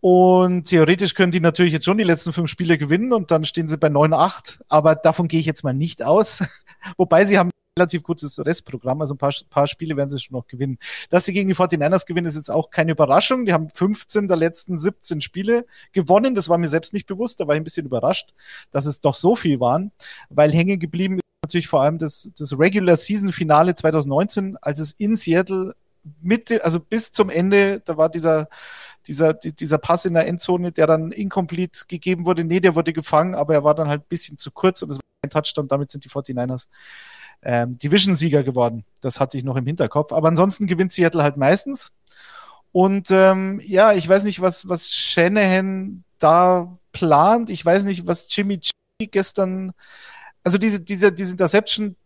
[0.00, 3.68] Und theoretisch können die natürlich jetzt schon die letzten fünf Spiele gewinnen und dann stehen
[3.68, 4.60] sie bei 9-8.
[4.68, 6.44] Aber davon gehe ich jetzt mal nicht aus.
[6.96, 10.46] Wobei sie haben relativ gutes Restprogramm, also ein paar, paar Spiele werden sie schon noch
[10.46, 10.78] gewinnen.
[11.10, 13.44] Dass sie gegen die 49ers gewinnen, ist jetzt auch keine Überraschung.
[13.44, 16.34] Die haben 15 der letzten 17 Spiele gewonnen.
[16.34, 17.40] Das war mir selbst nicht bewusst.
[17.40, 18.34] Da war ich ein bisschen überrascht,
[18.70, 19.92] dass es doch so viel waren,
[20.28, 24.92] weil hängen geblieben ist natürlich vor allem das, das Regular Season Finale 2019, als es
[24.92, 25.74] in Seattle
[26.20, 28.48] Mitte, also bis zum Ende, da war dieser
[29.08, 32.44] dieser, dieser Pass in der Endzone, der dann incomplete gegeben wurde.
[32.44, 34.96] Nee, der wurde gefangen, aber er war dann halt ein bisschen zu kurz und es
[34.98, 35.66] war ein Touchdown.
[35.66, 36.66] Damit sind die 49ers
[37.42, 38.84] ähm, Division-Sieger geworden.
[39.00, 40.12] Das hatte ich noch im Hinterkopf.
[40.12, 41.90] Aber ansonsten gewinnt Seattle halt meistens.
[42.70, 47.50] Und ähm, ja, ich weiß nicht, was, was Shanahan da plant.
[47.50, 49.72] Ich weiß nicht, was Jimmy G gestern,
[50.44, 51.96] also diese, diese, diese Interception,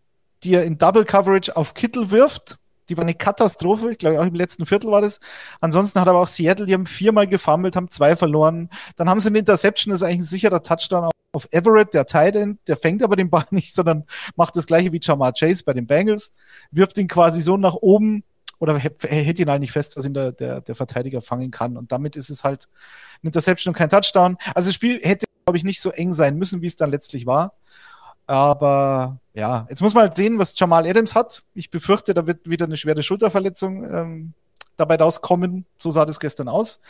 [0.44, 2.58] die er in Double Coverage auf Kittel wirft,
[2.88, 3.92] die war eine Katastrophe.
[3.92, 5.20] Ich glaube, auch im letzten Viertel war das.
[5.60, 8.70] Ansonsten hat aber auch Seattle, die haben viermal gefummelt, haben zwei verloren.
[8.96, 12.36] Dann haben sie eine Interception, das ist eigentlich ein sicherer Touchdown auf Everett, der Tight
[12.36, 12.58] End.
[12.66, 14.04] Der fängt aber den Ball nicht, sondern
[14.36, 16.32] macht das gleiche wie Jamar Chase bei den Bengals.
[16.70, 18.24] Wirft ihn quasi so nach oben
[18.58, 21.76] oder hält ihn halt nicht fest, dass ihn der, der, der Verteidiger fangen kann.
[21.76, 22.68] Und damit ist es halt
[23.20, 24.36] eine Interception und kein Touchdown.
[24.54, 27.26] Also das Spiel hätte, glaube ich, nicht so eng sein müssen, wie es dann letztlich
[27.26, 27.54] war.
[28.26, 31.42] Aber ja, jetzt muss man halt sehen, was Jamal Adams hat.
[31.54, 34.32] Ich befürchte, da wird wieder eine schwere Schulterverletzung ähm,
[34.76, 35.66] dabei rauskommen.
[35.78, 36.80] So sah das gestern aus.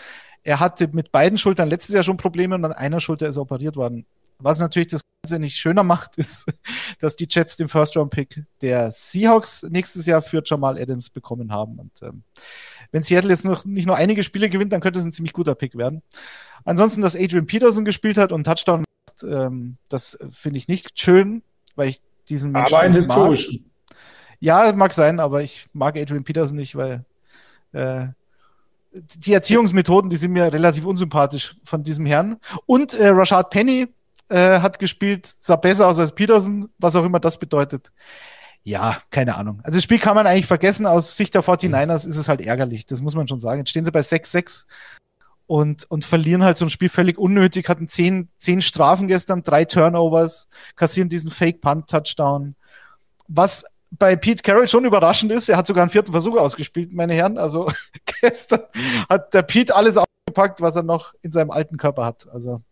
[0.43, 3.43] Er hatte mit beiden Schultern letztes Jahr schon Probleme und an einer Schulter ist er
[3.43, 4.07] operiert worden.
[4.39, 6.47] Was natürlich das Ganze nicht schöner macht, ist,
[6.99, 11.79] dass die Jets den First-Round-Pick der Seahawks nächstes Jahr für Jamal Adams bekommen haben.
[11.79, 12.25] Und ähm,
[12.91, 15.55] wenn Seattle jetzt noch nicht nur einige Spiele gewinnt, dann könnte es ein ziemlich guter
[15.55, 16.03] Pick werden.
[16.65, 18.85] Ansonsten, dass Adrian Peterson gespielt hat und Touchdown
[19.23, 21.43] ähm, das finde ich nicht schön,
[21.77, 23.70] weil ich diesen Menschen Aber ein historischen.
[24.40, 27.05] Ja, mag sein, aber ich mag Adrian Peterson nicht, weil
[27.73, 28.09] äh,
[28.93, 32.39] die Erziehungsmethoden, die sind mir relativ unsympathisch von diesem Herrn.
[32.66, 33.89] Und äh, Rashad Penny
[34.28, 37.90] äh, hat gespielt, sah besser aus als Peterson, was auch immer das bedeutet.
[38.65, 39.61] Ja, keine Ahnung.
[39.65, 40.86] Also das Spiel kann man eigentlich vergessen.
[40.86, 42.86] Aus Sicht der 49ers ist es halt ärgerlich.
[42.86, 43.61] Das muss man schon sagen.
[43.61, 44.66] Jetzt stehen sie bei 6-6
[45.53, 49.66] und, und verlieren halt so ein Spiel völlig unnötig, hatten zehn, zehn Strafen gestern, drei
[49.66, 52.55] Turnovers, kassieren diesen Fake-Punt-Touchdown.
[53.29, 57.12] Was bei Pete Carroll schon überraschend ist, er hat sogar einen vierten Versuch ausgespielt, meine
[57.12, 57.37] Herren.
[57.37, 57.70] Also
[58.23, 58.61] gestern
[59.11, 62.27] hat der Pete alles ausgepackt, was er noch in seinem alten Körper hat.
[62.33, 62.62] Also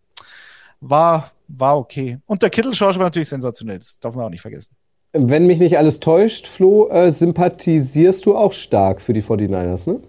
[0.81, 2.17] war, war okay.
[2.25, 4.75] Und der Kittelschorsch war natürlich sensationell, das darf man auch nicht vergessen.
[5.13, 10.01] Wenn mich nicht alles täuscht, Flo, äh, sympathisierst du auch stark für die 49ers, ne?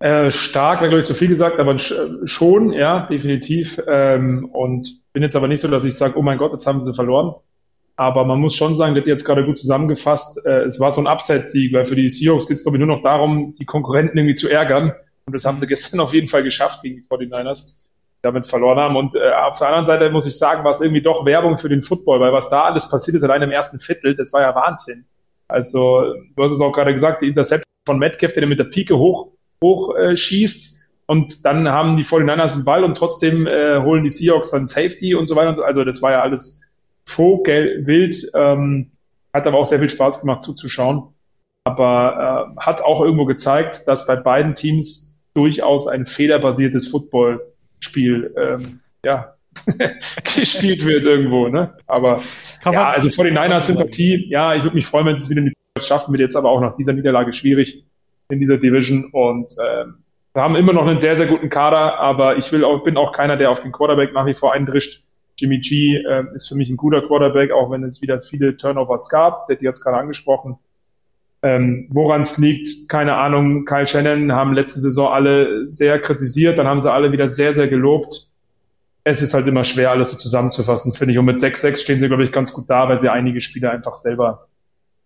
[0.00, 3.80] Äh, stark wäre, glaube ich, zu viel gesagt, aber schon, ja, definitiv.
[3.86, 6.80] Ähm, und bin jetzt aber nicht so, dass ich sage, oh mein Gott, jetzt haben
[6.80, 7.34] sie verloren.
[7.96, 10.46] Aber man muss schon sagen, das jetzt gerade gut zusammengefasst.
[10.46, 12.96] Äh, es war so ein Upset-Sieg, weil für die Seahawks geht es, glaube ich, nur
[12.96, 14.90] noch darum, die Konkurrenten irgendwie zu ärgern.
[15.26, 17.80] Und das haben sie gestern auf jeden Fall geschafft gegen die 49ers,
[18.16, 18.96] die damit verloren haben.
[18.96, 21.68] Und äh, auf der anderen Seite muss ich sagen, war es irgendwie doch Werbung für
[21.68, 24.54] den Football, weil was da alles passiert ist, allein im ersten Viertel, das war ja
[24.54, 25.04] Wahnsinn.
[25.46, 28.96] Also, du hast es auch gerade gesagt, die Interception von Metcalf, der mit der Pike
[28.96, 30.90] hoch, hoch äh, schießt.
[31.06, 35.14] Und dann haben die 49ers den Ball und trotzdem äh, holen die Seahawks dann Safety
[35.14, 35.50] und so weiter.
[35.50, 35.64] Und so.
[35.64, 36.72] Also das war ja alles
[37.04, 38.92] Vogel, wild, ähm,
[39.32, 41.08] hat aber auch sehr viel Spaß gemacht zuzuschauen.
[41.64, 48.80] Aber äh, hat auch irgendwo gezeigt, dass bei beiden Teams durchaus ein fehlerbasiertes Footballspiel ähm,
[49.04, 49.34] ja,
[50.36, 51.48] gespielt wird irgendwo.
[51.48, 51.74] Ne?
[51.86, 52.22] Aber
[52.62, 55.30] Kann ja, also vor den Niners Sympathie, ja, ich würde mich freuen, wenn sie es
[55.30, 55.50] wieder
[55.80, 57.84] schaffen, wird jetzt aber auch nach dieser Niederlage schwierig
[58.30, 59.94] in dieser Division und ähm,
[60.34, 63.36] haben immer noch einen sehr, sehr guten Kader, aber ich will auch, bin auch keiner,
[63.36, 65.04] der auf den Quarterback nach wie vor eindrischt.
[65.36, 69.08] Jimmy G äh, ist für mich ein guter Quarterback, auch wenn es wieder viele Turnovers
[69.08, 69.46] gab.
[69.48, 70.58] Der hat jetzt gerade angesprochen.
[71.42, 73.64] Ähm, Woran es liegt, keine Ahnung.
[73.64, 77.68] Kyle Shannon haben letzte Saison alle sehr kritisiert, dann haben sie alle wieder sehr, sehr
[77.68, 78.28] gelobt.
[79.02, 81.18] Es ist halt immer schwer, alles so zusammenzufassen, finde ich.
[81.18, 83.96] Und mit 6-6 stehen sie, glaube ich, ganz gut da, weil sie einige Spieler einfach
[83.96, 84.48] selber,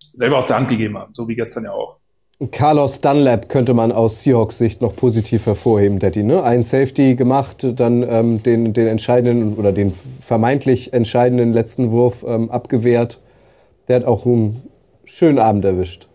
[0.01, 2.01] selber aus der Hand gegeben haben, so wie gestern ja auch.
[2.51, 6.25] Carlos Dunlap könnte man aus Seahawks Sicht noch positiv hervorheben, Daddy.
[6.25, 6.43] Ne?
[6.43, 12.51] Ein Safety gemacht, dann ähm, den, den entscheidenden oder den vermeintlich entscheidenden letzten Wurf ähm,
[12.51, 13.21] abgewehrt.
[13.87, 14.69] Der hat auch einen
[15.05, 16.09] schönen Abend erwischt.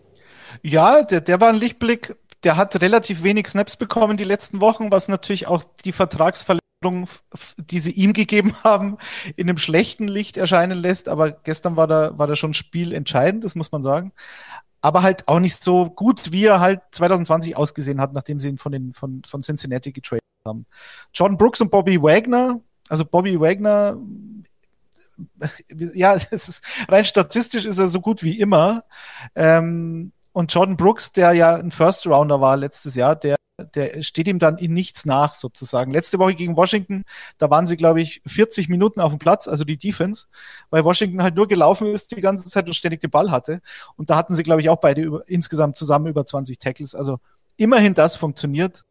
[0.62, 2.16] Ja, der, der war ein Lichtblick.
[2.44, 7.08] Der hat relativ wenig Snaps bekommen die letzten Wochen, was natürlich auch die Vertragsverlängerung,
[7.56, 8.98] die sie ihm gegeben haben,
[9.36, 11.08] in einem schlechten Licht erscheinen lässt.
[11.08, 14.12] Aber gestern war da, war da schon spielentscheidend, das muss man sagen
[14.80, 18.58] aber halt auch nicht so gut, wie er halt 2020 ausgesehen hat, nachdem sie ihn
[18.58, 20.66] von, den, von, von Cincinnati getradet haben.
[21.12, 23.96] John Brooks und Bobby Wagner, also Bobby Wagner,
[25.94, 28.84] ja, es ist, rein statistisch ist er so gut wie immer.
[29.34, 34.28] Ähm, und Jordan Brooks, der ja ein First Rounder war letztes Jahr, der der steht
[34.28, 35.92] ihm dann in nichts nach, sozusagen.
[35.92, 37.04] Letzte Woche gegen Washington,
[37.38, 40.26] da waren sie, glaube ich, 40 Minuten auf dem Platz, also die Defense,
[40.70, 43.60] weil Washington halt nur gelaufen ist die ganze Zeit und ständig den Ball hatte.
[43.96, 46.94] Und da hatten sie, glaube ich, auch beide über, insgesamt zusammen über 20 Tackles.
[46.94, 47.18] Also
[47.56, 48.84] immerhin das funktioniert.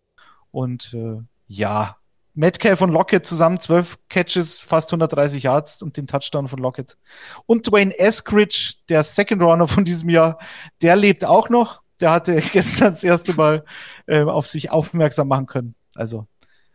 [0.52, 1.98] Und äh, ja,
[2.40, 6.98] Metcalf und Lockett zusammen, 12 Catches, fast 130 Yards und den Touchdown von Lockett.
[7.46, 10.40] Und Dwayne Eskridge, der Second Runner von diesem Jahr,
[10.82, 13.64] der lebt auch noch der hatte gestern das erste Mal
[14.06, 15.76] äh, auf sich aufmerksam machen können.
[15.96, 16.28] Also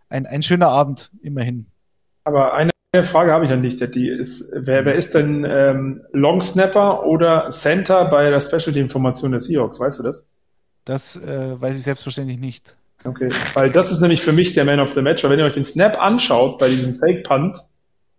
[0.09, 1.67] ein, ein schöner Abend, immerhin.
[2.25, 2.73] Aber eine
[3.03, 7.49] Frage habe ich an dich, die ist, wer, wer ist denn ähm, Long Snapper oder
[7.49, 9.81] Center bei der Specialty-Information der Seahawks?
[9.81, 10.31] Weißt du das?
[10.85, 12.77] Das äh, weiß ich selbstverständlich nicht.
[13.05, 15.45] Okay, weil das ist nämlich für mich der Man of the Match, weil wenn ihr
[15.45, 17.59] euch den Snap anschaut bei diesem Fake Punt,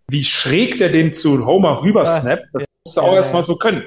[0.08, 3.16] wie schräg der den zu Homer rüber ah, snappt, das ja, musst du auch ja,
[3.16, 3.82] erstmal so können.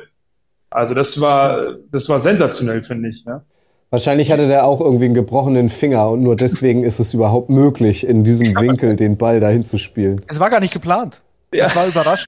[0.72, 3.24] Also das war, das war sensationell, finde ich.
[3.26, 3.42] Ja.
[3.90, 8.06] Wahrscheinlich hatte der auch irgendwie einen gebrochenen Finger und nur deswegen ist es überhaupt möglich,
[8.06, 10.22] in diesem Winkel den Ball dahin zu spielen.
[10.28, 11.22] Es war gar nicht geplant.
[11.52, 11.66] Ja.
[11.66, 12.28] Es war überraschend.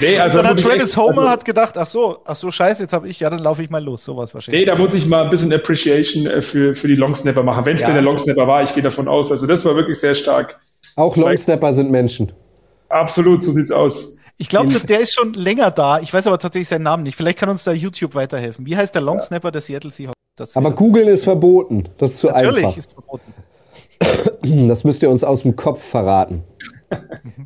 [0.00, 2.92] Nee, also dann hat Travis Homer also, hat gedacht, ach so, ach so, scheiße, jetzt
[2.92, 4.62] habe ich, ja, dann laufe ich mal los, sowas wahrscheinlich.
[4.62, 7.76] Nee, da muss ich mal ein bisschen Appreciation äh, für, für die Longsnapper machen, wenn
[7.76, 7.88] es ja.
[7.88, 9.30] denn der Longsnapper war, ich gehe davon aus.
[9.30, 10.58] Also das war wirklich sehr stark.
[10.96, 12.32] Auch Longsnapper sind Menschen.
[12.88, 14.23] Absolut, so sieht's aus.
[14.36, 16.00] Ich glaube, der ist schon länger da.
[16.00, 17.16] Ich weiß aber tatsächlich seinen Namen nicht.
[17.16, 18.66] Vielleicht kann uns da YouTube weiterhelfen.
[18.66, 19.52] Wie heißt der Longsnapper ja.
[19.52, 20.14] der Seattle Seahawks?
[20.54, 21.88] aber googeln ist verboten.
[21.98, 22.76] Das ist zu Natürlich einfach.
[22.76, 23.34] ist verboten.
[24.68, 26.42] Das müsst ihr uns aus dem Kopf verraten.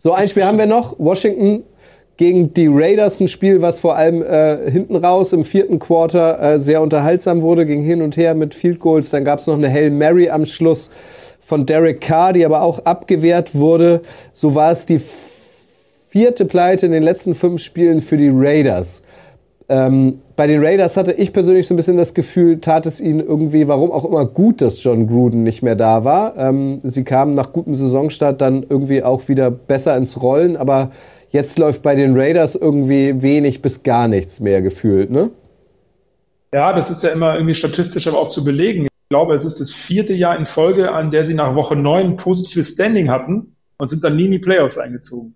[0.00, 0.98] So, ein Spiel haben wir noch.
[0.98, 1.64] Washington
[2.16, 3.20] gegen die Raiders.
[3.20, 7.66] Ein Spiel, was vor allem äh, hinten raus im vierten Quarter äh, sehr unterhaltsam wurde.
[7.66, 9.10] Ging hin und her mit Field Goals.
[9.10, 10.90] Dann gab es noch eine Hail Mary am Schluss
[11.40, 14.02] von Derek Carr, die aber auch abgewehrt wurde.
[14.32, 14.98] So war es die
[16.08, 19.02] vierte Pleite in den letzten fünf Spielen für die Raiders.
[19.68, 23.20] Ähm, bei den Raiders hatte ich persönlich so ein bisschen das Gefühl, tat es ihnen
[23.20, 26.36] irgendwie, warum auch immer gut, dass John Gruden nicht mehr da war.
[26.38, 30.90] Ähm, sie kamen nach gutem Saisonstart dann irgendwie auch wieder besser ins Rollen, aber
[31.30, 35.30] jetzt läuft bei den Raiders irgendwie wenig bis gar nichts mehr gefühlt, ne?
[36.50, 38.84] Ja, das ist ja immer irgendwie statistisch aber auch zu belegen.
[38.84, 42.16] Ich glaube, es ist das vierte Jahr in Folge, an der sie nach Woche neun
[42.16, 45.34] positives Standing hatten und sind dann nie in die Playoffs eingezogen.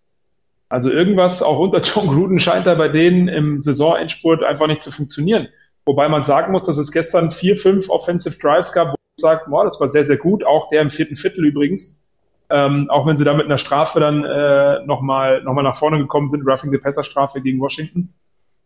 [0.73, 4.91] Also irgendwas auch unter John Gruden scheint da bei denen im Saisonendspurt einfach nicht zu
[4.91, 5.49] funktionieren.
[5.85, 9.43] Wobei man sagen muss, dass es gestern vier, fünf Offensive Drives gab, wo ich sage,
[9.51, 10.47] boah, das war sehr, sehr gut.
[10.47, 12.07] Auch der im vierten Viertel übrigens.
[12.49, 15.99] Ähm, auch wenn sie da mit einer Strafe dann äh, nochmal noch mal nach vorne
[15.99, 18.15] gekommen sind, Roughing the Passer Strafe gegen Washington.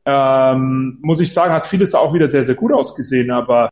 [0.04, 3.32] Ähm, muss ich sagen, hat vieles da auch wieder sehr, sehr gut ausgesehen.
[3.32, 3.68] Aber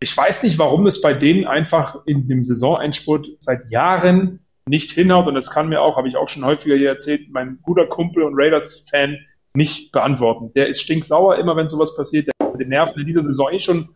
[0.00, 5.26] ich weiß nicht, warum es bei denen einfach in dem Saisonendspurt seit Jahren nicht hinhaut.
[5.26, 8.22] Und das kann mir auch, habe ich auch schon häufiger hier erzählt, mein guter Kumpel
[8.22, 9.18] und Raiders-Fan
[9.54, 10.52] nicht beantworten.
[10.54, 12.28] Der ist stinksauer immer, wenn sowas passiert.
[12.28, 13.88] Der hat den Nerven in dieser Saison eh schon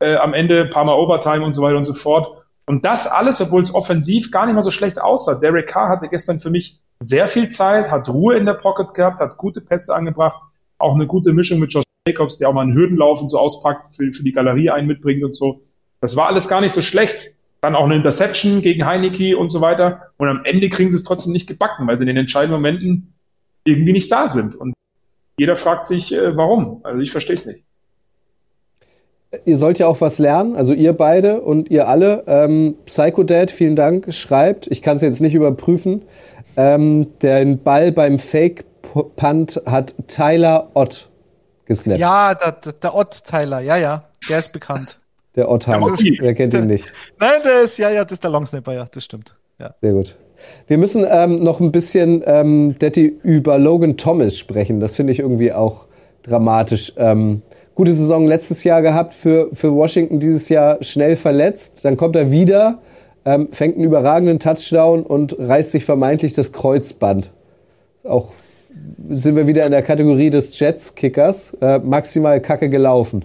[0.00, 2.44] äh, am Ende, ein paar Mal Overtime und so weiter und so fort.
[2.66, 5.40] Und das alles, obwohl es offensiv gar nicht mal so schlecht aussah.
[5.40, 9.20] Derek Carr hatte gestern für mich sehr viel Zeit, hat Ruhe in der Pocket gehabt,
[9.20, 10.40] hat gute Pässe angebracht,
[10.78, 13.88] auch eine gute Mischung mit Josh Jacobs, der auch mal einen Hürdenlauf und so auspackt,
[13.88, 15.62] für, für die Galerie einen mitbringt und so.
[16.00, 17.39] Das war alles gar nicht so schlecht.
[17.60, 20.12] Dann auch eine Interception gegen Heineke und so weiter.
[20.16, 23.12] Und am Ende kriegen sie es trotzdem nicht gebacken, weil sie in den entscheidenden Momenten
[23.64, 24.54] irgendwie nicht da sind.
[24.54, 24.74] Und
[25.38, 26.80] jeder fragt sich, äh, warum.
[26.84, 27.64] Also ich verstehe es nicht
[29.44, 32.24] ihr sollt ja auch was lernen, also ihr beide und ihr alle.
[32.26, 36.02] Ähm, Psychodad, vielen Dank, schreibt, ich kann es jetzt nicht überprüfen,
[36.56, 41.08] ähm, den Ball beim Fake-Punt hat Tyler Ott
[41.66, 42.00] gesnappt.
[42.00, 44.99] Ja, der, der Ott Tyler, ja, ja, der ist bekannt.
[45.36, 46.92] Der Ott Hans, wer kennt ihn nicht?
[47.18, 49.36] Nein, der ist, ja, ja, das ist der Longsnapper, ja, das stimmt.
[49.58, 49.74] Ja.
[49.80, 50.16] Sehr gut.
[50.66, 54.80] Wir müssen ähm, noch ein bisschen, ähm, Detti, über Logan Thomas sprechen.
[54.80, 55.86] Das finde ich irgendwie auch
[56.22, 56.94] dramatisch.
[56.96, 57.42] Ähm,
[57.74, 61.84] gute Saison letztes Jahr gehabt für, für Washington, dieses Jahr schnell verletzt.
[61.84, 62.78] Dann kommt er wieder,
[63.24, 67.32] ähm, fängt einen überragenden Touchdown und reißt sich vermeintlich das Kreuzband.
[68.04, 68.32] Auch
[69.10, 71.56] sind wir wieder in der Kategorie des Jets-Kickers.
[71.60, 73.24] Äh, maximal kacke gelaufen.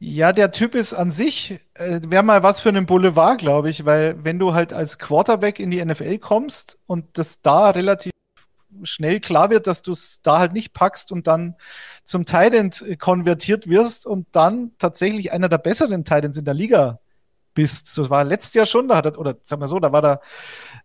[0.00, 3.84] Ja, der Typ ist an sich, äh, wäre mal was für einen Boulevard, glaube ich,
[3.84, 8.12] weil wenn du halt als Quarterback in die NFL kommst und das da relativ
[8.84, 11.56] schnell klar wird, dass du es da halt nicht packst und dann
[12.04, 17.00] zum Tident konvertiert wirst und dann tatsächlich einer der besseren Tidents in der Liga
[17.54, 17.92] bist.
[17.92, 20.20] So war letztes Jahr schon, da hat er, oder sag mal so, da war da,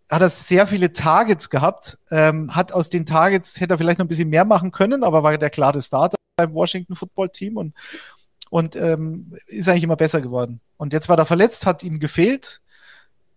[0.10, 4.06] hat er sehr viele Targets gehabt, ähm, hat aus den Targets, hätte er vielleicht noch
[4.06, 7.76] ein bisschen mehr machen können, aber war der klare Starter beim Washington Football Team und,
[8.54, 10.62] und ähm, ist eigentlich immer besser geworden.
[10.78, 12.62] Und jetzt war er verletzt, hat ihm gefehlt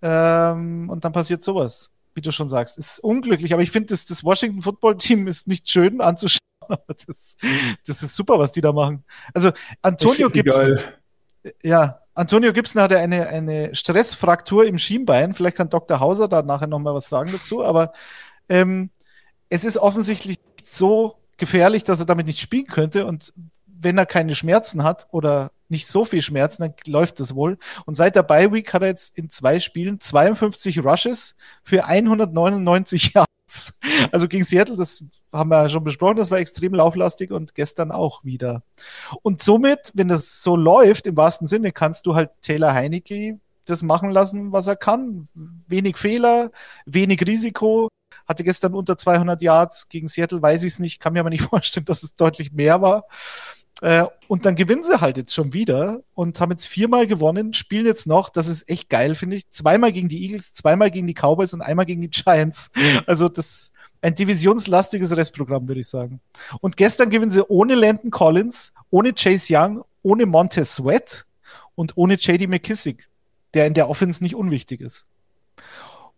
[0.03, 2.77] ähm, und dann passiert sowas wie du schon sagst.
[2.77, 6.41] Ist unglücklich, aber ich finde, das, das Washington Football Team ist nicht schön anzuschauen.
[7.07, 7.37] Das,
[7.87, 9.05] das ist super, was die da machen.
[9.33, 9.53] Also
[9.83, 10.81] Antonio Gibson.
[11.63, 15.33] Ja, Antonio Gibson hatte eine, eine Stressfraktur im Schienbein.
[15.33, 16.01] Vielleicht kann Dr.
[16.01, 17.93] Hauser da nachher nochmal was sagen dazu, aber
[18.49, 18.91] ähm,
[19.49, 23.07] es ist offensichtlich so gefährlich, dass er damit nicht spielen könnte.
[23.07, 23.33] Und
[23.79, 27.59] wenn er keine Schmerzen hat oder nicht so viel Schmerzen, dann läuft das wohl.
[27.87, 33.13] Und seit der Bye Week hat er jetzt in zwei Spielen 52 Rushes für 199
[33.15, 33.75] Yards.
[34.13, 37.93] Also gegen Seattle, das haben wir ja schon besprochen, das war extrem lauflastig und gestern
[37.93, 38.63] auch wieder.
[39.23, 43.83] Und somit, wenn das so läuft, im wahrsten Sinne, kannst du halt Taylor Heinecke das
[43.83, 45.29] machen lassen, was er kann.
[45.67, 46.51] Wenig Fehler,
[46.87, 47.89] wenig Risiko.
[48.27, 51.43] Hatte gestern unter 200 Yards gegen Seattle, weiß ich es nicht, kann mir aber nicht
[51.51, 53.07] vorstellen, dass es deutlich mehr war.
[53.83, 57.87] Äh, und dann gewinnen sie halt jetzt schon wieder und haben jetzt viermal gewonnen, spielen
[57.87, 59.51] jetzt noch, das ist echt geil, finde ich.
[59.51, 62.71] Zweimal gegen die Eagles, zweimal gegen die Cowboys und einmal gegen die Giants.
[63.07, 63.71] Also das
[64.03, 66.21] ein divisionslastiges Restprogramm, würde ich sagen.
[66.61, 71.27] Und gestern gewinnen sie ohne Landon Collins, ohne Chase Young, ohne Montez Sweat
[71.75, 73.09] und ohne JD McKissick,
[73.55, 75.07] der in der Offense nicht unwichtig ist.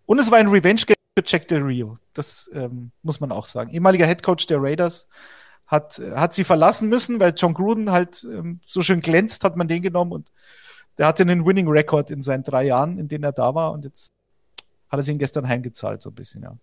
[0.06, 1.98] Und es war ein Revenge-Game für Jack Del Rio.
[2.14, 3.70] Das ähm, muss man auch sagen.
[3.70, 5.06] Ehemaliger Headcoach der Raiders
[5.68, 9.68] hat, hat sie verlassen müssen, weil John Gruden halt ähm, so schön glänzt, hat man
[9.68, 10.32] den genommen und
[10.96, 13.84] der hatte einen Winning Record in seinen drei Jahren, in denen er da war und
[13.84, 14.12] jetzt
[14.88, 16.56] hat er sie ihn gestern heimgezahlt, so ein bisschen, ja.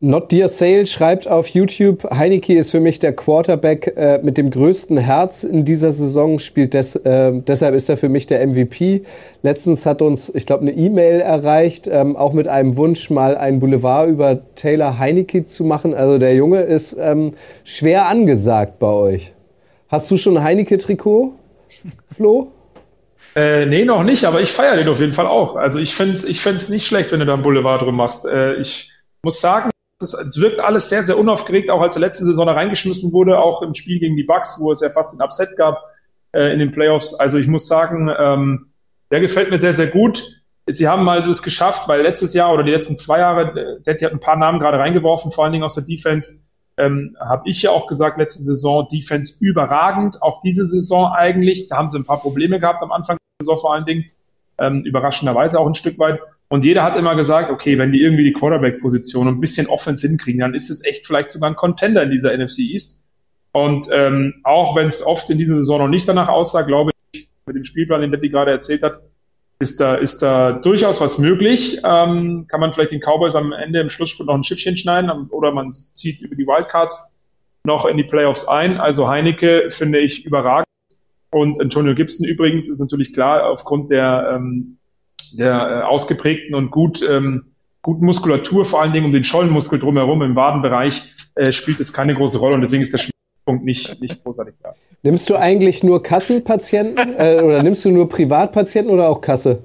[0.00, 4.50] Not Dear Sale schreibt auf YouTube, Heineke ist für mich der Quarterback äh, mit dem
[4.50, 9.04] größten Herz in dieser Saison, spielt des, äh, deshalb ist er für mich der MVP.
[9.42, 13.60] Letztens hat uns, ich glaube, eine E-Mail erreicht, ähm, auch mit einem Wunsch, mal ein
[13.60, 15.94] Boulevard über Taylor Heineke zu machen.
[15.94, 19.32] Also der Junge ist ähm, schwer angesagt bei euch.
[19.88, 21.32] Hast du schon ein Heineke-Trikot,
[22.14, 22.48] Flo?
[23.36, 25.56] Äh, nee, noch nicht, aber ich feiere den auf jeden Fall auch.
[25.56, 28.26] Also ich finde es ich nicht schlecht, wenn du da ein Boulevard drum machst.
[28.26, 28.92] Äh, ich
[29.22, 29.70] muss sagen,
[30.12, 33.62] es wirkt alles sehr, sehr unaufgeregt, auch als der letzte Saison da reingeschmissen wurde, auch
[33.62, 35.82] im Spiel gegen die Bucks, wo es ja fast ein Upset gab
[36.32, 37.14] äh, in den Playoffs.
[37.14, 38.66] Also ich muss sagen, ähm,
[39.10, 40.22] der gefällt mir sehr, sehr gut.
[40.66, 44.12] Sie haben mal das geschafft, weil letztes Jahr oder die letzten zwei Jahre, Detti hat
[44.12, 46.44] ein paar Namen gerade reingeworfen, vor allen Dingen aus der Defense,
[46.76, 51.68] ähm, habe ich ja auch gesagt, letzte Saison Defense überragend, auch diese Saison eigentlich.
[51.68, 54.04] Da haben sie ein paar Probleme gehabt am Anfang der Saison vor allen Dingen,
[54.58, 56.20] ähm, überraschenderweise auch ein Stück weit.
[56.54, 60.38] Und jeder hat immer gesagt, okay, wenn die irgendwie die Quarterback-Position ein bisschen Offense hinkriegen,
[60.38, 63.08] dann ist es echt vielleicht sogar ein Contender in dieser NFC East.
[63.50, 67.28] Und ähm, auch wenn es oft in dieser Saison noch nicht danach aussah, glaube ich,
[67.46, 69.02] mit dem Spielplan, den Betty gerade erzählt hat,
[69.58, 71.80] ist da, ist da durchaus was möglich.
[71.84, 75.50] Ähm, kann man vielleicht den Cowboys am Ende im Schlussspurt noch ein Schippchen schneiden oder
[75.50, 77.16] man zieht über die Wildcards
[77.64, 78.78] noch in die Playoffs ein.
[78.78, 80.68] Also Heinecke finde ich überragend.
[81.30, 84.78] Und Antonio Gibson übrigens ist natürlich klar, aufgrund der, ähm,
[85.32, 87.44] der äh, ausgeprägten und gut, ähm,
[87.82, 91.02] guten Muskulatur, vor allen Dingen um den Schollenmuskel drumherum im Wadenbereich,
[91.34, 94.72] äh, spielt es keine große Rolle und deswegen ist der Schwerpunkt nicht, nicht großartig da.
[95.02, 99.58] Nimmst du eigentlich nur Kassenpatienten äh, oder nimmst du nur Privatpatienten oder auch Kasse?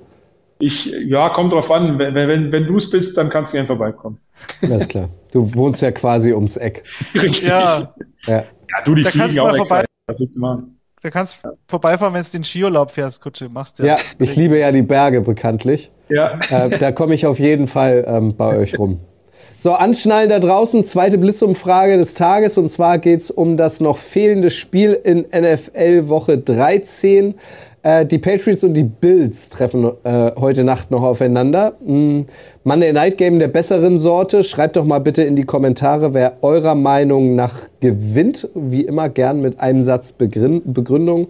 [0.61, 1.98] Ich, ja, kommt drauf an.
[1.98, 4.19] Wenn, wenn, wenn du es bist, dann kannst du gerne vorbeikommen.
[4.64, 5.07] Alles klar.
[5.31, 6.84] Du wohnst ja quasi ums Eck.
[7.14, 7.48] Richtig.
[7.48, 7.94] Ja,
[8.27, 8.34] Ja.
[8.36, 8.45] Ja,
[8.84, 9.76] du, die Da kannst fliegen du auch extra.
[9.77, 10.78] vorbei- Was willst du machen?
[11.02, 13.50] Da kannst du vorbeifahren, wenn du den Skiurlaub fährst, Kutsche.
[13.50, 15.92] Machst du ja, ich liebe ja die Berge bekanntlich.
[16.10, 16.40] Ja.
[16.50, 19.00] Äh, da komme ich auf jeden Fall ähm, bei euch rum.
[19.62, 22.58] So, anschnallen da draußen, zweite Blitzumfrage des Tages.
[22.58, 27.36] Und zwar geht es um das noch fehlende Spiel in NFL Woche 13.
[27.81, 31.73] Äh, die Patriots und die Bills treffen äh, heute Nacht noch aufeinander.
[31.85, 32.22] Mm,
[32.64, 34.43] Monday Night Game der besseren Sorte.
[34.43, 38.49] Schreibt doch mal bitte in die Kommentare, wer eurer Meinung nach gewinnt.
[38.53, 41.27] Wie immer gern mit einem Satz Begrin- Begründung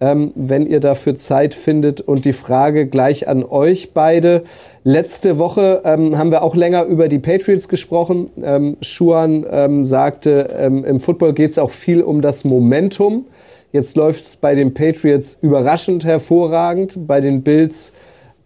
[0.00, 2.00] ähm, wenn ihr dafür Zeit findet.
[2.00, 4.42] Und die Frage gleich an euch beide.
[4.82, 8.30] Letzte Woche ähm, haben wir auch länger über die Patriots gesprochen.
[8.42, 13.26] Ähm, Schuan ähm, sagte, ähm, im Football geht es auch viel um das Momentum.
[13.74, 17.92] Jetzt läuft es bei den Patriots überraschend hervorragend, bei den Bills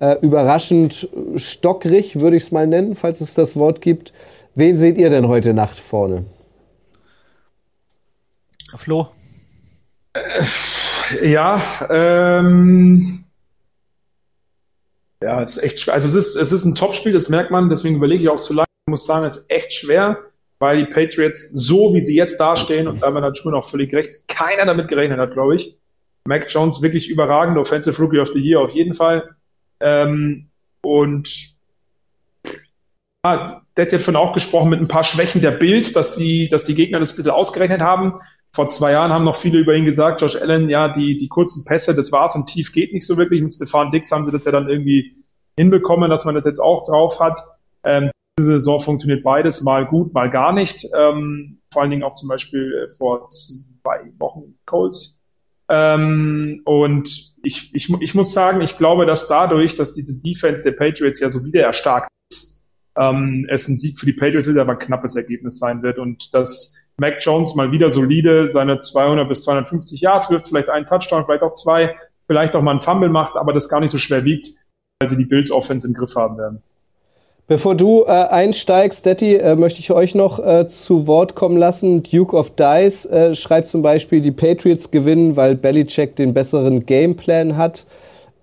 [0.00, 1.06] äh, überraschend
[1.36, 4.14] stockrig, würde ich es mal nennen, falls es das Wort gibt.
[4.54, 6.24] Wen seht ihr denn heute Nacht vorne?
[8.78, 9.08] Flo.
[11.22, 11.60] Ja,
[11.90, 13.26] ähm,
[15.22, 15.92] ja, es ist echt schwer.
[15.92, 18.54] Also es ist, es ist ein Topspiel, das merkt man, deswegen überlege ich auch so
[18.54, 18.66] lange.
[18.86, 20.16] Ich muss sagen, es ist echt schwer,
[20.58, 23.94] weil die Patriots, so wie sie jetzt dastehen, und da haben wir Schuhen auch völlig
[23.94, 25.76] recht, keiner damit gerechnet hat, glaube ich.
[26.26, 29.36] Mac Jones wirklich überragend, Offensive Rookie of the Year auf jeden Fall.
[29.80, 30.50] Ähm,
[30.82, 31.28] und
[33.22, 36.64] ah, der hat von auch gesprochen mit ein paar Schwächen der Bills, dass sie, dass
[36.64, 38.14] die Gegner das ein bisschen ausgerechnet haben.
[38.54, 41.64] Vor zwei Jahren haben noch viele über ihn gesagt, Josh Allen, ja, die, die kurzen
[41.64, 43.42] Pässe, das war's und tief geht nicht so wirklich.
[43.42, 45.14] Mit Stefan Dix haben sie das ja dann irgendwie
[45.56, 47.38] hinbekommen, dass man das jetzt auch drauf hat.
[47.84, 50.86] Ähm, diese Saison funktioniert beides, mal gut, mal gar nicht.
[50.96, 55.22] Ähm, vor allen Dingen auch zum Beispiel äh, vor zwei Wochen Colts.
[55.68, 60.72] Ähm, und ich, ich, ich muss sagen, ich glaube, dass dadurch, dass diese Defense der
[60.72, 64.72] Patriots ja so wieder erstarkt ist, ähm, es ein Sieg für die Patriots wieder aber
[64.72, 69.42] ein knappes Ergebnis sein wird und dass Mac Jones mal wieder solide seine 200 bis
[69.42, 71.96] 250 Yards wirft, vielleicht einen Touchdown, vielleicht auch zwei,
[72.26, 74.48] vielleicht auch mal einen Fumble macht, aber das gar nicht so schwer wiegt,
[74.98, 76.62] weil sie die Bills Offense im Griff haben werden.
[77.48, 82.02] Bevor du äh, einsteigst, Detti, äh, möchte ich euch noch äh, zu Wort kommen lassen.
[82.02, 87.56] Duke of Dice äh, schreibt zum Beispiel, die Patriots gewinnen, weil Belichick den besseren Gameplan
[87.56, 87.86] hat.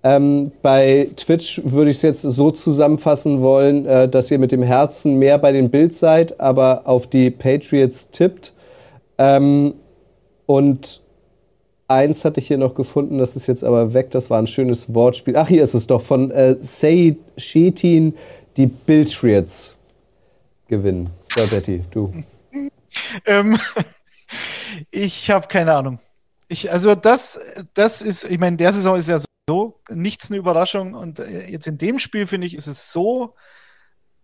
[0.02, 4.64] Ähm, bei Twitch würde ich es jetzt so zusammenfassen wollen, äh, dass ihr mit dem
[4.64, 8.54] Herzen mehr bei den Bills seid, aber auf die Patriots tippt.
[9.18, 9.74] Ähm,
[10.46, 11.00] und
[11.86, 14.92] eins hatte ich hier noch gefunden, das ist jetzt aber weg, das war ein schönes
[14.92, 15.36] Wortspiel.
[15.36, 18.14] Ach, hier ist es doch von äh, Said Shetin,
[18.56, 19.76] die Patriots
[20.68, 21.10] gewinnen.
[21.28, 22.24] So, Betty, du.
[23.26, 23.58] Ähm,
[24.90, 25.98] ich habe keine Ahnung.
[26.48, 27.38] Ich, also das,
[27.74, 31.66] das ist, ich meine, der Saison ist ja so nichts eine Überraschung und äh, jetzt
[31.66, 33.34] in dem Spiel finde ich, ist es so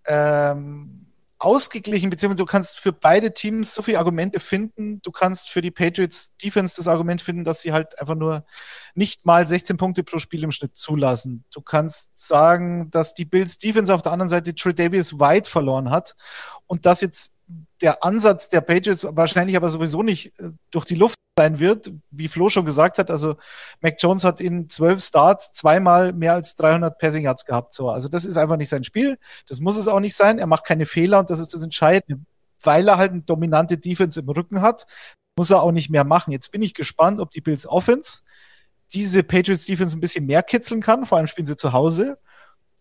[0.07, 1.02] ähm,
[1.43, 5.03] ausgeglichen, beziehungsweise du kannst für beide Teams so viele Argumente finden.
[5.03, 8.45] Du kannst für die Patriots Defense das Argument finden, dass sie halt einfach nur
[8.95, 11.45] nicht mal 16 Punkte pro Spiel im Schnitt zulassen.
[11.53, 15.91] Du kannst sagen, dass die Bills Defense auf der anderen Seite Trey Davis weit verloren
[15.91, 16.15] hat
[16.69, 17.32] und dass jetzt
[17.81, 22.29] der Ansatz der Patriots wahrscheinlich aber sowieso nicht äh, durch die Luft sein wird, wie
[22.29, 23.11] Flo schon gesagt hat.
[23.11, 23.37] Also
[23.81, 27.75] Mac Jones hat in zwölf Starts zweimal mehr als 300 Passing Yards gehabt.
[27.75, 29.19] So, also das ist einfach nicht sein Spiel.
[29.49, 30.39] Das muss es auch nicht sein.
[30.39, 32.23] Er macht keine Fehler und das ist das Entscheidende.
[32.63, 34.87] Weil er halt eine dominante Defense im Rücken hat,
[35.37, 36.33] muss er auch nicht mehr machen.
[36.33, 38.21] Jetzt bin ich gespannt, ob die Bills Offense
[38.93, 41.07] diese Patriots Defense ein bisschen mehr kitzeln kann.
[41.07, 42.19] Vor allem spielen sie zu Hause.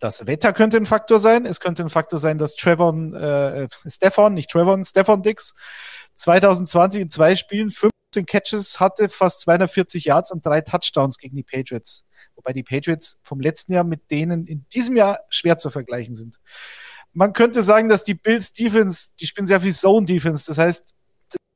[0.02, 1.46] Das Wetter könnte ein Faktor sein.
[1.46, 5.54] Es könnte ein Faktor sein, dass Trevor, äh, Stefan, nicht Trevor, Stefan Dix
[6.16, 11.44] 2020 in zwei Spielen 15 Catches hatte, fast 240 Yards und drei Touchdowns gegen die
[11.44, 12.04] Patriots.
[12.36, 16.40] Wobei die Patriots vom letzten Jahr mit denen in diesem Jahr schwer zu vergleichen sind.
[17.14, 20.46] Man könnte sagen, dass die Bills Defense, die spielen sehr viel Zone Defense.
[20.48, 20.96] Das heißt,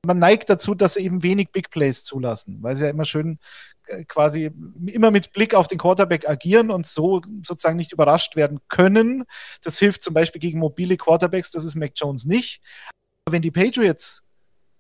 [0.06, 3.34] man neigt dazu, dass sie eben wenig Big Plays zulassen, weil sie ja immer schön
[3.34, 3.75] äh,
[4.08, 4.52] quasi
[4.86, 9.26] immer mit Blick auf den Quarterback agieren und so sozusagen nicht überrascht werden können.
[9.64, 12.62] Das hilft zum Beispiel gegen mobile Quarterbacks, das ist Mac Jones nicht.
[13.26, 14.24] Aber wenn die Patriots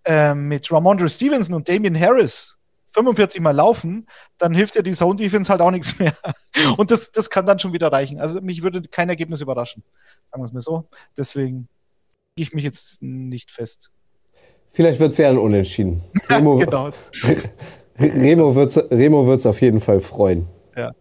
[0.06, 2.56] äh, mit Ramondre Stevenson und Damian Harris
[2.95, 4.07] 45 Mal laufen,
[4.38, 6.15] dann hilft ja die Zone Defense halt auch nichts mehr.
[6.77, 8.22] Und das, das kann dann schon wieder reichen.
[8.22, 9.84] Also mich würde kein Ergebnis überraschen.
[10.32, 10.88] Sagen wir es mal so.
[11.18, 11.68] Deswegen
[12.36, 13.91] gehe ich mich jetzt nicht fest.
[14.72, 16.03] Vielleicht wird es ja ein Unentschieden.
[16.30, 16.91] Remo, genau.
[17.99, 20.47] Remo wird es Remo wird's auf jeden Fall freuen.
[20.76, 20.91] Ja.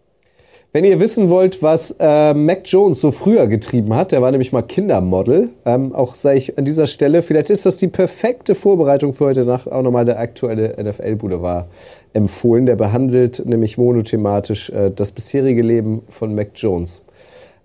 [0.73, 4.51] Wenn ihr wissen wollt, was äh, Mac Jones so früher getrieben hat, der war nämlich
[4.51, 9.13] mal Kindermodel, ähm, auch sage ich an dieser Stelle, vielleicht ist das die perfekte Vorbereitung
[9.13, 11.67] für heute Nacht, auch nochmal der aktuelle NFL-Boulevard
[12.13, 12.67] empfohlen.
[12.67, 17.04] Der behandelt nämlich monothematisch äh, das bisherige Leben von Mac Jones.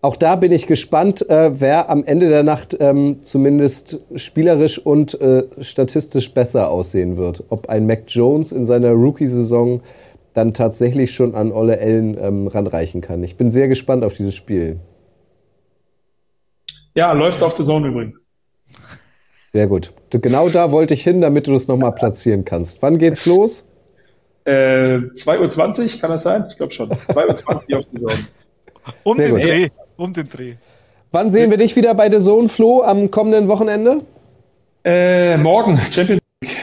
[0.01, 5.19] Auch da bin ich gespannt, äh, wer am Ende der Nacht ähm, zumindest spielerisch und
[5.19, 7.43] äh, statistisch besser aussehen wird.
[7.49, 9.81] Ob ein Mac Jones in seiner Rookie-Saison
[10.33, 13.23] dann tatsächlich schon an Olle Ellen ähm, ranreichen kann.
[13.23, 14.79] Ich bin sehr gespannt auf dieses Spiel.
[16.95, 18.25] Ja, läuft auf der Zone übrigens.
[19.51, 19.91] Sehr gut.
[20.11, 22.81] Genau da wollte ich hin, damit du das nochmal platzieren kannst.
[22.81, 23.65] Wann geht's los?
[24.45, 26.45] Äh, 2.20 Uhr, kann das sein?
[26.49, 26.89] Ich glaube schon.
[26.89, 28.27] 2.20 Uhr auf der Zone.
[29.03, 29.43] Um Sehr den gut.
[29.43, 29.69] Dreh
[29.99, 30.55] um den Dreh.
[31.11, 34.05] Wann sehen wir dich wieder bei The Zone, Flo, am kommenden Wochenende?
[34.83, 36.57] Äh, morgen, Champions League.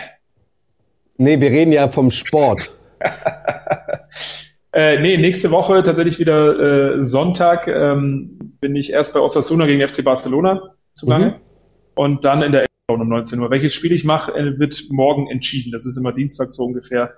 [1.19, 2.73] Nee, wir reden ja vom Sport.
[4.73, 9.87] äh, nee, nächste Woche tatsächlich wieder äh, Sonntag ähm, bin ich erst bei Osasuna gegen
[9.87, 11.35] FC Barcelona zugange mhm.
[11.95, 13.51] und dann in der Zone um 19 Uhr.
[13.51, 15.73] Welches Spiel ich mache, äh, wird morgen entschieden.
[15.73, 17.13] Das ist immer Dienstag so ungefähr,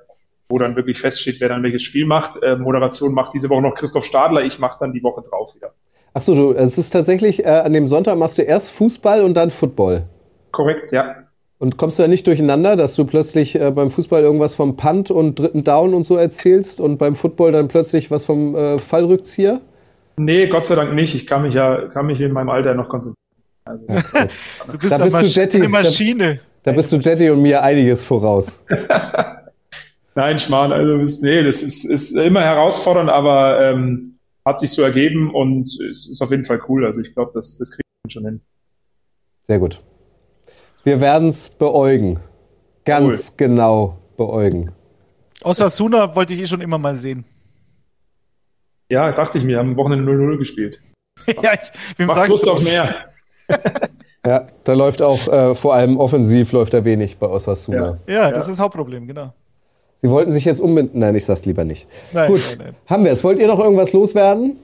[0.48, 2.42] wo dann wirklich feststeht, wer dann welches Spiel macht.
[2.42, 4.42] Äh, Moderation macht diese Woche noch Christoph Stadler.
[4.42, 5.74] Ich mache dann die Woche drauf wieder.
[6.18, 9.34] Ach so, du, es ist tatsächlich, äh, an dem Sonntag machst du erst Fußball und
[9.34, 10.02] dann Football.
[10.50, 11.14] Korrekt, ja.
[11.58, 15.12] Und kommst du da nicht durcheinander, dass du plötzlich äh, beim Fußball irgendwas vom Punt
[15.12, 19.60] und dritten Down und so erzählst und beim Football dann plötzlich was vom äh, Fallrückzieher?
[20.16, 21.14] Nee, Gott sei Dank nicht.
[21.14, 23.14] Ich kann mich ja, kann mich in meinem Alter noch konzentrieren.
[23.64, 23.86] Also,
[24.66, 26.40] du bist, da bist du Jetty, eine Maschine.
[26.64, 28.64] Da, da bist du Jetty und mir einiges voraus.
[30.16, 34.17] Nein, Schmarrn, also nee, das ist, ist immer herausfordernd, aber ähm,
[34.48, 36.84] hat sich so ergeben und es ist auf jeden Fall cool.
[36.84, 38.40] Also ich glaube, das, das kriegen wir schon hin.
[39.46, 39.80] Sehr gut.
[40.84, 42.20] Wir werden es beäugen.
[42.84, 43.34] Ganz cool.
[43.36, 44.72] genau beäugen.
[45.42, 47.24] Osasuna wollte ich eh schon immer mal sehen.
[48.90, 50.80] Ja, dachte ich mir, haben am Wochenende 0-0 gespielt.
[51.42, 52.94] ja, ich, Macht Lust auf mehr.
[54.26, 57.98] ja, da läuft auch, äh, vor allem offensiv läuft da wenig bei Osasuna.
[58.06, 59.34] Ja, ja das ist das Hauptproblem, genau.
[60.00, 61.00] Sie wollten sich jetzt umbinden.
[61.00, 61.88] Nein, ich sag's lieber nicht.
[62.12, 62.76] Nein, Gut, nein, nein.
[62.86, 63.24] haben wir es.
[63.24, 64.58] Wollt ihr noch irgendwas loswerden?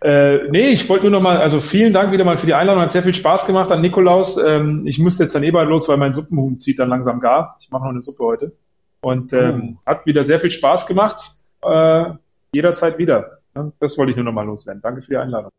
[0.00, 2.82] Äh, nee, ich wollte nur noch mal, also vielen Dank wieder mal für die Einladung,
[2.82, 4.36] hat sehr viel Spaß gemacht an Nikolaus.
[4.44, 7.56] Ähm, ich musste jetzt dann eh bald los, weil mein Suppenhuhn zieht dann langsam gar.
[7.60, 8.52] Ich mache noch eine Suppe heute.
[9.00, 9.90] Und ähm, oh.
[9.90, 11.22] hat wieder sehr viel Spaß gemacht.
[11.62, 12.04] Äh,
[12.52, 13.38] jederzeit wieder.
[13.80, 14.82] Das wollte ich nur noch mal loswerden.
[14.82, 15.50] Danke für die Einladung.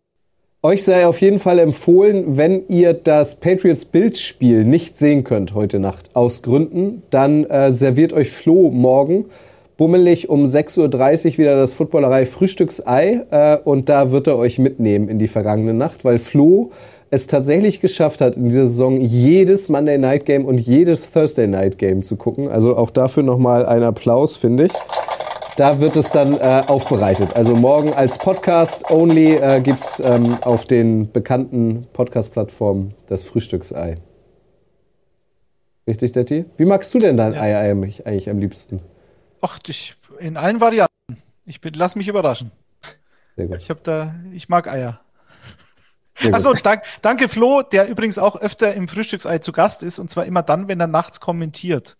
[0.64, 5.78] Euch sei auf jeden Fall empfohlen, wenn ihr das Patriots Bildspiel nicht sehen könnt heute
[5.78, 9.26] Nacht aus Gründen, dann äh, serviert euch Flo morgen
[9.78, 10.80] bummelig um 6.30
[11.34, 15.76] Uhr wieder das Footballerei Frühstücksei äh, und da wird er euch mitnehmen in die vergangene
[15.76, 16.72] Nacht, weil Flo
[17.12, 21.78] es tatsächlich geschafft hat, in dieser Saison jedes Monday Night Game und jedes Thursday Night
[21.78, 22.50] Game zu gucken.
[22.50, 24.74] Also auch dafür nochmal ein Applaus, finde ich.
[25.58, 27.36] Da wird es dann äh, aufbereitet.
[27.36, 33.96] Also morgen als Podcast only äh, gibt es ähm, auf den bekannten Podcast-Plattformen das Frühstücksei.
[35.88, 36.46] Richtig, Detti?
[36.58, 37.42] Wie magst du denn dein ja.
[37.42, 38.82] Ei eigentlich am liebsten?
[39.42, 40.92] Ach, ich, in allen Varianten.
[41.48, 42.52] Ich bin, lass mich überraschen.
[43.36, 43.58] Sehr gut.
[43.58, 45.00] Ich habe da, ich mag Eier.
[46.32, 50.26] Achso, dank, danke Flo, der übrigens auch öfter im Frühstücksei zu Gast ist und zwar
[50.26, 51.98] immer dann, wenn er nachts kommentiert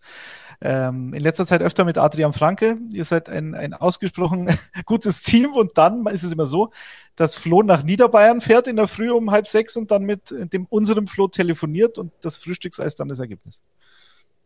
[0.60, 2.78] ähm, in letzter Zeit öfter mit Adrian Franke.
[2.92, 4.50] Ihr seid ein, ein ausgesprochen
[4.86, 6.70] gutes Team und dann ist es immer so,
[7.16, 10.66] dass Flo nach Niederbayern fährt in der Früh um halb sechs und dann mit dem
[10.66, 13.60] unserem Flo telefoniert und das Frühstückseis ist dann das Ergebnis.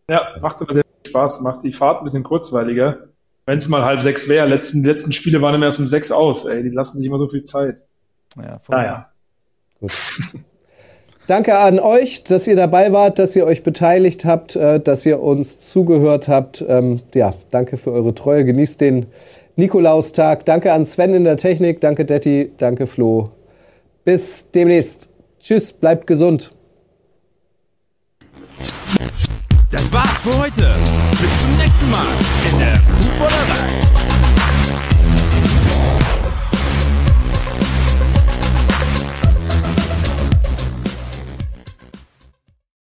[0.09, 3.09] Ja, macht aber sehr viel Spaß, macht die Fahrt ein bisschen kurzweiliger.
[3.47, 6.45] Wenn es mal halb sechs wäre, letzten, letzten Spiele waren immer erst um sechs aus,
[6.45, 7.87] ey, die lassen sich immer so viel Zeit.
[8.37, 9.07] Ja, naja.
[9.81, 9.93] Gut.
[11.33, 15.23] Danke an euch, dass ihr dabei wart, dass ihr euch beteiligt habt, äh, dass ihr
[15.23, 16.63] uns zugehört habt.
[16.69, 18.45] Ähm, ja, danke für eure Treue.
[18.45, 19.07] Genießt den
[19.57, 20.45] Nikolaustag.
[20.45, 21.81] Danke an Sven in der Technik.
[21.81, 22.53] Danke Detti.
[22.59, 23.31] Danke Flo.
[24.05, 25.09] Bis demnächst.
[25.41, 26.53] Tschüss, bleibt gesund.
[29.71, 30.75] Das war's für heute.
[31.13, 32.09] Bis zum nächsten Mal
[32.51, 33.82] in der Fußballerei.